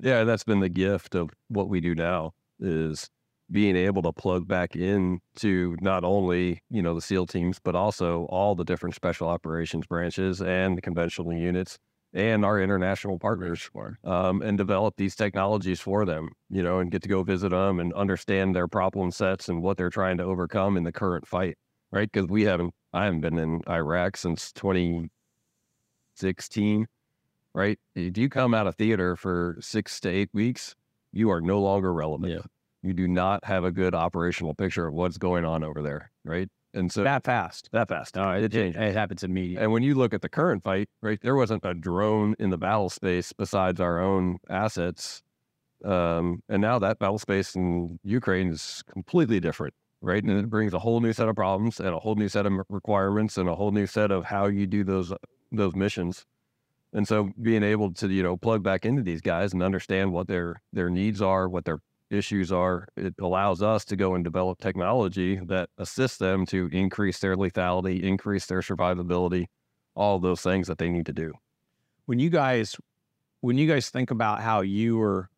Yeah, 0.00 0.24
that's 0.24 0.44
been 0.44 0.60
the 0.60 0.68
gift 0.70 1.14
of 1.14 1.30
what 1.48 1.68
we 1.68 1.80
do 1.80 1.94
now 1.94 2.32
is 2.58 3.08
being 3.50 3.74
able 3.76 4.00
to 4.02 4.12
plug 4.12 4.46
back 4.46 4.76
in 4.76 5.18
to 5.34 5.76
not 5.80 6.04
only, 6.04 6.60
you 6.70 6.80
know, 6.80 6.94
the 6.94 7.00
SEAL 7.00 7.26
teams, 7.26 7.58
but 7.58 7.74
also 7.74 8.24
all 8.26 8.54
the 8.54 8.62
different 8.64 8.94
special 8.94 9.28
operations 9.28 9.86
branches 9.88 10.40
and 10.40 10.76
the 10.78 10.80
conventional 10.80 11.32
units 11.32 11.76
and 12.12 12.44
our 12.44 12.60
international 12.60 13.18
partners 13.18 13.70
um, 14.04 14.42
and 14.42 14.58
develop 14.58 14.96
these 14.96 15.14
technologies 15.14 15.80
for 15.80 16.04
them, 16.04 16.30
you 16.48 16.62
know, 16.62 16.80
and 16.80 16.90
get 16.90 17.02
to 17.02 17.08
go 17.08 17.22
visit 17.22 17.50
them 17.50 17.78
and 17.78 17.92
understand 17.94 18.54
their 18.54 18.68
problem 18.68 19.10
sets 19.10 19.48
and 19.48 19.62
what 19.62 19.76
they're 19.76 19.90
trying 19.90 20.16
to 20.18 20.24
overcome 20.24 20.76
in 20.76 20.84
the 20.84 20.92
current 20.92 21.26
fight, 21.26 21.56
right? 21.92 22.10
Because 22.10 22.28
we 22.28 22.42
haven't, 22.42 22.74
I 22.92 23.04
haven't 23.04 23.20
been 23.20 23.38
in 23.38 23.60
Iraq 23.68 24.16
since 24.16 24.52
2016 24.52 26.86
right? 27.54 27.78
If 27.94 28.16
you 28.16 28.28
come 28.28 28.54
out 28.54 28.66
of 28.66 28.76
theater 28.76 29.16
for 29.16 29.56
six 29.60 30.00
to 30.00 30.08
eight 30.08 30.30
weeks, 30.32 30.74
you 31.12 31.30
are 31.30 31.40
no 31.40 31.60
longer 31.60 31.92
relevant. 31.92 32.32
Yeah. 32.32 32.42
You 32.82 32.94
do 32.94 33.08
not 33.08 33.44
have 33.44 33.64
a 33.64 33.70
good 33.70 33.94
operational 33.94 34.54
picture 34.54 34.86
of 34.86 34.94
what's 34.94 35.18
going 35.18 35.44
on 35.44 35.62
over 35.62 35.82
there, 35.82 36.10
right? 36.24 36.48
And 36.72 36.92
so 36.92 37.02
that 37.02 37.24
fast. 37.24 37.68
that 37.72 37.88
fast. 37.88 38.16
it 38.16 38.52
changed. 38.52 38.78
it 38.78 38.94
happens 38.94 39.24
immediately 39.24 39.62
And 39.62 39.72
when 39.72 39.82
you 39.82 39.94
look 39.94 40.14
at 40.14 40.22
the 40.22 40.28
current 40.28 40.62
fight, 40.62 40.88
right, 41.02 41.20
there 41.20 41.34
wasn't 41.34 41.64
a 41.64 41.74
drone 41.74 42.36
in 42.38 42.50
the 42.50 42.58
battle 42.58 42.90
space 42.90 43.32
besides 43.32 43.80
our 43.80 44.00
own 44.00 44.38
assets. 44.48 45.22
Um, 45.84 46.42
and 46.48 46.62
now 46.62 46.78
that 46.78 46.98
battle 46.98 47.18
space 47.18 47.56
in 47.56 47.98
Ukraine 48.04 48.48
is 48.50 48.84
completely 48.92 49.40
different, 49.40 49.74
right? 50.00 50.22
And 50.22 50.38
it 50.38 50.48
brings 50.48 50.74
a 50.74 50.78
whole 50.78 51.00
new 51.00 51.12
set 51.12 51.28
of 51.28 51.34
problems 51.34 51.80
and 51.80 51.88
a 51.88 51.98
whole 51.98 52.14
new 52.14 52.28
set 52.28 52.46
of 52.46 52.52
requirements 52.68 53.36
and 53.36 53.48
a 53.48 53.54
whole 53.54 53.72
new 53.72 53.86
set 53.86 54.10
of 54.10 54.24
how 54.26 54.46
you 54.46 54.66
do 54.66 54.84
those 54.84 55.12
those 55.50 55.74
missions. 55.74 56.24
And 56.92 57.06
so 57.06 57.30
being 57.40 57.62
able 57.62 57.92
to, 57.94 58.08
you 58.08 58.22
know, 58.22 58.36
plug 58.36 58.62
back 58.62 58.84
into 58.84 59.02
these 59.02 59.20
guys 59.20 59.52
and 59.52 59.62
understand 59.62 60.12
what 60.12 60.28
their 60.28 60.62
their 60.72 60.90
needs 60.90 61.22
are, 61.22 61.48
what 61.48 61.64
their 61.64 61.78
issues 62.10 62.50
are, 62.52 62.88
it 62.96 63.14
allows 63.20 63.62
us 63.62 63.84
to 63.86 63.96
go 63.96 64.14
and 64.14 64.24
develop 64.24 64.58
technology 64.60 65.40
that 65.46 65.68
assists 65.78 66.18
them 66.18 66.44
to 66.46 66.68
increase 66.72 67.18
their 67.20 67.36
lethality, 67.36 68.02
increase 68.02 68.46
their 68.46 68.60
survivability, 68.60 69.46
all 69.94 70.18
those 70.18 70.40
things 70.42 70.66
that 70.68 70.78
they 70.78 70.88
need 70.88 71.06
to 71.06 71.12
do. 71.12 71.32
when 72.06 72.18
you 72.18 72.30
guys 72.30 72.76
when 73.42 73.56
you 73.56 73.66
guys 73.66 73.88
think 73.90 74.10
about 74.10 74.40
how 74.42 74.60
you 74.60 74.96
were 74.96 75.28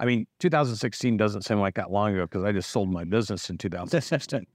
i 0.00 0.04
mean 0.04 0.26
2016 0.40 1.16
doesn't 1.16 1.42
seem 1.42 1.58
like 1.60 1.74
that 1.74 1.90
long 1.90 2.12
ago 2.14 2.24
because 2.24 2.44
i 2.44 2.52
just 2.52 2.70
sold 2.70 2.90
my 2.90 3.04
business 3.04 3.50
in 3.50 3.58
2016 3.58 4.46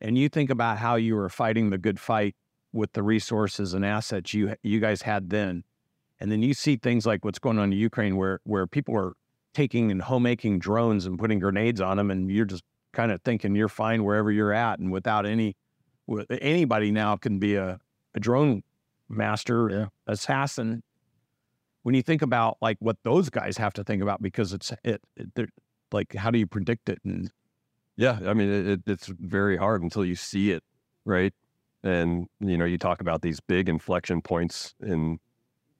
and 0.00 0.18
you 0.18 0.28
think 0.28 0.50
about 0.50 0.78
how 0.78 0.94
you 0.96 1.14
were 1.14 1.28
fighting 1.28 1.70
the 1.70 1.78
good 1.78 1.98
fight 2.00 2.34
with 2.72 2.92
the 2.92 3.02
resources 3.02 3.74
and 3.74 3.84
assets 3.84 4.34
you 4.34 4.54
you 4.62 4.80
guys 4.80 5.02
had 5.02 5.30
then 5.30 5.62
and 6.20 6.30
then 6.32 6.42
you 6.42 6.54
see 6.54 6.76
things 6.76 7.06
like 7.06 7.24
what's 7.24 7.38
going 7.38 7.58
on 7.58 7.72
in 7.72 7.78
ukraine 7.78 8.16
where 8.16 8.40
where 8.44 8.66
people 8.66 8.96
are 8.96 9.12
taking 9.56 9.90
and 9.90 10.02
homemaking 10.02 10.58
drones 10.58 11.06
and 11.06 11.18
putting 11.18 11.38
grenades 11.38 11.80
on 11.80 11.96
them 11.96 12.10
and 12.10 12.30
you're 12.30 12.44
just 12.44 12.62
kind 12.92 13.10
of 13.10 13.22
thinking 13.22 13.54
you're 13.56 13.70
fine 13.70 14.04
wherever 14.04 14.30
you're 14.30 14.52
at 14.52 14.78
and 14.78 14.92
without 14.92 15.24
any 15.24 15.56
anybody 16.42 16.90
now 16.90 17.16
can 17.16 17.38
be 17.38 17.54
a, 17.54 17.80
a 18.14 18.20
drone 18.20 18.62
master 19.08 19.70
Yeah. 19.70 19.86
assassin 20.06 20.82
when 21.84 21.94
you 21.94 22.02
think 22.02 22.20
about 22.20 22.58
like 22.60 22.76
what 22.80 22.98
those 23.02 23.30
guys 23.30 23.56
have 23.56 23.72
to 23.72 23.82
think 23.82 24.02
about 24.02 24.20
because 24.20 24.52
it's 24.52 24.72
it, 24.84 25.00
it 25.16 25.34
they're 25.34 25.48
like 25.90 26.14
how 26.14 26.30
do 26.30 26.38
you 26.38 26.46
predict 26.46 26.90
it 26.90 26.98
and 27.02 27.30
Yeah, 27.96 28.18
I 28.26 28.34
mean, 28.34 28.50
it, 28.50 28.66
it, 28.66 28.80
it's 28.86 29.06
very 29.06 29.56
hard 29.56 29.82
until 29.82 30.04
you 30.04 30.16
see 30.16 30.50
it, 30.50 30.62
right? 31.06 31.32
And 31.82 32.26
you 32.40 32.58
know, 32.58 32.66
you 32.66 32.76
talk 32.76 33.00
about 33.00 33.22
these 33.22 33.40
big 33.40 33.70
inflection 33.70 34.20
points 34.20 34.74
in 34.80 35.18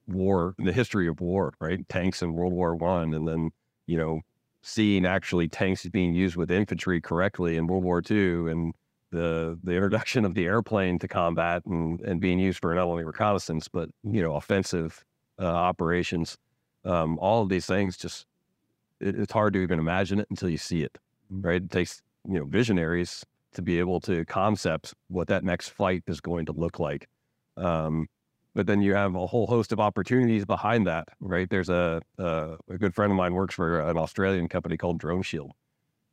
war, 0.07 0.55
in 0.57 0.65
the 0.65 0.73
history 0.73 1.07
of 1.07 1.21
war, 1.21 1.53
right? 1.59 1.87
Tanks 1.89 2.21
in 2.23 2.33
World 2.33 2.53
War 2.53 2.75
One, 2.75 3.13
and 3.13 3.27
then 3.27 3.51
you 3.87 3.97
know, 3.97 4.21
seeing 4.61 5.05
actually 5.05 5.47
tanks 5.47 5.85
being 5.87 6.13
used 6.13 6.35
with 6.35 6.51
infantry 6.51 7.01
correctly 7.01 7.57
in 7.57 7.67
World 7.67 7.83
War 7.83 8.01
II 8.09 8.51
and 8.51 8.73
the 9.11 9.57
the 9.63 9.73
introduction 9.73 10.25
of 10.25 10.35
the 10.35 10.45
airplane 10.45 10.99
to 10.99 11.07
combat 11.07 11.65
and 11.65 12.01
and 12.01 12.19
being 12.19 12.39
used 12.39 12.59
for 12.59 12.75
not 12.75 12.85
only 12.85 13.05
reconnaissance 13.05 13.67
but 13.69 13.89
you 14.03 14.21
know 14.21 14.35
offensive 14.35 15.03
uh, 15.39 15.45
operations. 15.45 16.37
Um, 16.85 17.17
all 17.19 17.41
of 17.41 17.49
these 17.49 17.65
things 17.65 17.97
just 17.97 18.25
it, 18.99 19.17
it's 19.17 19.33
hard 19.33 19.53
to 19.53 19.59
even 19.59 19.79
imagine 19.79 20.19
it 20.19 20.27
until 20.29 20.49
you 20.49 20.57
see 20.57 20.83
it 20.83 20.97
right? 21.29 21.61
It 21.63 21.71
takes 21.71 22.01
you 22.27 22.39
know 22.39 22.45
visionaries 22.45 23.25
to 23.53 23.61
be 23.61 23.79
able 23.79 23.99
to 24.01 24.25
concept 24.25 24.93
what 25.07 25.27
that 25.27 25.43
next 25.43 25.69
flight 25.69 26.03
is 26.07 26.21
going 26.21 26.45
to 26.45 26.51
look 26.51 26.79
like. 26.79 27.07
Um, 27.55 28.07
but 28.57 28.65
then 28.65 28.81
you 28.81 28.95
have 28.95 29.13
a 29.13 29.27
whole 29.27 29.45
host 29.45 29.71
of 29.71 29.79
opportunities 29.79 30.43
behind 30.43 30.87
that, 30.87 31.09
right? 31.19 31.47
There's 31.47 31.69
a, 31.69 32.01
a 32.17 32.55
a 32.67 32.77
good 32.79 32.95
friend 32.95 33.11
of 33.11 33.15
mine 33.15 33.35
works 33.35 33.53
for 33.53 33.79
an 33.79 33.97
Australian 33.97 34.47
company 34.49 34.77
called 34.77 34.97
Drone 34.97 35.21
Shield, 35.21 35.51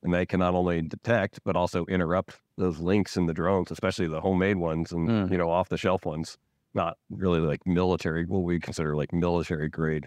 and 0.03 0.13
they 0.13 0.27
can 0.27 0.41
not 0.41 0.55
only 0.55 0.83
detect 0.83 1.41
but 1.43 1.57
also 1.57 1.87
interrupt 1.87 2.39
those 2.59 2.81
links 2.81 3.17
in 3.17 3.25
the 3.25 3.33
drones, 3.33 3.71
especially 3.71 4.09
the 4.09 4.21
homemade 4.21 4.59
ones 4.59 4.93
and 4.93 5.09
Mm. 5.09 5.33
you 5.33 5.39
know 5.39 5.49
off 5.51 5.71
the 5.71 5.79
shelf 5.79 6.05
ones, 6.05 6.37
not 6.75 6.99
really 7.09 7.41
like 7.41 7.67
military, 7.67 8.27
what 8.27 8.43
we 8.43 8.61
consider 8.61 8.95
like 8.95 9.15
military 9.15 9.71
grade, 9.71 10.07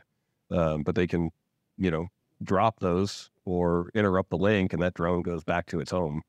um, 0.52 0.84
but 0.84 0.94
they 0.94 1.08
can, 1.08 1.32
you 1.76 1.90
know, 1.90 2.06
drop 2.44 2.82
those 2.82 3.32
or 3.46 3.90
interrupt 3.96 4.30
the 4.30 4.38
link 4.38 4.74
and 4.74 4.82
that 4.84 4.94
drone 4.94 5.24
goes 5.24 5.44
back 5.44 5.66
to 5.66 5.80
its 5.80 5.90
home 5.90 6.22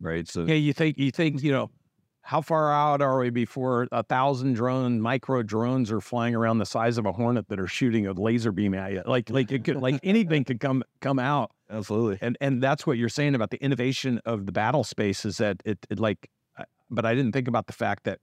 right 0.00 0.28
so 0.28 0.44
yeah 0.44 0.54
you 0.54 0.72
think 0.72 0.96
you 0.96 1.10
think 1.10 1.42
you 1.42 1.50
know 1.50 1.68
how 2.28 2.42
far 2.42 2.70
out 2.70 3.00
are 3.00 3.20
we 3.20 3.30
before 3.30 3.88
a 3.90 4.02
thousand 4.02 4.52
drone 4.52 5.00
micro 5.00 5.42
drones 5.42 5.90
are 5.90 6.00
flying 6.00 6.34
around 6.34 6.58
the 6.58 6.66
size 6.66 6.98
of 6.98 7.06
a 7.06 7.12
hornet 7.12 7.48
that 7.48 7.58
are 7.58 7.66
shooting 7.66 8.06
a 8.06 8.12
laser 8.12 8.52
beam 8.52 8.74
at 8.74 8.92
you 8.92 9.02
like 9.06 9.30
like 9.30 9.50
it 9.50 9.64
could 9.64 9.76
like 9.76 9.98
anything 10.02 10.44
could 10.44 10.60
come 10.60 10.84
come 11.00 11.18
out. 11.18 11.50
Absolutely. 11.70 12.18
And 12.20 12.36
and 12.42 12.62
that's 12.62 12.86
what 12.86 12.98
you're 12.98 13.08
saying 13.08 13.34
about 13.34 13.48
the 13.48 13.56
innovation 13.64 14.20
of 14.26 14.44
the 14.44 14.52
battle 14.52 14.84
space 14.84 15.24
is 15.24 15.38
that 15.38 15.62
it, 15.64 15.78
it 15.88 15.98
like 15.98 16.30
but 16.90 17.06
i 17.06 17.14
didn't 17.14 17.32
think 17.32 17.48
about 17.48 17.66
the 17.66 17.72
fact 17.72 18.04
that 18.04 18.18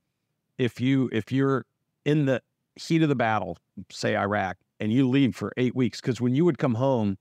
if 0.60 0.80
you 0.80 1.10
if 1.12 1.32
you're 1.32 1.66
in 2.06 2.28
the 2.28 2.44
heat 2.76 3.02
of 3.02 3.10
the 3.10 3.16
battle 3.16 3.58
say 3.90 4.16
iraq 4.16 4.58
and 4.80 4.94
you 4.94 5.10
leave 5.10 5.36
for 5.36 5.52
eight 5.58 5.76
weeks 5.76 6.00
because 6.00 6.22
when 6.22 6.36
you 6.36 6.46
would 6.46 6.60
come 6.60 6.76
home 6.76 7.18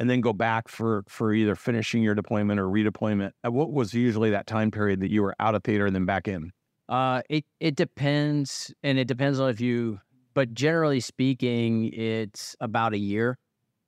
and 0.00 0.10
then 0.10 0.20
go 0.20 0.32
back 0.32 0.66
for 0.68 1.04
for 1.08 1.32
either 1.32 1.54
finishing 1.54 2.02
your 2.02 2.16
deployment 2.16 2.58
or 2.58 2.66
redeployment 2.66 3.30
uh, 3.46 3.50
what 3.52 3.70
was 3.72 3.94
usually 3.94 4.30
that 4.30 4.48
time 4.48 4.72
period 4.72 4.98
that 5.00 5.10
you 5.12 5.22
were 5.22 5.36
out 5.38 5.54
of 5.54 5.62
theater 5.62 5.86
and 5.86 5.94
then 5.94 6.06
back 6.06 6.26
in 6.26 6.50
Uh, 6.88 7.22
it 7.28 7.44
it 7.60 7.76
depends, 7.76 8.74
and 8.82 8.98
it 8.98 9.06
depends 9.06 9.38
on 9.38 9.48
if 9.50 9.60
you. 9.60 10.00
But 10.34 10.54
generally 10.54 11.00
speaking, 11.00 11.92
it's 11.92 12.56
about 12.60 12.94
a 12.94 12.98
year. 12.98 13.38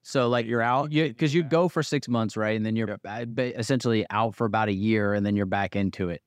So 0.03 0.29
like 0.29 0.47
you're 0.47 0.63
out, 0.63 0.91
because 0.91 1.35
you 1.35 1.43
go 1.45 1.69
for 1.69 1.83
six 1.83 2.09
months, 2.09 2.37
right, 2.37 2.57
and 2.57 2.65
then 2.67 2.77
you're 2.77 2.99
ba- 3.03 3.59
essentially 3.59 4.05
out 4.11 4.35
for 4.35 4.47
about 4.47 4.69
a 4.69 4.73
year, 4.73 5.15
and 5.15 5.25
then 5.27 5.37
you're 5.37 5.47
back 5.47 5.77
into 5.77 6.11
it. 6.11 6.23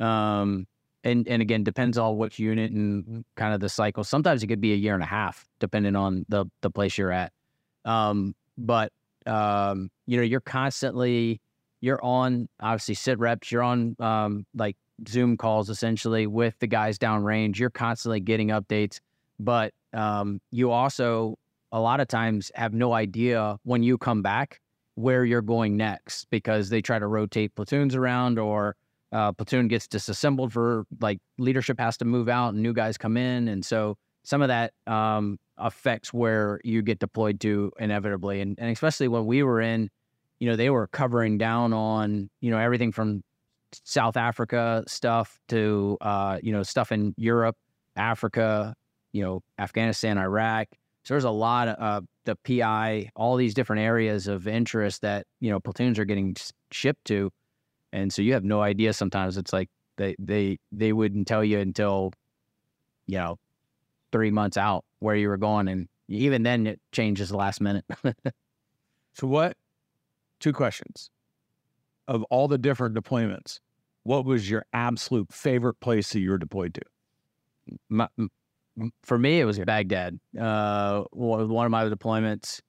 Um, 0.00 0.66
and 1.04 1.26
and 1.28 1.42
again 1.42 1.64
depends 1.64 1.98
on 1.98 2.16
which 2.18 2.38
unit 2.38 2.72
and 2.72 3.24
kind 3.36 3.54
of 3.54 3.60
the 3.60 3.68
cycle. 3.68 4.04
Sometimes 4.04 4.42
it 4.42 4.48
could 4.48 4.60
be 4.60 4.72
a 4.72 4.76
year 4.76 4.94
and 4.94 5.02
a 5.02 5.06
half, 5.06 5.48
depending 5.60 5.96
on 5.96 6.24
the 6.28 6.46
the 6.62 6.70
place 6.70 6.98
you're 6.98 7.12
at. 7.12 7.32
Um, 7.84 8.34
but 8.58 8.92
um, 9.26 9.90
you 10.06 10.16
know, 10.16 10.22
you're 10.22 10.40
constantly 10.40 11.40
you're 11.80 12.02
on 12.04 12.48
obviously 12.60 12.94
sit 12.94 13.18
reps. 13.18 13.50
You're 13.50 13.62
on 13.62 13.96
um, 13.98 14.44
like 14.54 14.76
Zoom 15.08 15.36
calls 15.36 15.70
essentially 15.70 16.26
with 16.26 16.54
the 16.60 16.66
guys 16.66 16.98
downrange. 16.98 17.58
You're 17.58 17.70
constantly 17.70 18.20
getting 18.20 18.48
updates, 18.48 18.98
but 19.38 19.72
um, 19.92 20.40
you 20.50 20.70
also 20.70 21.36
a 21.72 21.80
lot 21.80 22.00
of 22.00 22.08
times 22.08 22.50
have 22.54 22.74
no 22.74 22.92
idea 22.92 23.56
when 23.62 23.82
you 23.82 23.96
come 23.96 24.22
back 24.22 24.60
where 24.96 25.24
you're 25.24 25.42
going 25.42 25.76
next 25.76 26.26
because 26.30 26.68
they 26.68 26.82
try 26.82 26.98
to 26.98 27.06
rotate 27.06 27.54
platoons 27.54 27.94
around 27.94 28.38
or 28.38 28.76
uh, 29.12 29.32
platoon 29.32 29.68
gets 29.68 29.86
disassembled 29.86 30.52
for 30.52 30.84
like 31.00 31.18
leadership 31.38 31.78
has 31.78 31.96
to 31.96 32.04
move 32.04 32.28
out 32.28 32.54
and 32.54 32.62
new 32.62 32.72
guys 32.72 32.98
come 32.98 33.16
in 33.16 33.48
and 33.48 33.64
so 33.64 33.96
some 34.24 34.42
of 34.42 34.48
that 34.48 34.72
um, 34.86 35.38
affects 35.60 36.12
where 36.12 36.60
you 36.64 36.82
get 36.82 36.98
deployed 36.98 37.40
to 37.40 37.72
inevitably 37.78 38.40
and, 38.40 38.58
and 38.58 38.70
especially 38.70 39.08
when 39.08 39.26
we 39.26 39.42
were 39.42 39.60
in 39.60 39.88
you 40.38 40.48
know 40.48 40.56
they 40.56 40.70
were 40.70 40.86
covering 40.88 41.38
down 41.38 41.72
on 41.72 42.28
you 42.40 42.50
know 42.50 42.58
everything 42.58 42.92
from 42.92 43.22
south 43.84 44.16
africa 44.16 44.82
stuff 44.88 45.38
to 45.48 45.96
uh, 46.00 46.38
you 46.42 46.52
know 46.52 46.62
stuff 46.62 46.90
in 46.92 47.14
europe 47.16 47.56
africa 47.96 48.74
you 49.12 49.22
know 49.22 49.42
afghanistan 49.58 50.18
iraq. 50.18 50.68
So 51.02 51.14
there's 51.14 51.24
a 51.24 51.30
lot 51.30 51.68
of 51.68 51.76
uh, 51.78 52.00
the 52.24 52.36
pi 52.36 53.10
all 53.16 53.36
these 53.36 53.54
different 53.54 53.82
areas 53.82 54.26
of 54.26 54.46
interest 54.46 55.02
that 55.02 55.26
you 55.40 55.50
know 55.50 55.60
platoons 55.60 55.98
are 55.98 56.04
getting 56.04 56.36
shipped 56.70 57.06
to. 57.06 57.30
And 57.92 58.12
so 58.12 58.22
you 58.22 58.34
have 58.34 58.44
no 58.44 58.60
idea 58.60 58.92
sometimes. 58.92 59.36
It's 59.36 59.52
like 59.52 59.68
they 59.96 60.14
they 60.18 60.58
they 60.70 60.92
wouldn't 60.92 61.26
tell 61.26 61.42
you 61.42 61.58
until 61.58 62.12
you 63.06 63.18
know 63.18 63.38
three 64.12 64.30
months 64.30 64.56
out 64.56 64.84
where 64.98 65.16
you 65.16 65.28
were 65.28 65.36
going 65.36 65.68
and 65.68 65.88
even 66.08 66.42
then 66.42 66.66
it 66.66 66.80
changes 66.92 67.32
last 67.32 67.60
minute. 67.60 67.84
So 69.14 69.26
what 69.26 69.56
two 70.38 70.52
questions. 70.52 71.10
Of 72.06 72.22
all 72.30 72.48
the 72.48 72.58
different 72.58 72.94
deployments 72.94 73.58
what 74.04 74.24
was 74.24 74.48
your 74.48 74.64
absolute 74.72 75.30
favorite 75.32 75.78
place 75.80 76.10
that 76.12 76.20
you 76.20 76.30
were 76.30 76.38
deployed 76.38 76.74
to? 76.74 76.80
My, 77.88 78.08
for 79.02 79.18
me 79.18 79.40
it 79.40 79.44
was 79.44 79.58
baghdad 79.58 80.18
uh, 80.40 81.02
one 81.10 81.66
of 81.66 81.70
my 81.70 81.84
deployments 81.84 82.60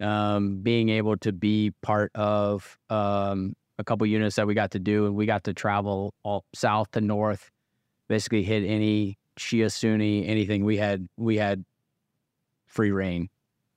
um, 0.00 0.60
being 0.60 0.88
able 0.88 1.16
to 1.18 1.32
be 1.32 1.72
part 1.82 2.10
of 2.14 2.78
um, 2.88 3.54
a 3.78 3.84
couple 3.84 4.06
units 4.06 4.36
that 4.36 4.46
we 4.46 4.54
got 4.54 4.72
to 4.72 4.78
do, 4.78 5.06
and 5.06 5.14
we 5.14 5.26
got 5.26 5.44
to 5.44 5.54
travel 5.54 6.14
all 6.22 6.44
south 6.54 6.90
to 6.92 7.00
north, 7.00 7.50
basically 8.08 8.42
hit 8.42 8.64
any 8.64 9.17
Shia 9.38 9.70
Sunni 9.70 10.26
anything. 10.26 10.64
We 10.64 10.76
had 10.76 11.08
we 11.16 11.36
had 11.36 11.64
free 12.66 12.90
reign. 12.90 13.28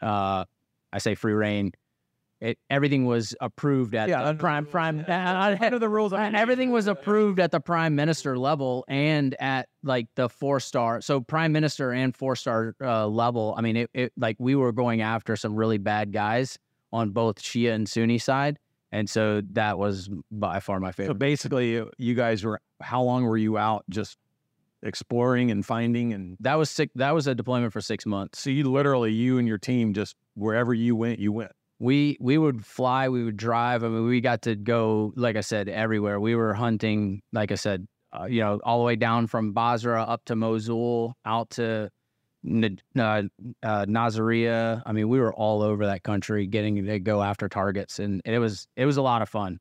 Uh, 0.02 0.46
I 0.92 0.98
say 0.98 1.16
free 1.16 1.34
reign. 1.34 1.74
It, 2.40 2.58
everything 2.72 3.06
was 3.06 3.36
approved 3.40 3.94
at 3.94 4.10
yeah, 4.10 4.32
the 4.32 4.34
prime 4.34 4.66
prime 4.66 5.06
uh, 5.08 5.56
under 5.62 5.78
the 5.78 5.90
rules. 5.90 6.12
And 6.12 6.36
everything 6.36 6.72
was 6.72 6.88
approved 6.88 7.40
at 7.40 7.52
the 7.52 7.60
prime 7.60 7.96
minister 7.96 8.38
level 8.38 8.84
and 8.88 9.36
at 9.40 9.70
like 9.84 10.08
the 10.16 10.28
four 10.28 10.60
star. 10.60 11.02
So 11.02 11.22
prime 11.22 11.52
minister 11.52 11.92
and 11.92 12.16
four 12.16 12.36
star 12.36 12.76
uh, 12.82 13.08
level. 13.08 13.54
I 13.58 13.62
mean, 13.62 13.78
it, 13.78 13.90
it 13.94 14.14
like 14.18 14.38
we 14.40 14.56
were 14.56 14.72
going 14.72 15.02
after 15.02 15.36
some 15.36 15.56
really 15.56 15.78
bad 15.78 16.12
guys 16.12 16.58
on 16.92 17.12
both 17.12 17.42
Shia 17.42 17.74
and 17.74 17.88
Sunni 17.88 18.18
side 18.18 18.58
and 18.92 19.10
so 19.10 19.42
that 19.54 19.78
was 19.78 20.10
by 20.32 20.60
far 20.60 20.80
my 20.80 20.92
favorite. 20.92 21.14
So 21.14 21.18
basically, 21.18 21.84
you 21.98 22.14
guys 22.14 22.44
were 22.44 22.60
how 22.82 23.02
long 23.02 23.24
were 23.24 23.38
you 23.38 23.58
out 23.58 23.86
just 23.90 24.18
exploring 24.84 25.52
and 25.52 25.66
finding 25.66 26.14
and 26.14 26.38
that 26.40 26.56
was 26.56 26.70
six 26.70 26.92
that 26.96 27.14
was 27.14 27.28
a 27.28 27.36
deployment 27.36 27.74
for 27.74 27.82
six 27.82 28.06
months. 28.06 28.40
So 28.40 28.50
you 28.50 28.70
literally 28.70 29.12
you 29.12 29.38
and 29.38 29.48
your 29.48 29.58
team 29.58 29.94
just 29.94 30.16
wherever 30.36 30.74
you 30.74 30.96
went, 30.96 31.20
you 31.20 31.32
went. 31.32 31.52
We 31.80 32.18
we 32.20 32.38
would 32.38 32.66
fly, 32.66 33.10
we 33.10 33.24
would 33.24 33.38
drive. 33.38 33.84
I 33.84 33.88
mean, 33.90 34.06
we 34.06 34.22
got 34.22 34.44
to 34.44 34.56
go, 34.56 35.14
like 35.16 35.36
I 35.36 35.42
said, 35.42 35.68
everywhere. 35.68 36.20
We 36.20 36.36
were 36.36 36.54
hunting, 36.54 37.22
like 37.34 37.52
I 37.52 37.56
said, 37.56 37.88
uh, 38.14 38.26
you 38.26 38.42
know, 38.42 38.60
all 38.64 38.80
the 38.80 38.86
way 38.86 38.96
down 38.96 39.28
from 39.28 39.54
Basra 39.54 40.04
up 40.04 40.24
to 40.26 40.36
Mosul, 40.36 41.16
out 41.26 41.50
to 41.52 41.90
uh, 42.46 42.50
uh, 42.98 43.22
Nasiriyah. 43.86 44.84
I 44.86 44.92
mean, 44.92 45.10
we 45.10 45.20
were 45.20 45.34
all 45.34 45.62
over 45.62 45.86
that 45.86 46.04
country 46.04 46.48
getting 46.48 46.86
to 46.86 47.00
go 47.00 47.22
after 47.22 47.48
targets, 47.50 48.00
and 48.00 48.22
it 48.26 48.40
was 48.40 48.68
it 48.76 48.86
was 48.86 48.98
a 48.98 49.02
lot 49.02 49.22
of 49.22 49.30
fun. 49.30 49.60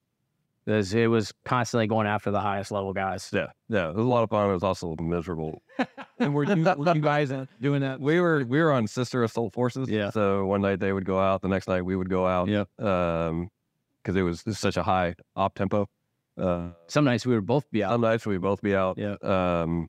It 0.70 0.76
was, 0.76 0.94
it 0.94 1.06
was 1.06 1.32
constantly 1.44 1.86
going 1.86 2.06
after 2.06 2.30
the 2.30 2.40
highest 2.40 2.70
level 2.70 2.92
guys. 2.92 3.30
Yeah, 3.32 3.46
yeah, 3.68 3.90
it 3.90 3.96
was 3.96 4.04
a 4.04 4.08
lot 4.08 4.22
of 4.22 4.30
fun. 4.30 4.48
It 4.48 4.52
was 4.52 4.62
also 4.62 4.94
miserable. 5.00 5.62
and 6.18 6.34
were 6.34 6.44
you, 6.44 6.64
were 6.64 6.94
you 6.94 7.00
guys 7.00 7.32
doing 7.60 7.80
that? 7.80 8.00
We 8.00 8.20
were 8.20 8.44
we 8.44 8.60
were 8.60 8.72
on 8.72 8.86
sister 8.86 9.24
assault 9.24 9.52
forces. 9.52 9.88
Yeah. 9.88 10.10
So 10.10 10.46
one 10.46 10.62
night 10.62 10.80
they 10.80 10.92
would 10.92 11.04
go 11.04 11.18
out, 11.18 11.42
the 11.42 11.48
next 11.48 11.68
night 11.68 11.82
we 11.82 11.96
would 11.96 12.10
go 12.10 12.26
out. 12.26 12.48
Yeah. 12.48 12.64
Um, 12.78 13.50
because 14.02 14.16
it 14.16 14.22
was 14.22 14.42
such 14.58 14.76
a 14.76 14.82
high 14.82 15.14
op 15.36 15.54
tempo. 15.54 15.88
Uh, 16.38 16.68
some 16.86 17.04
nights 17.04 17.26
we 17.26 17.34
would 17.34 17.46
both 17.46 17.70
be 17.70 17.84
out. 17.84 17.92
Some 17.92 18.00
nights 18.00 18.26
we'd 18.26 18.40
both 18.40 18.62
be 18.62 18.74
out. 18.74 18.96
Yeah. 18.96 19.16
Um, 19.22 19.88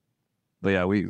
but 0.61 0.71
yeah, 0.71 0.85
we 0.85 1.07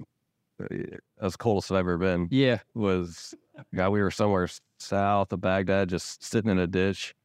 as 1.21 1.35
coldest 1.35 1.71
I've 1.71 1.79
ever 1.79 1.97
been. 1.97 2.27
Yeah. 2.29 2.59
Was 2.73 3.33
God, 3.73 3.89
we 3.89 4.01
were 4.01 4.11
somewhere 4.11 4.47
south 4.79 5.31
of 5.33 5.41
Baghdad, 5.41 5.89
just 5.89 6.23
sitting 6.23 6.51
in 6.51 6.59
a 6.59 6.67
ditch, 6.67 7.15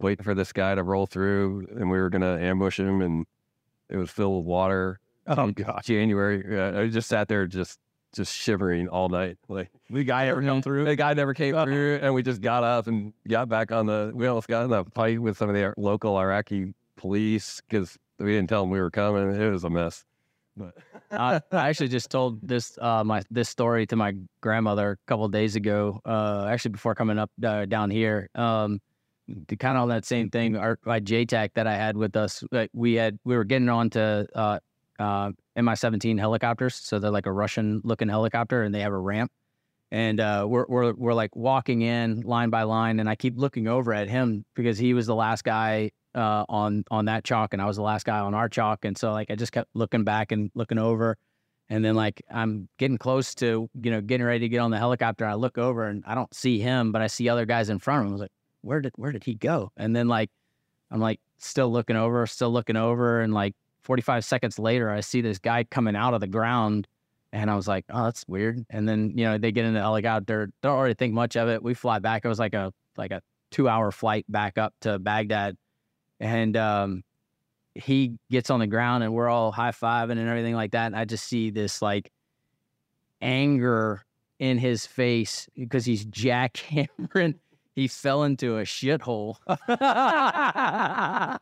waiting 0.00 0.24
for 0.24 0.34
this 0.34 0.52
guy 0.52 0.74
to 0.74 0.82
roll 0.82 1.06
through, 1.06 1.66
and 1.70 1.90
we 1.90 1.98
were 1.98 2.10
gonna 2.10 2.38
ambush 2.38 2.78
him, 2.78 3.00
and 3.00 3.26
it 3.88 3.96
was 3.96 4.10
filled 4.10 4.38
with 4.38 4.46
water. 4.46 5.00
Oh 5.26 5.50
God, 5.50 5.82
January. 5.84 6.44
Yeah, 6.48 6.80
I 6.80 6.88
just 6.88 7.08
sat 7.08 7.28
there, 7.28 7.46
just 7.46 7.78
just 8.14 8.34
shivering 8.34 8.88
all 8.88 9.08
night. 9.08 9.38
Like 9.48 9.70
the 9.90 10.04
guy 10.04 10.26
ever 10.26 10.42
come 10.44 10.62
through? 10.62 10.84
The 10.84 10.96
guy 10.96 11.14
never 11.14 11.34
came 11.34 11.54
through, 11.54 12.00
and 12.02 12.14
we 12.14 12.22
just 12.22 12.40
got 12.40 12.64
up 12.64 12.86
and 12.86 13.12
got 13.28 13.48
back 13.48 13.72
on 13.72 13.86
the. 13.86 14.12
We 14.14 14.26
almost 14.26 14.48
got 14.48 14.64
in 14.64 14.72
a 14.72 14.84
fight 14.84 15.20
with 15.20 15.36
some 15.36 15.48
of 15.48 15.54
the 15.54 15.74
local 15.76 16.16
Iraqi 16.16 16.74
police 16.96 17.60
because 17.68 17.98
we 18.18 18.32
didn't 18.32 18.48
tell 18.48 18.62
them 18.62 18.70
we 18.70 18.80
were 18.80 18.90
coming. 18.90 19.40
It 19.40 19.50
was 19.50 19.64
a 19.64 19.70
mess. 19.70 20.04
But 20.56 20.74
I, 21.10 21.40
I, 21.52 21.68
actually 21.68 21.88
just 21.88 22.10
told 22.10 22.40
this 22.42 22.78
uh, 22.80 23.04
my 23.04 23.22
this 23.30 23.48
story 23.48 23.86
to 23.86 23.96
my 23.96 24.14
grandmother 24.40 24.92
a 24.92 24.96
couple 25.06 25.28
days 25.28 25.54
ago. 25.54 26.00
Uh, 26.04 26.46
actually, 26.48 26.72
before 26.72 26.94
coming 26.94 27.18
up 27.18 27.30
uh, 27.44 27.66
down 27.66 27.90
here, 27.90 28.30
um, 28.34 28.78
to 28.78 28.85
kind 29.58 29.76
of 29.76 29.82
on 29.82 29.88
that 29.88 30.04
same 30.04 30.30
thing. 30.30 30.56
Our 30.56 30.78
my 30.84 31.00
JTAC 31.00 31.50
that 31.54 31.66
I 31.66 31.74
had 31.74 31.96
with 31.96 32.16
us, 32.16 32.44
like 32.52 32.70
we 32.72 32.94
had 32.94 33.18
we 33.24 33.36
were 33.36 33.44
getting 33.44 33.68
onto 33.68 34.00
uh, 34.00 34.58
uh, 34.98 35.30
Mi-17 35.56 36.18
helicopters, 36.18 36.74
so 36.74 36.98
they're 36.98 37.10
like 37.10 37.26
a 37.26 37.32
Russian 37.32 37.80
looking 37.84 38.08
helicopter, 38.08 38.62
and 38.62 38.74
they 38.74 38.80
have 38.80 38.92
a 38.92 38.98
ramp. 38.98 39.30
And 39.90 40.20
uh, 40.20 40.46
we're 40.48 40.66
we're 40.68 40.92
we're 40.94 41.14
like 41.14 41.34
walking 41.36 41.82
in 41.82 42.20
line 42.22 42.50
by 42.50 42.64
line, 42.64 43.00
and 43.00 43.08
I 43.08 43.14
keep 43.14 43.36
looking 43.36 43.68
over 43.68 43.92
at 43.94 44.08
him 44.08 44.44
because 44.54 44.78
he 44.78 44.94
was 44.94 45.06
the 45.06 45.14
last 45.14 45.44
guy 45.44 45.90
uh, 46.14 46.44
on 46.48 46.84
on 46.90 47.04
that 47.04 47.24
chalk, 47.24 47.52
and 47.52 47.62
I 47.62 47.66
was 47.66 47.76
the 47.76 47.82
last 47.82 48.04
guy 48.04 48.18
on 48.18 48.34
our 48.34 48.48
chalk, 48.48 48.84
and 48.84 48.96
so 48.96 49.12
like 49.12 49.30
I 49.30 49.36
just 49.36 49.52
kept 49.52 49.68
looking 49.74 50.02
back 50.02 50.32
and 50.32 50.50
looking 50.54 50.78
over, 50.78 51.16
and 51.68 51.84
then 51.84 51.94
like 51.94 52.22
I'm 52.30 52.68
getting 52.78 52.98
close 52.98 53.34
to 53.36 53.68
you 53.80 53.90
know 53.90 54.00
getting 54.00 54.26
ready 54.26 54.40
to 54.40 54.48
get 54.48 54.58
on 54.58 54.70
the 54.70 54.78
helicopter. 54.78 55.24
I 55.24 55.34
look 55.34 55.56
over 55.56 55.84
and 55.84 56.02
I 56.06 56.14
don't 56.14 56.34
see 56.34 56.58
him, 56.58 56.90
but 56.90 57.00
I 57.02 57.06
see 57.06 57.28
other 57.28 57.46
guys 57.46 57.70
in 57.70 57.78
front 57.78 58.00
of 58.00 58.06
him. 58.06 58.10
I 58.10 58.12
was 58.12 58.20
like, 58.22 58.32
where 58.62 58.80
did 58.80 58.92
where 58.96 59.12
did 59.12 59.24
he 59.24 59.34
go? 59.34 59.70
And 59.76 59.94
then 59.94 60.08
like 60.08 60.30
I'm 60.90 61.00
like 61.00 61.20
still 61.38 61.70
looking 61.70 61.96
over, 61.96 62.26
still 62.26 62.50
looking 62.50 62.76
over, 62.76 63.20
and 63.20 63.34
like 63.34 63.54
45 63.82 64.24
seconds 64.24 64.58
later, 64.58 64.90
I 64.90 65.00
see 65.00 65.20
this 65.20 65.38
guy 65.38 65.64
coming 65.64 65.96
out 65.96 66.14
of 66.14 66.20
the 66.20 66.26
ground. 66.26 66.88
And 67.32 67.50
I 67.50 67.56
was 67.56 67.68
like, 67.68 67.84
oh, 67.90 68.04
that's 68.04 68.24
weird. 68.26 68.64
And 68.70 68.88
then, 68.88 69.12
you 69.16 69.24
know, 69.24 69.36
they 69.36 69.52
get 69.52 69.64
in 69.64 69.74
the 69.74 69.80
helicopter, 69.80 70.46
They 70.46 70.68
don't 70.68 70.78
already 70.78 70.94
think 70.94 71.12
much 71.12 71.36
of 71.36 71.48
it. 71.48 71.62
We 71.62 71.74
fly 71.74 71.98
back. 71.98 72.24
It 72.24 72.28
was 72.28 72.38
like 72.38 72.54
a 72.54 72.72
like 72.96 73.10
a 73.10 73.20
two 73.50 73.68
hour 73.68 73.90
flight 73.90 74.24
back 74.28 74.58
up 74.58 74.74
to 74.82 74.98
Baghdad 74.98 75.56
and 76.20 76.56
um, 76.56 77.02
he 77.74 78.14
gets 78.30 78.50
on 78.50 78.60
the 78.60 78.66
ground 78.66 79.04
and 79.04 79.12
we're 79.12 79.28
all 79.28 79.52
high 79.52 79.70
fiving 79.70 80.12
and 80.12 80.28
everything 80.28 80.54
like 80.54 80.72
that. 80.72 80.86
And 80.86 80.96
I 80.96 81.04
just 81.04 81.24
see 81.24 81.50
this 81.50 81.82
like 81.82 82.10
anger 83.20 84.02
in 84.38 84.58
his 84.58 84.86
face 84.86 85.48
because 85.56 85.84
he's 85.84 86.04
jackhammering. 86.06 87.34
He 87.76 87.88
fell 87.88 88.24
into 88.24 88.56
a 88.56 88.62
shithole 88.62 89.36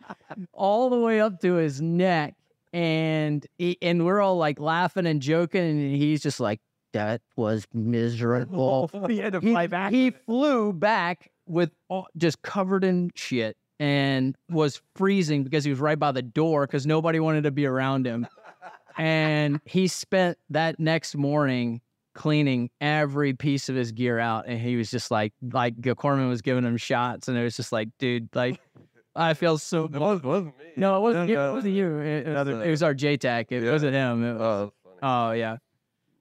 all 0.53 0.91
the 0.91 0.99
way 0.99 1.21
up 1.21 1.41
to 1.43 1.55
his 1.55 1.81
neck. 1.81 2.35
And 2.73 3.47
he, 3.57 3.79
and 3.81 4.05
we're 4.05 4.21
all 4.21 4.37
like 4.37 4.59
laughing 4.59 5.07
and 5.07 5.23
joking, 5.23 5.63
and 5.63 5.95
he's 5.95 6.21
just 6.21 6.41
like, 6.41 6.61
"That 6.93 7.23
was 7.37 7.69
miserable." 7.73 8.91
he 9.07 9.19
had 9.19 9.35
to 9.35 9.41
fly 9.41 9.69
back. 9.69 9.93
He 9.93 10.11
flew 10.11 10.73
back 10.73 11.31
with 11.47 11.71
all, 11.89 12.09
just 12.17 12.43
covered 12.43 12.83
in 12.83 13.13
shit 13.15 13.57
and 13.79 14.37
was 14.51 14.83
freezing 14.97 15.45
because 15.45 15.63
he 15.63 15.71
was 15.71 15.79
right 15.79 16.01
by 16.01 16.11
the 16.11 16.23
door 16.23 16.67
because 16.67 16.85
nobody 16.85 17.21
wanted 17.21 17.45
to 17.45 17.53
be 17.53 17.65
around 17.65 18.07
him. 18.07 18.27
and 18.99 19.61
he 19.65 19.87
spent 19.87 20.37
that 20.51 20.81
next 20.81 21.15
morning 21.15 21.81
cleaning 22.15 22.71
every 22.81 23.35
piece 23.35 23.69
of 23.69 23.75
his 23.75 23.93
gear 23.93 24.19
out 24.19 24.47
and 24.47 24.61
he 24.61 24.77
was 24.77 24.91
just 24.91 25.11
like 25.11 25.33
like 25.53 25.77
Corpsman 25.77 26.29
was 26.29 26.43
giving 26.43 26.65
him 26.65 26.77
shots 26.77 27.29
and 27.29 27.37
it 27.37 27.43
was 27.43 27.57
just 27.57 27.73
like 27.73 27.89
dude 27.99 28.29
like 28.35 28.61
I 29.17 29.35
feel 29.43 29.59
so. 29.59 29.85
It 29.85 29.93
was, 29.93 30.23
wasn't 30.23 30.59
me. 30.59 30.65
No, 30.77 30.97
it 30.97 31.01
wasn't 31.01 31.29
you. 31.29 31.35
No, 31.37 31.51
It 31.51 31.55
wasn't 31.55 31.75
you. 31.75 31.99
It, 31.99 32.27
it 32.27 32.35
was, 32.35 32.49
it 32.49 32.71
was 32.71 32.83
our 32.83 32.95
JTAC. 32.95 33.47
It 33.51 33.63
Yeah. 33.63 33.73
wasn't 33.73 33.95
him. 33.95 34.25
It 34.25 34.31
oh, 34.31 34.39
was- 34.39 34.41
Oh, 34.41 34.73
funny. 34.85 34.97
Oh 35.03 35.33
yeah, 35.33 35.57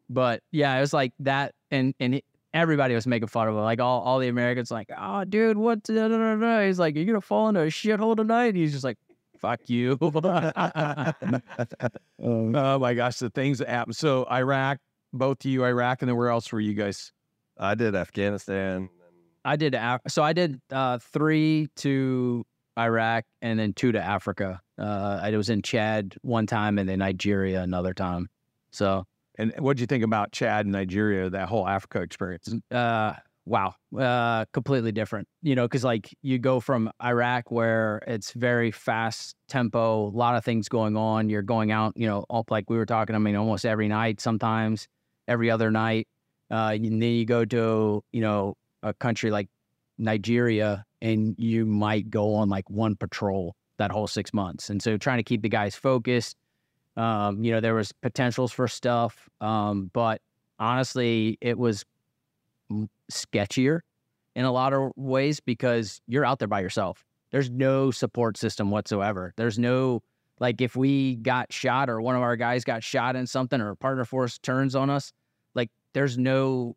but 0.09 0.41
yeah, 0.51 0.77
it 0.77 0.81
was 0.81 0.93
like 0.93 1.13
that, 1.19 1.53
and 1.71 1.93
and 1.99 2.15
it, 2.15 2.25
everybody 2.53 2.93
was 2.93 3.07
making 3.07 3.27
fun 3.29 3.47
of 3.47 3.55
him. 3.55 3.61
Like 3.61 3.79
all, 3.79 4.01
all 4.01 4.19
the 4.19 4.27
Americans, 4.27 4.69
like, 4.71 4.89
oh, 4.97 5.23
dude, 5.23 5.57
what? 5.57 5.83
Da, 5.83 6.07
da, 6.07 6.17
da, 6.17 6.35
da." 6.35 6.65
He's 6.65 6.79
like, 6.79 6.95
you're 6.95 7.05
gonna 7.05 7.21
fall 7.21 7.49
into 7.49 7.61
a 7.61 7.67
shithole 7.67 8.15
tonight. 8.15 8.55
He's 8.55 8.71
just 8.71 8.83
like, 8.83 8.97
fuck 9.39 9.61
you. 9.67 9.97
oh 12.19 12.79
my 12.79 12.93
gosh, 12.93 13.17
the 13.17 13.29
things 13.29 13.59
that 13.59 13.69
happen. 13.69 13.93
So 13.93 14.25
Iraq, 14.29 14.79
both 15.14 15.45
of 15.45 15.51
you, 15.51 15.64
Iraq, 15.64 16.01
and 16.01 16.09
then 16.09 16.18
where 16.18 16.30
else 16.30 16.51
were 16.51 16.59
you 16.59 16.74
guys? 16.74 17.11
I 17.57 17.76
did 17.76 17.95
Afghanistan. 17.95 18.89
I 19.45 19.55
did 19.55 19.76
Af- 19.76 20.01
so 20.07 20.24
I 20.24 20.34
did 20.34 20.59
uh, 20.72 20.97
three 20.99 21.68
to 21.78 22.45
Iraq 22.78 23.26
and 23.41 23.59
then 23.59 23.74
two 23.74 23.91
to 23.91 24.01
Africa. 24.01 24.61
Uh, 24.80 25.20
I 25.22 25.36
was 25.38 25.49
in 25.49 25.61
Chad 25.61 26.16
one 26.22 26.47
time 26.47 26.80
and 26.80 26.88
then 26.89 26.99
Nigeria 26.99 27.61
another 27.61 27.93
time. 27.93 28.30
So 28.72 29.05
And 29.38 29.53
what 29.59 29.76
did 29.78 29.82
you 29.82 29.88
think 29.88 30.03
about 30.03 30.32
Chad 30.32 30.66
and 30.66 30.72
Nigeria, 30.74 31.30
that 31.30 31.47
whole 31.49 31.68
Africa 31.68 32.01
experience? 32.01 32.53
uh 32.72 33.14
wow 33.45 33.76
uh 33.99 34.45
completely 34.53 34.93
different 34.93 35.28
you 35.41 35.53
know 35.53 35.66
because 35.66 35.84
like 35.84 36.16
you 36.22 36.39
go 36.39 36.61
from 36.61 36.89
iraq 37.03 37.51
where 37.51 38.01
it's 38.07 38.32
very 38.32 38.72
fast 38.72 39.36
tempo 39.49 40.07
a 40.07 40.16
lot 40.16 40.36
of 40.38 40.45
things 40.45 40.70
going 40.70 40.95
on 40.95 41.30
you're 41.30 41.41
going 41.41 41.70
out 41.70 41.91
you 41.97 42.07
know 42.07 42.26
all 42.30 42.45
like 42.49 42.70
we 42.70 42.78
were 42.78 42.86
talking 42.86 43.16
i 43.16 43.20
mean 43.20 43.36
almost 43.36 43.66
every 43.66 43.89
night 43.89 44.22
sometimes 44.22 44.88
every 45.28 45.49
other 45.49 45.71
night 45.71 46.07
uh 46.51 46.71
and 46.74 47.01
then 47.01 47.01
you 47.01 47.26
go 47.26 47.45
to 47.45 48.03
you 48.11 48.21
know 48.21 48.55
a 48.84 48.93
country 48.93 49.32
like 49.32 49.49
nigeria 49.97 50.84
and 51.01 51.36
you 51.38 51.65
might 51.65 52.09
go 52.09 52.34
on 52.36 52.49
like 52.49 52.69
one 52.69 52.95
patrol 52.95 53.55
that 53.78 53.91
whole 53.91 54.07
six 54.07 54.34
months 54.34 54.69
and 54.69 54.82
so 54.82 54.97
trying 54.97 55.17
to 55.17 55.24
keep 55.24 55.41
the 55.41 55.49
guys 55.49 55.76
focused 55.76 56.38
um 56.97 57.43
you 57.43 57.51
know 57.51 57.59
there 57.59 57.76
was 57.76 57.91
potentials 57.91 58.51
for 58.51 58.67
stuff 58.67 59.30
um 59.41 59.89
but 59.93 60.21
honestly 60.59 61.38
it 61.41 61.57
was 61.57 61.86
sketchier 63.11 63.80
in 64.36 64.45
a 64.45 64.51
lot 64.51 64.74
of 64.74 64.91
ways 64.95 65.39
because 65.39 66.01
you're 66.07 66.26
out 66.26 66.39
there 66.39 66.47
by 66.47 66.59
yourself. 66.59 67.03
There's 67.32 67.49
no 67.49 67.91
support 67.91 68.38
system 68.38 68.71
whatsoever. 68.71 69.34
There's 69.38 69.57
no 69.57 70.01
like 70.39 70.61
if 70.61 70.75
we 70.75 71.15
got 71.17 71.51
shot 71.51 71.89
or 71.89 72.01
one 72.01 72.15
of 72.15 72.21
our 72.21 72.36
guys 72.36 72.63
got 72.63 72.84
shot 72.84 73.15
in 73.15 73.27
something 73.27 73.61
or 73.61 73.71
a 73.71 73.75
partner 73.75 74.05
force 74.05 74.38
turns 74.39 74.75
on 74.75 74.89
us, 74.89 75.11
like 75.55 75.69
there's 75.93 76.17
no 76.17 76.75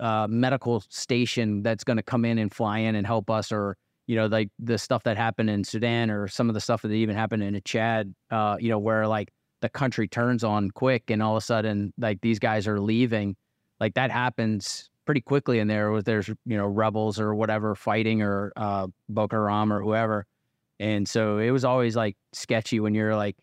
uh, 0.00 0.26
medical 0.28 0.80
station 0.88 1.62
that's 1.62 1.84
going 1.84 1.96
to 1.96 2.02
come 2.02 2.24
in 2.24 2.38
and 2.38 2.54
fly 2.54 2.78
in 2.78 2.94
and 2.94 3.06
help 3.06 3.30
us 3.30 3.50
or 3.50 3.76
you 4.06 4.14
know 4.14 4.26
like 4.26 4.50
the 4.58 4.78
stuff 4.78 5.02
that 5.04 5.16
happened 5.16 5.50
in 5.50 5.64
Sudan 5.64 6.10
or 6.10 6.28
some 6.28 6.48
of 6.48 6.54
the 6.54 6.60
stuff 6.60 6.82
that 6.82 6.92
even 6.92 7.16
happened 7.16 7.42
in 7.42 7.60
Chad 7.64 8.14
uh, 8.30 8.56
you 8.60 8.68
know 8.68 8.78
where 8.78 9.06
like 9.08 9.32
the 9.62 9.68
country 9.68 10.06
turns 10.06 10.44
on 10.44 10.70
quick 10.70 11.10
and 11.10 11.22
all 11.22 11.36
of 11.36 11.42
a 11.42 11.44
sudden 11.44 11.92
like 11.98 12.20
these 12.20 12.38
guys 12.38 12.68
are 12.68 12.78
leaving 12.78 13.34
like 13.80 13.94
that 13.94 14.10
happens 14.10 14.90
pretty 15.06 15.20
quickly 15.20 15.58
in 15.60 15.68
there 15.68 15.92
with 15.92 16.04
there's 16.04 16.28
you 16.28 16.56
know 16.56 16.66
rebels 16.66 17.18
or 17.18 17.34
whatever 17.34 17.74
fighting 17.74 18.20
or 18.22 18.52
uh 18.56 18.86
Boko 19.08 19.36
Haram 19.36 19.72
or 19.72 19.80
whoever. 19.82 20.26
And 20.78 21.08
so 21.08 21.38
it 21.38 21.50
was 21.50 21.64
always 21.64 21.96
like 21.96 22.16
sketchy 22.32 22.80
when 22.80 22.94
you're 22.94 23.16
like 23.16 23.36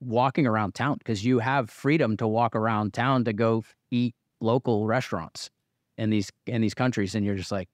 walking 0.00 0.46
around 0.46 0.74
town 0.74 0.96
because 0.98 1.24
you 1.24 1.38
have 1.38 1.70
freedom 1.70 2.16
to 2.16 2.26
walk 2.26 2.54
around 2.54 2.94
town 2.94 3.24
to 3.24 3.32
go 3.32 3.64
eat 3.90 4.14
local 4.40 4.86
restaurants 4.86 5.50
in 5.96 6.10
these 6.10 6.30
in 6.46 6.60
these 6.60 6.74
countries 6.74 7.14
and 7.14 7.26
you're 7.26 7.34
just 7.34 7.50
like 7.50 7.68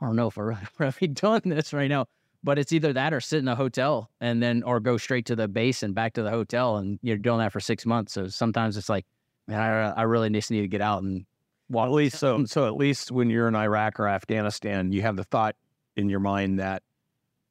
I 0.00 0.06
don't 0.06 0.16
know 0.16 0.28
if 0.28 0.36
we're 0.36 0.56
really 0.78 1.08
doing 1.08 1.42
this 1.44 1.72
right 1.72 1.88
now. 1.88 2.06
But 2.44 2.58
it's 2.58 2.72
either 2.72 2.92
that 2.92 3.12
or 3.12 3.20
sit 3.20 3.40
in 3.40 3.48
a 3.48 3.56
hotel 3.56 4.10
and 4.20 4.40
then 4.40 4.62
or 4.62 4.78
go 4.78 4.96
straight 4.96 5.26
to 5.26 5.34
the 5.34 5.48
base 5.48 5.82
and 5.82 5.92
back 5.92 6.12
to 6.14 6.22
the 6.22 6.30
hotel 6.30 6.76
and 6.76 6.98
you're 7.02 7.16
doing 7.16 7.38
that 7.38 7.52
for 7.52 7.58
six 7.58 7.84
months. 7.84 8.12
So 8.12 8.28
sometimes 8.28 8.76
it's 8.76 8.88
like, 8.88 9.06
man, 9.48 9.60
I, 9.60 9.90
I 9.90 10.02
really 10.02 10.30
just 10.30 10.50
need 10.50 10.60
to 10.60 10.68
get 10.68 10.80
out 10.80 11.02
and 11.02 11.26
Well, 11.68 11.84
at 11.84 11.90
least 11.90 12.16
so. 12.18 12.44
So 12.44 12.66
at 12.66 12.76
least 12.76 13.10
when 13.10 13.28
you're 13.28 13.48
in 13.48 13.56
Iraq 13.56 13.98
or 13.98 14.06
Afghanistan, 14.06 14.92
you 14.92 15.02
have 15.02 15.16
the 15.16 15.24
thought 15.24 15.56
in 15.96 16.08
your 16.08 16.20
mind 16.20 16.60
that 16.60 16.84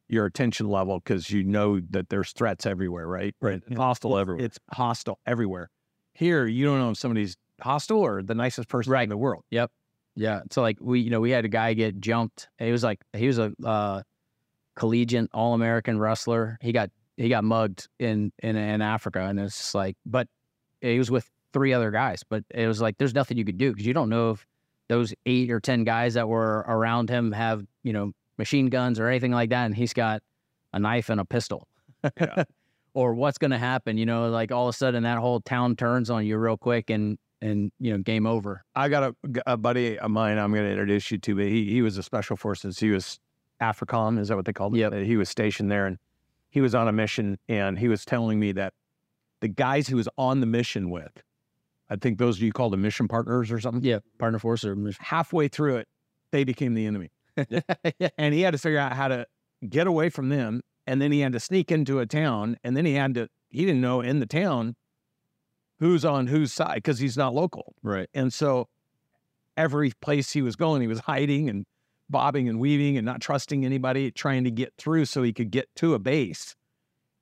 your 0.09 0.25
attention 0.25 0.69
level, 0.69 0.99
because 0.99 1.29
you 1.29 1.43
know 1.43 1.79
that 1.89 2.09
there's 2.09 2.31
threats 2.31 2.65
everywhere, 2.65 3.07
right? 3.07 3.35
Right. 3.41 3.61
It's 3.67 3.77
Hostile 3.77 4.11
it's- 4.11 4.21
everywhere. 4.21 4.45
It's 4.45 4.59
hostile 4.71 5.19
everywhere. 5.25 5.69
Here, 6.13 6.47
you 6.47 6.65
don't 6.65 6.79
know 6.79 6.91
if 6.91 6.97
somebody's 6.97 7.37
hostile 7.61 7.99
or 7.99 8.23
the 8.23 8.33
nicest 8.35 8.69
person 8.69 8.91
right. 8.91 9.03
in 9.03 9.09
the 9.09 9.17
world. 9.17 9.43
Yep. 9.51 9.71
Yeah. 10.15 10.41
So 10.51 10.61
like 10.61 10.77
we, 10.81 10.99
you 11.01 11.11
know, 11.11 11.19
we 11.19 11.29
had 11.29 11.45
a 11.45 11.49
guy 11.49 11.73
get 11.73 11.99
jumped. 11.99 12.49
He 12.57 12.71
was 12.71 12.83
like 12.83 12.99
he 13.13 13.27
was 13.27 13.37
a 13.37 13.53
uh, 13.63 14.01
collegiate 14.75 15.29
All 15.33 15.53
American 15.53 15.99
wrestler. 15.99 16.57
He 16.59 16.71
got 16.71 16.89
he 17.17 17.29
got 17.29 17.43
mugged 17.43 17.87
in 17.99 18.31
in 18.41 18.55
in 18.55 18.81
Africa, 18.81 19.21
and 19.21 19.39
it's 19.39 19.75
like, 19.75 19.95
but 20.05 20.27
he 20.81 20.97
was 20.97 21.11
with 21.11 21.29
three 21.53 21.71
other 21.73 21.91
guys. 21.91 22.23
But 22.27 22.43
it 22.49 22.67
was 22.67 22.81
like 22.81 22.97
there's 22.97 23.13
nothing 23.13 23.37
you 23.37 23.45
could 23.45 23.59
do 23.59 23.71
because 23.71 23.85
you 23.85 23.93
don't 23.93 24.09
know 24.09 24.31
if 24.31 24.45
those 24.89 25.13
eight 25.27 25.51
or 25.51 25.59
ten 25.59 25.83
guys 25.83 26.15
that 26.15 26.27
were 26.27 26.65
around 26.67 27.09
him 27.09 27.31
have 27.31 27.63
you 27.83 27.93
know 27.93 28.11
machine 28.37 28.67
guns 28.67 28.99
or 28.99 29.07
anything 29.07 29.31
like 29.31 29.49
that, 29.49 29.65
and 29.65 29.75
he's 29.75 29.93
got 29.93 30.21
a 30.73 30.79
knife 30.79 31.09
and 31.09 31.19
a 31.19 31.25
pistol. 31.25 31.67
Yeah. 32.19 32.43
or 32.93 33.13
what's 33.13 33.37
going 33.37 33.51
to 33.51 33.57
happen? 33.57 33.97
You 33.97 34.05
know, 34.05 34.29
like 34.29 34.51
all 34.51 34.67
of 34.67 34.73
a 34.73 34.77
sudden 34.77 35.03
that 35.03 35.19
whole 35.19 35.39
town 35.41 35.75
turns 35.75 36.09
on 36.09 36.25
you 36.25 36.37
real 36.37 36.57
quick, 36.57 36.89
and 36.89 37.17
and 37.41 37.71
you 37.79 37.91
know, 37.91 37.99
game 37.99 38.25
over. 38.25 38.63
I 38.75 38.89
got 38.89 39.03
a, 39.03 39.15
a 39.45 39.57
buddy 39.57 39.99
of 39.99 40.11
mine 40.11 40.37
I'm 40.37 40.51
going 40.51 40.65
to 40.65 40.71
introduce 40.71 41.11
you 41.11 41.17
to, 41.19 41.35
but 41.35 41.45
he, 41.45 41.69
he 41.69 41.81
was 41.81 41.97
a 41.97 42.03
special 42.03 42.35
forces. 42.35 42.79
He 42.79 42.89
was 42.89 43.19
AFRICOM, 43.61 44.19
is 44.19 44.27
that 44.29 44.35
what 44.35 44.45
they 44.45 44.53
called 44.53 44.75
it? 44.75 44.79
Yep. 44.79 44.93
He 44.93 45.17
was 45.17 45.29
stationed 45.29 45.71
there 45.71 45.85
and 45.85 45.97
he 46.49 46.61
was 46.61 46.75
on 46.75 46.87
a 46.87 46.91
mission 46.91 47.37
and 47.47 47.77
he 47.77 47.87
was 47.87 48.05
telling 48.05 48.39
me 48.39 48.51
that 48.53 48.73
the 49.41 49.47
guys 49.47 49.87
he 49.87 49.95
was 49.95 50.09
on 50.17 50.39
the 50.39 50.45
mission 50.45 50.89
with, 50.89 51.11
I 51.89 51.95
think 51.95 52.17
those 52.17 52.39
you 52.41 52.51
call 52.51 52.69
them 52.69 52.81
mission 52.81 53.07
partners 53.07 53.51
or 53.51 53.59
something, 53.59 53.83
Yeah, 53.83 53.99
partner 54.19 54.39
force 54.39 54.65
or 54.65 54.75
halfway 54.99 55.47
through 55.47 55.77
it, 55.77 55.87
they 56.31 56.43
became 56.43 56.73
the 56.73 56.85
enemy. 56.85 57.09
yeah. 57.99 58.09
And 58.17 58.33
he 58.33 58.41
had 58.41 58.51
to 58.51 58.57
figure 58.57 58.79
out 58.79 58.93
how 58.93 59.07
to 59.07 59.25
get 59.67 59.87
away 59.87 60.09
from 60.09 60.29
them. 60.29 60.61
And 60.85 61.01
then 61.01 61.11
he 61.11 61.19
had 61.19 61.33
to 61.33 61.39
sneak 61.39 61.71
into 61.71 61.99
a 61.99 62.05
town. 62.05 62.57
And 62.63 62.75
then 62.77 62.85
he 62.85 62.93
had 62.93 63.13
to, 63.15 63.29
he 63.49 63.65
didn't 63.65 63.81
know 63.81 64.01
in 64.01 64.19
the 64.19 64.25
town 64.25 64.75
who's 65.79 66.05
on 66.05 66.27
whose 66.27 66.51
side 66.53 66.75
because 66.75 66.99
he's 66.99 67.17
not 67.17 67.33
local. 67.33 67.75
Right. 67.83 68.09
And 68.13 68.33
so 68.33 68.67
every 69.55 69.91
place 70.01 70.31
he 70.31 70.41
was 70.41 70.55
going, 70.55 70.81
he 70.81 70.87
was 70.87 70.99
hiding 70.99 71.49
and 71.49 71.65
bobbing 72.09 72.47
and 72.47 72.59
weaving 72.59 72.97
and 72.97 73.05
not 73.05 73.21
trusting 73.21 73.65
anybody, 73.65 74.11
trying 74.11 74.43
to 74.45 74.51
get 74.51 74.73
through 74.77 75.05
so 75.05 75.23
he 75.23 75.33
could 75.33 75.51
get 75.51 75.67
to 75.75 75.93
a 75.93 75.99
base. 75.99 76.55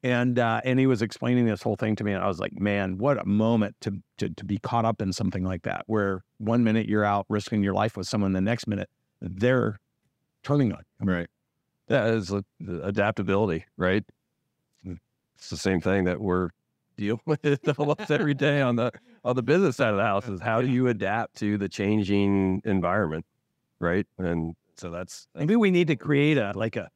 And 0.03 0.38
uh, 0.38 0.61
and 0.63 0.78
he 0.80 0.86
was 0.86 1.01
explaining 1.01 1.47
this 1.47 1.63
whole 1.63 1.76
thing 1.76 1.95
to 1.95 2.03
me, 2.03 2.13
and 2.13 2.24
I 2.24 2.28
was 2.28 2.38
like, 2.38 2.59
man, 2.59 2.99
what 2.99 3.20
a 3.20 3.26
moment 3.26 3.76
to, 3.82 3.93
to 4.20 4.30
to 4.30 4.45
be 4.45 4.59
caught 4.59 4.86
up 4.86 5.01
in 5.01 5.11
something 5.11 5.43
like 5.43 5.63
that, 5.63 5.82
where 5.88 6.24
one 6.38 6.63
minute 6.63 6.88
you're 6.88 7.03
out 7.03 7.26
risking 7.28 7.63
your 7.63 7.74
life 7.74 7.97
with 7.97 8.05
someone, 8.05 8.34
the 8.34 8.41
next 8.41 8.68
minute 8.68 8.88
they're 9.20 9.80
turning 10.45 10.71
on. 10.71 10.83
you. 11.01 11.11
Right. 11.11 11.27
That 11.87 12.07
is 12.13 12.31
a- 12.31 12.45
the 12.59 12.81
adaptability, 12.85 13.65
right? 13.77 14.03
Mm. 14.87 14.97
It's 15.37 15.49
the 15.49 15.57
same 15.57 15.81
thing 15.81 16.05
that 16.05 16.21
we're 16.21 16.49
dealing 16.97 17.19
with 17.25 17.77
almost 17.79 18.09
every 18.09 18.33
day 18.33 18.61
on 18.61 18.77
the 18.77 18.91
on 19.25 19.35
the 19.35 19.43
business 19.43 19.75
side 19.75 19.89
of 19.89 19.97
the 19.97 20.03
house 20.03 20.27
is 20.29 20.39
how 20.39 20.61
do 20.61 20.67
you 20.67 20.87
adapt 20.87 21.35
to 21.39 21.57
the 21.57 21.67
changing 21.67 22.61
environment, 22.63 23.25
right? 23.79 24.07
And 24.17 24.55
so 24.77 24.89
that's, 24.89 25.27
that's 25.33 25.41
Maybe 25.41 25.55
we 25.57 25.71
need 25.71 25.87
to 25.87 25.95
create 25.95 26.37
a 26.37 26.53
like 26.55 26.75
a 26.77 26.89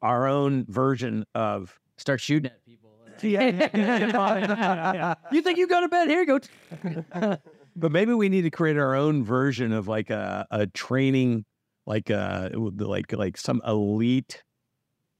our 0.00 0.26
own 0.26 0.64
version 0.68 1.24
of 1.34 1.78
Start 1.98 2.20
shooting 2.20 2.50
at 2.50 2.64
people. 2.64 2.90
Yeah. 3.22 5.14
you 5.30 5.42
think 5.42 5.58
you 5.58 5.68
go 5.68 5.80
to 5.80 5.88
bed? 5.88 6.08
Here 6.08 6.20
you 6.24 6.26
go. 6.26 7.36
But 7.76 7.92
maybe 7.92 8.12
we 8.14 8.28
need 8.28 8.42
to 8.42 8.50
create 8.50 8.76
our 8.76 8.94
own 8.96 9.22
version 9.24 9.72
of 9.72 9.86
like 9.86 10.10
a, 10.10 10.46
a 10.50 10.66
training, 10.66 11.44
like 11.86 12.10
uh, 12.10 12.50
a 12.52 12.58
like 12.58 13.12
like 13.12 13.36
some 13.36 13.60
elite 13.66 14.42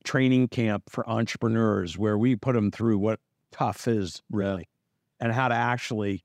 training 0.04 0.48
camp 0.48 0.84
for 0.88 1.08
entrepreneurs 1.08 1.96
where 1.96 2.18
we 2.18 2.36
put 2.36 2.54
them 2.54 2.70
through 2.70 2.98
what 2.98 3.20
tough 3.52 3.86
is 3.88 4.22
really, 4.30 4.68
and 5.20 5.32
how 5.32 5.48
to 5.48 5.54
actually 5.54 6.24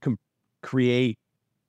com- 0.00 0.18
create 0.62 1.18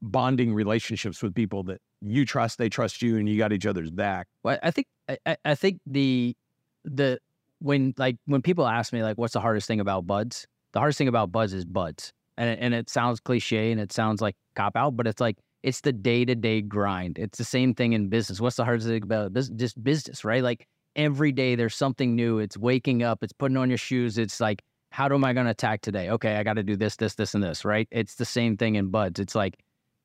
bonding 0.02 0.54
relationships 0.54 1.22
with 1.24 1.34
people 1.34 1.64
that 1.64 1.82
you 2.02 2.26
trust, 2.26 2.58
they 2.58 2.70
trust 2.70 3.02
you, 3.02 3.18
and 3.18 3.28
you 3.28 3.38
got 3.38 3.52
each 3.52 3.66
other's 3.66 3.92
back. 3.92 4.28
Well, 4.44 4.60
I 4.62 4.72
think 4.72 4.88
I, 5.10 5.18
I- 5.26 5.38
I 5.46 5.56
think 5.56 5.80
the 5.86 6.36
the 6.84 7.20
when 7.60 7.94
like 7.98 8.18
when 8.26 8.42
people 8.42 8.68
ask 8.68 8.94
me 8.94 9.02
like 9.04 9.18
what's 9.18 9.34
the 9.34 9.40
hardest 9.42 9.68
thing 9.68 9.80
about 9.80 10.06
BUD/S, 10.06 10.46
the 10.74 10.80
hardest 10.80 10.98
thing 10.98 11.08
about 11.08 11.32
BUD/S 11.32 11.54
is 11.54 11.66
BUD/S, 11.66 12.12
and 12.38 12.50
it, 12.50 12.60
and 12.62 12.74
it 12.74 12.90
sounds 12.90 13.20
cliche 13.20 13.72
and 13.72 13.80
it 13.82 13.92
sounds 13.92 14.22
like 14.22 14.36
cop 14.56 14.76
out, 14.76 14.96
but 14.96 15.08
it's 15.08 15.22
like 15.22 15.38
it's 15.66 15.82
the 15.82 15.92
day 15.92 16.24
to 16.24 16.36
day 16.36 16.62
grind. 16.62 17.18
It's 17.18 17.40
the 17.40 17.44
same 17.44 17.74
thing 17.74 17.94
in 17.94 18.08
business. 18.08 18.40
What's 18.40 18.56
the 18.56 18.64
hardest 18.64 18.88
thing 18.88 19.02
about 19.02 19.34
business? 19.34 19.60
Just 19.60 19.84
business, 19.84 20.24
right? 20.24 20.44
Like 20.44 20.68
every 20.96 21.32
day 21.32 21.56
there's 21.56 21.76
something 21.76 22.16
new. 22.16 22.38
It's 22.38 22.56
waking 22.56 23.02
up. 23.02 23.24
It's 23.24 23.34
putting 23.34 23.58
on 23.58 23.70
your 23.70 23.80
shoes. 23.80 24.20
It's 24.20 24.40
like 24.40 24.62
how 24.92 25.12
am 25.12 25.26
I 25.26 25.34
going 25.34 25.46
to 25.46 25.52
attack 25.52 25.82
today? 25.82 26.12
Okay, 26.12 26.36
I 26.36 26.44
got 26.44 26.54
to 26.54 26.64
do 26.64 26.76
this, 26.76 26.96
this, 26.98 27.16
this, 27.16 27.34
and 27.34 27.44
this, 27.44 27.66
right? 27.66 27.88
It's 27.92 28.16
the 28.16 28.26
same 28.26 28.58
thing 28.58 28.76
in 28.76 28.90
BUD/S. 28.92 29.20
It's 29.20 29.36
like 29.36 29.58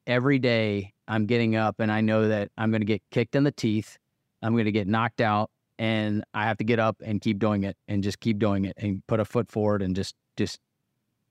every 0.06 0.38
day 0.38 0.94
I'm 1.06 1.26
getting 1.26 1.56
up 1.56 1.78
and 1.78 1.92
I 1.92 2.00
know 2.00 2.26
that 2.26 2.50
I'm 2.56 2.70
going 2.70 2.80
to 2.80 2.86
get 2.86 3.02
kicked 3.10 3.36
in 3.36 3.44
the 3.44 3.52
teeth. 3.52 3.98
I'm 4.42 4.54
going 4.54 4.64
to 4.64 4.72
get 4.72 4.88
knocked 4.88 5.20
out 5.20 5.50
and 5.78 6.24
I 6.32 6.44
have 6.46 6.56
to 6.56 6.64
get 6.64 6.78
up 6.78 6.96
and 7.04 7.20
keep 7.20 7.38
doing 7.38 7.64
it 7.64 7.76
and 7.86 8.02
just 8.02 8.18
keep 8.18 8.38
doing 8.38 8.64
it 8.64 8.74
and 8.78 9.06
put 9.06 9.20
a 9.20 9.26
foot 9.26 9.50
forward 9.50 9.82
and 9.82 9.94
just 9.94 10.14
just 10.38 10.58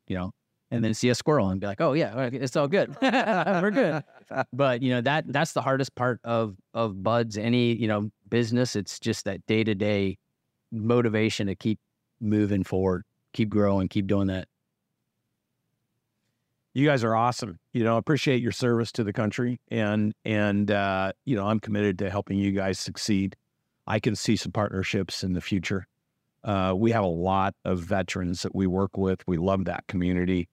you 0.07 0.15
know 0.15 0.31
and 0.71 0.83
then 0.83 0.93
see 0.93 1.09
a 1.09 1.15
squirrel 1.15 1.49
and 1.49 1.59
be 1.59 1.67
like, 1.67 1.81
oh 1.81 1.93
yeah, 1.93 2.29
it's 2.31 2.55
all 2.55 2.67
good, 2.67 2.95
we're 3.01 3.71
good. 3.71 4.03
But 4.53 4.83
you 4.83 4.91
know 4.91 5.01
that 5.01 5.25
that's 5.33 5.53
the 5.53 5.61
hardest 5.61 5.95
part 5.95 6.19
of 6.23 6.55
of 6.75 7.01
BUD/S 7.01 7.35
any 7.35 7.73
you 7.73 7.87
know 7.87 8.11
business. 8.29 8.75
It's 8.75 8.99
just 8.99 9.25
that 9.25 9.43
day 9.47 9.63
to 9.63 9.73
day 9.73 10.19
motivation 10.71 11.47
to 11.47 11.55
keep 11.55 11.79
moving 12.21 12.63
forward, 12.63 13.05
keep 13.33 13.49
growing, 13.49 13.87
keep 13.87 14.05
doing 14.05 14.27
that. 14.27 14.47
You 16.73 16.85
guys 16.85 17.03
are 17.03 17.15
awesome. 17.15 17.57
You 17.73 17.83
know, 17.83 17.97
appreciate 17.97 18.41
your 18.41 18.51
service 18.51 18.91
to 18.93 19.03
the 19.03 19.11
country, 19.13 19.59
and 19.69 20.13
and 20.25 20.69
uh, 20.69 21.13
you 21.25 21.35
know, 21.35 21.47
I'm 21.47 21.59
committed 21.59 21.97
to 21.99 22.09
helping 22.09 22.37
you 22.37 22.51
guys 22.51 22.77
succeed. 22.79 23.35
I 23.87 23.99
can 23.99 24.15
see 24.15 24.35
some 24.35 24.51
partnerships 24.51 25.23
in 25.23 25.33
the 25.33 25.41
future. 25.41 25.87
Uh, 26.43 26.73
we 26.75 26.91
have 26.91 27.03
a 27.03 27.07
lot 27.07 27.55
of 27.65 27.79
veterans 27.79 28.43
that 28.43 28.55
we 28.55 28.67
work 28.67 28.97
with. 28.97 29.21
We 29.27 29.37
love 29.37 29.65
that 29.65 29.87
community, 29.87 30.47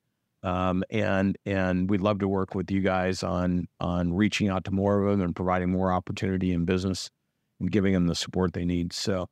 um, 0.47 0.84
and 0.90 1.36
and 1.44 1.90
we'd 1.90 2.01
love 2.01 2.18
to 2.20 2.28
work 2.28 2.55
with 2.55 2.70
you 2.70 2.80
guys 2.80 3.22
on 3.22 3.66
on 3.80 4.12
reaching 4.14 4.49
out 4.49 4.64
to 4.64 4.70
more 4.70 5.03
of 5.03 5.11
them 5.11 5.20
and 5.20 5.34
providing 5.34 5.70
more 5.70 5.92
opportunity 5.92 6.53
in 6.53 6.64
business 6.64 7.11
and 7.61 7.70
giving 7.70 7.92
them 7.92 8.07
the 8.07 8.14
support 8.14 8.53
they 8.53 8.64
need. 8.64 8.92
So 8.92 9.28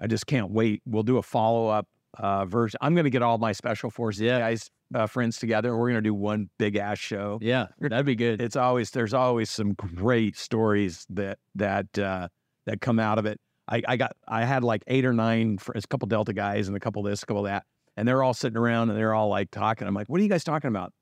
I 0.00 0.06
just 0.06 0.26
can't 0.26 0.50
wait. 0.50 0.82
We'll 0.86 1.02
do 1.04 1.16
a 1.18 1.22
follow 1.22 1.68
up 1.68 1.86
uh, 2.18 2.44
version. 2.44 2.78
I'm 2.80 2.94
going 2.94 3.04
to 3.04 3.10
get 3.10 3.22
all 3.22 3.38
my 3.38 3.52
special 3.52 3.90
forces 3.90 4.20
Yeah. 4.22 4.38
guys 4.40 4.70
uh, 4.94 5.06
friends 5.06 5.38
together. 5.38 5.76
We're 5.76 5.90
going 5.90 6.02
to 6.02 6.08
do 6.08 6.14
one 6.14 6.48
big 6.58 6.76
ass 6.76 6.98
show. 6.98 7.38
Yeah, 7.42 7.66
that'd 7.80 8.06
be 8.06 8.14
good. 8.16 8.40
It's 8.40 8.56
always 8.56 8.90
there's 8.90 9.14
always 9.14 9.50
some 9.50 9.72
great 9.74 10.36
stories 10.36 11.06
that 11.10 11.38
that 11.54 11.98
uh, 11.98 12.28
that 12.66 12.80
come 12.80 12.98
out 12.98 13.18
of 13.18 13.26
it. 13.26 13.38
I, 13.70 13.82
I 13.86 13.96
got 13.96 14.12
I 14.26 14.44
had 14.44 14.64
like 14.64 14.82
eight 14.86 15.04
or 15.04 15.12
nine, 15.12 15.58
fr- 15.58 15.72
a 15.74 15.82
couple 15.82 16.08
Delta 16.08 16.32
guys 16.32 16.68
and 16.68 16.76
a 16.76 16.80
couple 16.80 17.02
this, 17.02 17.22
a 17.22 17.26
couple 17.26 17.42
that, 17.42 17.64
and 17.98 18.06
they're 18.06 18.22
all 18.22 18.32
sitting 18.32 18.56
around 18.56 18.90
and 18.90 18.98
they're 18.98 19.12
all 19.12 19.28
like 19.28 19.50
talking. 19.50 19.88
I'm 19.88 19.92
like, 19.92 20.06
what 20.06 20.20
are 20.20 20.22
you 20.22 20.28
guys 20.28 20.44
talking 20.44 20.68
about? 20.68 20.92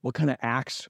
What 0.00 0.14
kind 0.14 0.30
of 0.30 0.36
axe 0.42 0.88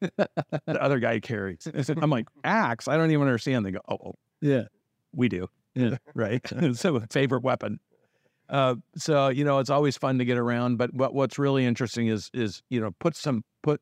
the 0.00 0.28
other 0.68 0.98
guy 0.98 1.18
carries? 1.18 1.66
I'm 1.88 2.10
like, 2.10 2.26
axe? 2.44 2.88
I 2.88 2.98
don't 2.98 3.10
even 3.10 3.22
understand. 3.22 3.64
They 3.64 3.70
go, 3.70 3.80
oh, 3.88 3.98
oh 4.04 4.14
yeah, 4.42 4.64
we 5.14 5.30
do. 5.30 5.48
Yeah. 5.74 5.96
right. 6.14 6.46
so 6.74 7.00
favorite 7.10 7.42
weapon. 7.42 7.80
Uh, 8.50 8.74
so 8.96 9.28
you 9.28 9.44
know, 9.44 9.60
it's 9.60 9.70
always 9.70 9.96
fun 9.96 10.18
to 10.18 10.26
get 10.26 10.36
around. 10.36 10.76
But 10.76 10.92
what 10.92 11.14
what's 11.14 11.38
really 11.38 11.64
interesting 11.64 12.08
is 12.08 12.30
is 12.34 12.62
you 12.68 12.78
know 12.78 12.90
put 12.98 13.16
some 13.16 13.44
put 13.62 13.80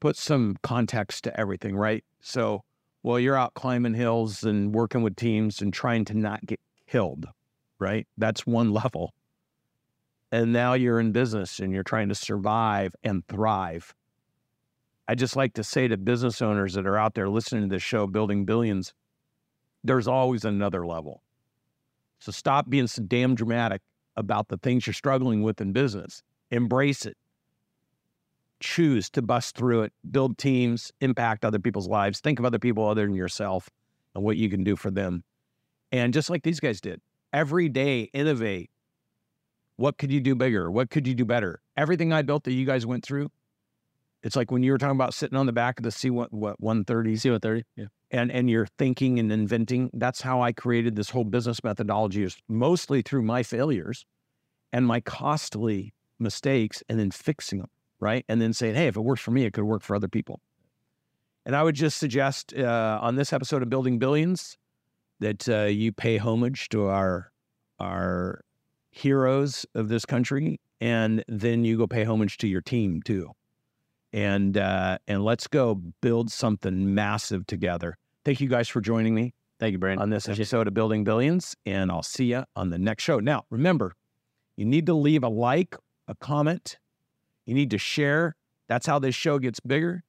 put 0.00 0.16
some 0.16 0.56
context 0.62 1.24
to 1.24 1.38
everything, 1.38 1.76
right? 1.76 2.02
So 2.22 2.64
while 3.02 3.20
you're 3.20 3.36
out 3.36 3.52
climbing 3.52 3.94
hills 3.94 4.42
and 4.42 4.74
working 4.74 5.02
with 5.02 5.16
teams 5.16 5.60
and 5.60 5.70
trying 5.70 6.06
to 6.06 6.14
not 6.14 6.46
get 6.46 6.60
killed, 6.88 7.26
right? 7.78 8.06
That's 8.16 8.46
one 8.46 8.72
level. 8.72 9.12
And 10.32 10.52
now 10.52 10.74
you're 10.74 11.00
in 11.00 11.12
business 11.12 11.58
and 11.58 11.72
you're 11.72 11.82
trying 11.82 12.08
to 12.08 12.14
survive 12.14 12.94
and 13.02 13.26
thrive. 13.26 13.94
I 15.08 15.16
just 15.16 15.34
like 15.34 15.54
to 15.54 15.64
say 15.64 15.88
to 15.88 15.96
business 15.96 16.40
owners 16.40 16.74
that 16.74 16.86
are 16.86 16.96
out 16.96 17.14
there 17.14 17.28
listening 17.28 17.68
to 17.68 17.74
this 17.74 17.82
show, 17.82 18.06
building 18.06 18.44
billions, 18.44 18.94
there's 19.82 20.06
always 20.06 20.44
another 20.44 20.86
level. 20.86 21.22
So 22.20 22.30
stop 22.30 22.70
being 22.70 22.86
so 22.86 23.02
damn 23.02 23.34
dramatic 23.34 23.82
about 24.16 24.48
the 24.48 24.58
things 24.58 24.86
you're 24.86 24.94
struggling 24.94 25.42
with 25.42 25.60
in 25.60 25.72
business. 25.72 26.22
Embrace 26.50 27.06
it. 27.06 27.16
Choose 28.60 29.08
to 29.10 29.22
bust 29.22 29.56
through 29.56 29.82
it, 29.82 29.92
build 30.10 30.36
teams, 30.36 30.92
impact 31.00 31.44
other 31.44 31.58
people's 31.58 31.88
lives, 31.88 32.20
think 32.20 32.38
of 32.38 32.44
other 32.44 32.58
people 32.58 32.86
other 32.86 33.06
than 33.06 33.14
yourself 33.14 33.70
and 34.14 34.22
what 34.22 34.36
you 34.36 34.50
can 34.50 34.62
do 34.62 34.76
for 34.76 34.90
them. 34.90 35.24
And 35.90 36.12
just 36.12 36.30
like 36.30 36.42
these 36.42 36.60
guys 36.60 36.80
did, 36.80 37.00
every 37.32 37.68
day 37.68 38.10
innovate. 38.12 38.70
What 39.80 39.96
could 39.96 40.12
you 40.12 40.20
do 40.20 40.34
bigger? 40.34 40.70
What 40.70 40.90
could 40.90 41.06
you 41.06 41.14
do 41.14 41.24
better? 41.24 41.62
Everything 41.74 42.12
I 42.12 42.20
built 42.20 42.44
that 42.44 42.52
you 42.52 42.66
guys 42.66 42.84
went 42.84 43.02
through, 43.02 43.30
it's 44.22 44.36
like 44.36 44.50
when 44.50 44.62
you 44.62 44.72
were 44.72 44.78
talking 44.78 44.94
about 44.94 45.14
sitting 45.14 45.38
on 45.38 45.46
the 45.46 45.52
back 45.52 45.78
of 45.78 45.84
the 45.84 45.90
C 45.90 46.10
what 46.10 46.30
what 46.34 46.60
130 46.60 47.16
see 47.16 47.30
what 47.30 47.40
thirty. 47.40 47.64
Yeah, 47.76 47.86
and 48.10 48.30
and 48.30 48.50
you're 48.50 48.66
thinking 48.78 49.18
and 49.18 49.32
inventing 49.32 49.90
that's 49.94 50.20
how 50.20 50.42
i 50.42 50.52
created 50.52 50.96
this 50.96 51.08
whole 51.10 51.24
business 51.24 51.64
methodology 51.64 52.22
is 52.22 52.36
mostly 52.48 53.00
through 53.00 53.22
my 53.22 53.42
failures 53.42 54.04
and 54.72 54.86
my 54.86 55.00
costly 55.00 55.94
mistakes 56.18 56.82
and 56.88 56.98
then 56.98 57.10
fixing 57.10 57.60
them 57.60 57.70
right 58.00 58.24
and 58.28 58.40
then 58.42 58.52
saying 58.52 58.74
hey 58.74 58.86
if 58.86 58.96
it 58.96 59.00
works 59.00 59.22
for 59.22 59.30
me 59.30 59.44
it 59.44 59.52
could 59.52 59.64
work 59.64 59.82
for 59.82 59.96
other 59.96 60.08
people 60.08 60.40
and 61.46 61.56
i 61.56 61.62
would 61.62 61.74
just 61.74 61.98
suggest 61.98 62.52
uh, 62.54 62.98
on 63.00 63.16
this 63.16 63.32
episode 63.32 63.62
of 63.62 63.70
building 63.70 63.98
billions 63.98 64.58
that 65.20 65.48
uh, 65.48 65.62
you 65.62 65.92
pay 65.92 66.18
homage 66.18 66.68
to 66.68 66.86
our 66.86 67.30
our 67.78 68.44
heroes 68.90 69.64
of 69.74 69.88
this 69.88 70.04
country 70.04 70.60
and 70.80 71.24
then 71.28 71.64
you 71.64 71.76
go 71.76 71.86
pay 71.86 72.04
homage 72.04 72.36
to 72.38 72.48
your 72.48 72.60
team 72.60 73.00
too 73.02 73.30
and 74.12 74.56
uh, 74.56 74.98
and 75.06 75.24
let's 75.24 75.46
go 75.46 75.76
build 76.00 76.30
something 76.30 76.94
massive 76.94 77.46
together. 77.46 77.96
Thank 78.24 78.40
you 78.40 78.48
guys 78.48 78.68
for 78.68 78.80
joining 78.80 79.14
me 79.14 79.34
thank 79.58 79.72
you, 79.72 79.78
Brandon. 79.78 80.02
on 80.02 80.10
this 80.10 80.28
episode 80.28 80.66
of 80.66 80.74
Building 80.74 81.04
Billions, 81.04 81.54
and 81.64 81.90
I'll 81.90 82.02
see 82.02 82.26
you 82.26 82.44
on 82.56 82.70
the 82.70 82.78
next 82.78 83.04
show. 83.04 83.20
Now, 83.20 83.44
remember, 83.50 83.94
you 84.56 84.64
need 84.64 84.86
to 84.86 84.94
leave 84.94 85.22
a 85.22 85.28
like, 85.28 85.76
a 86.08 86.14
comment, 86.14 86.78
you 87.46 87.54
need 87.54 87.70
to 87.70 87.78
share. 87.78 88.34
That's 88.68 88.86
how 88.86 88.98
this 88.98 89.14
show 89.14 89.38
gets 89.38 89.60
bigger, 89.60 90.02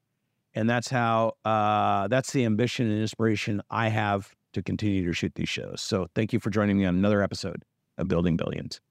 and 0.53 0.69
that's 0.69 0.89
how 0.89 1.33
uh, 1.45 2.07
that's 2.07 2.31
the 2.31 2.45
ambition 2.45 2.89
and 2.89 2.99
inspiration 2.99 3.61
I 3.69 3.89
have 3.89 4.33
to 4.53 4.61
continue 4.61 5.05
to 5.05 5.13
shoot 5.13 5.35
these 5.35 5.49
shows. 5.49 5.81
So, 5.81 6.07
thank 6.15 6.33
you 6.33 6.39
for 6.39 6.49
joining 6.49 6.77
me 6.77 6.85
on 6.85 6.95
another 6.95 7.21
episode 7.21 7.63
of 8.01 8.07
Building 8.07 8.35
Billions. 8.35 8.81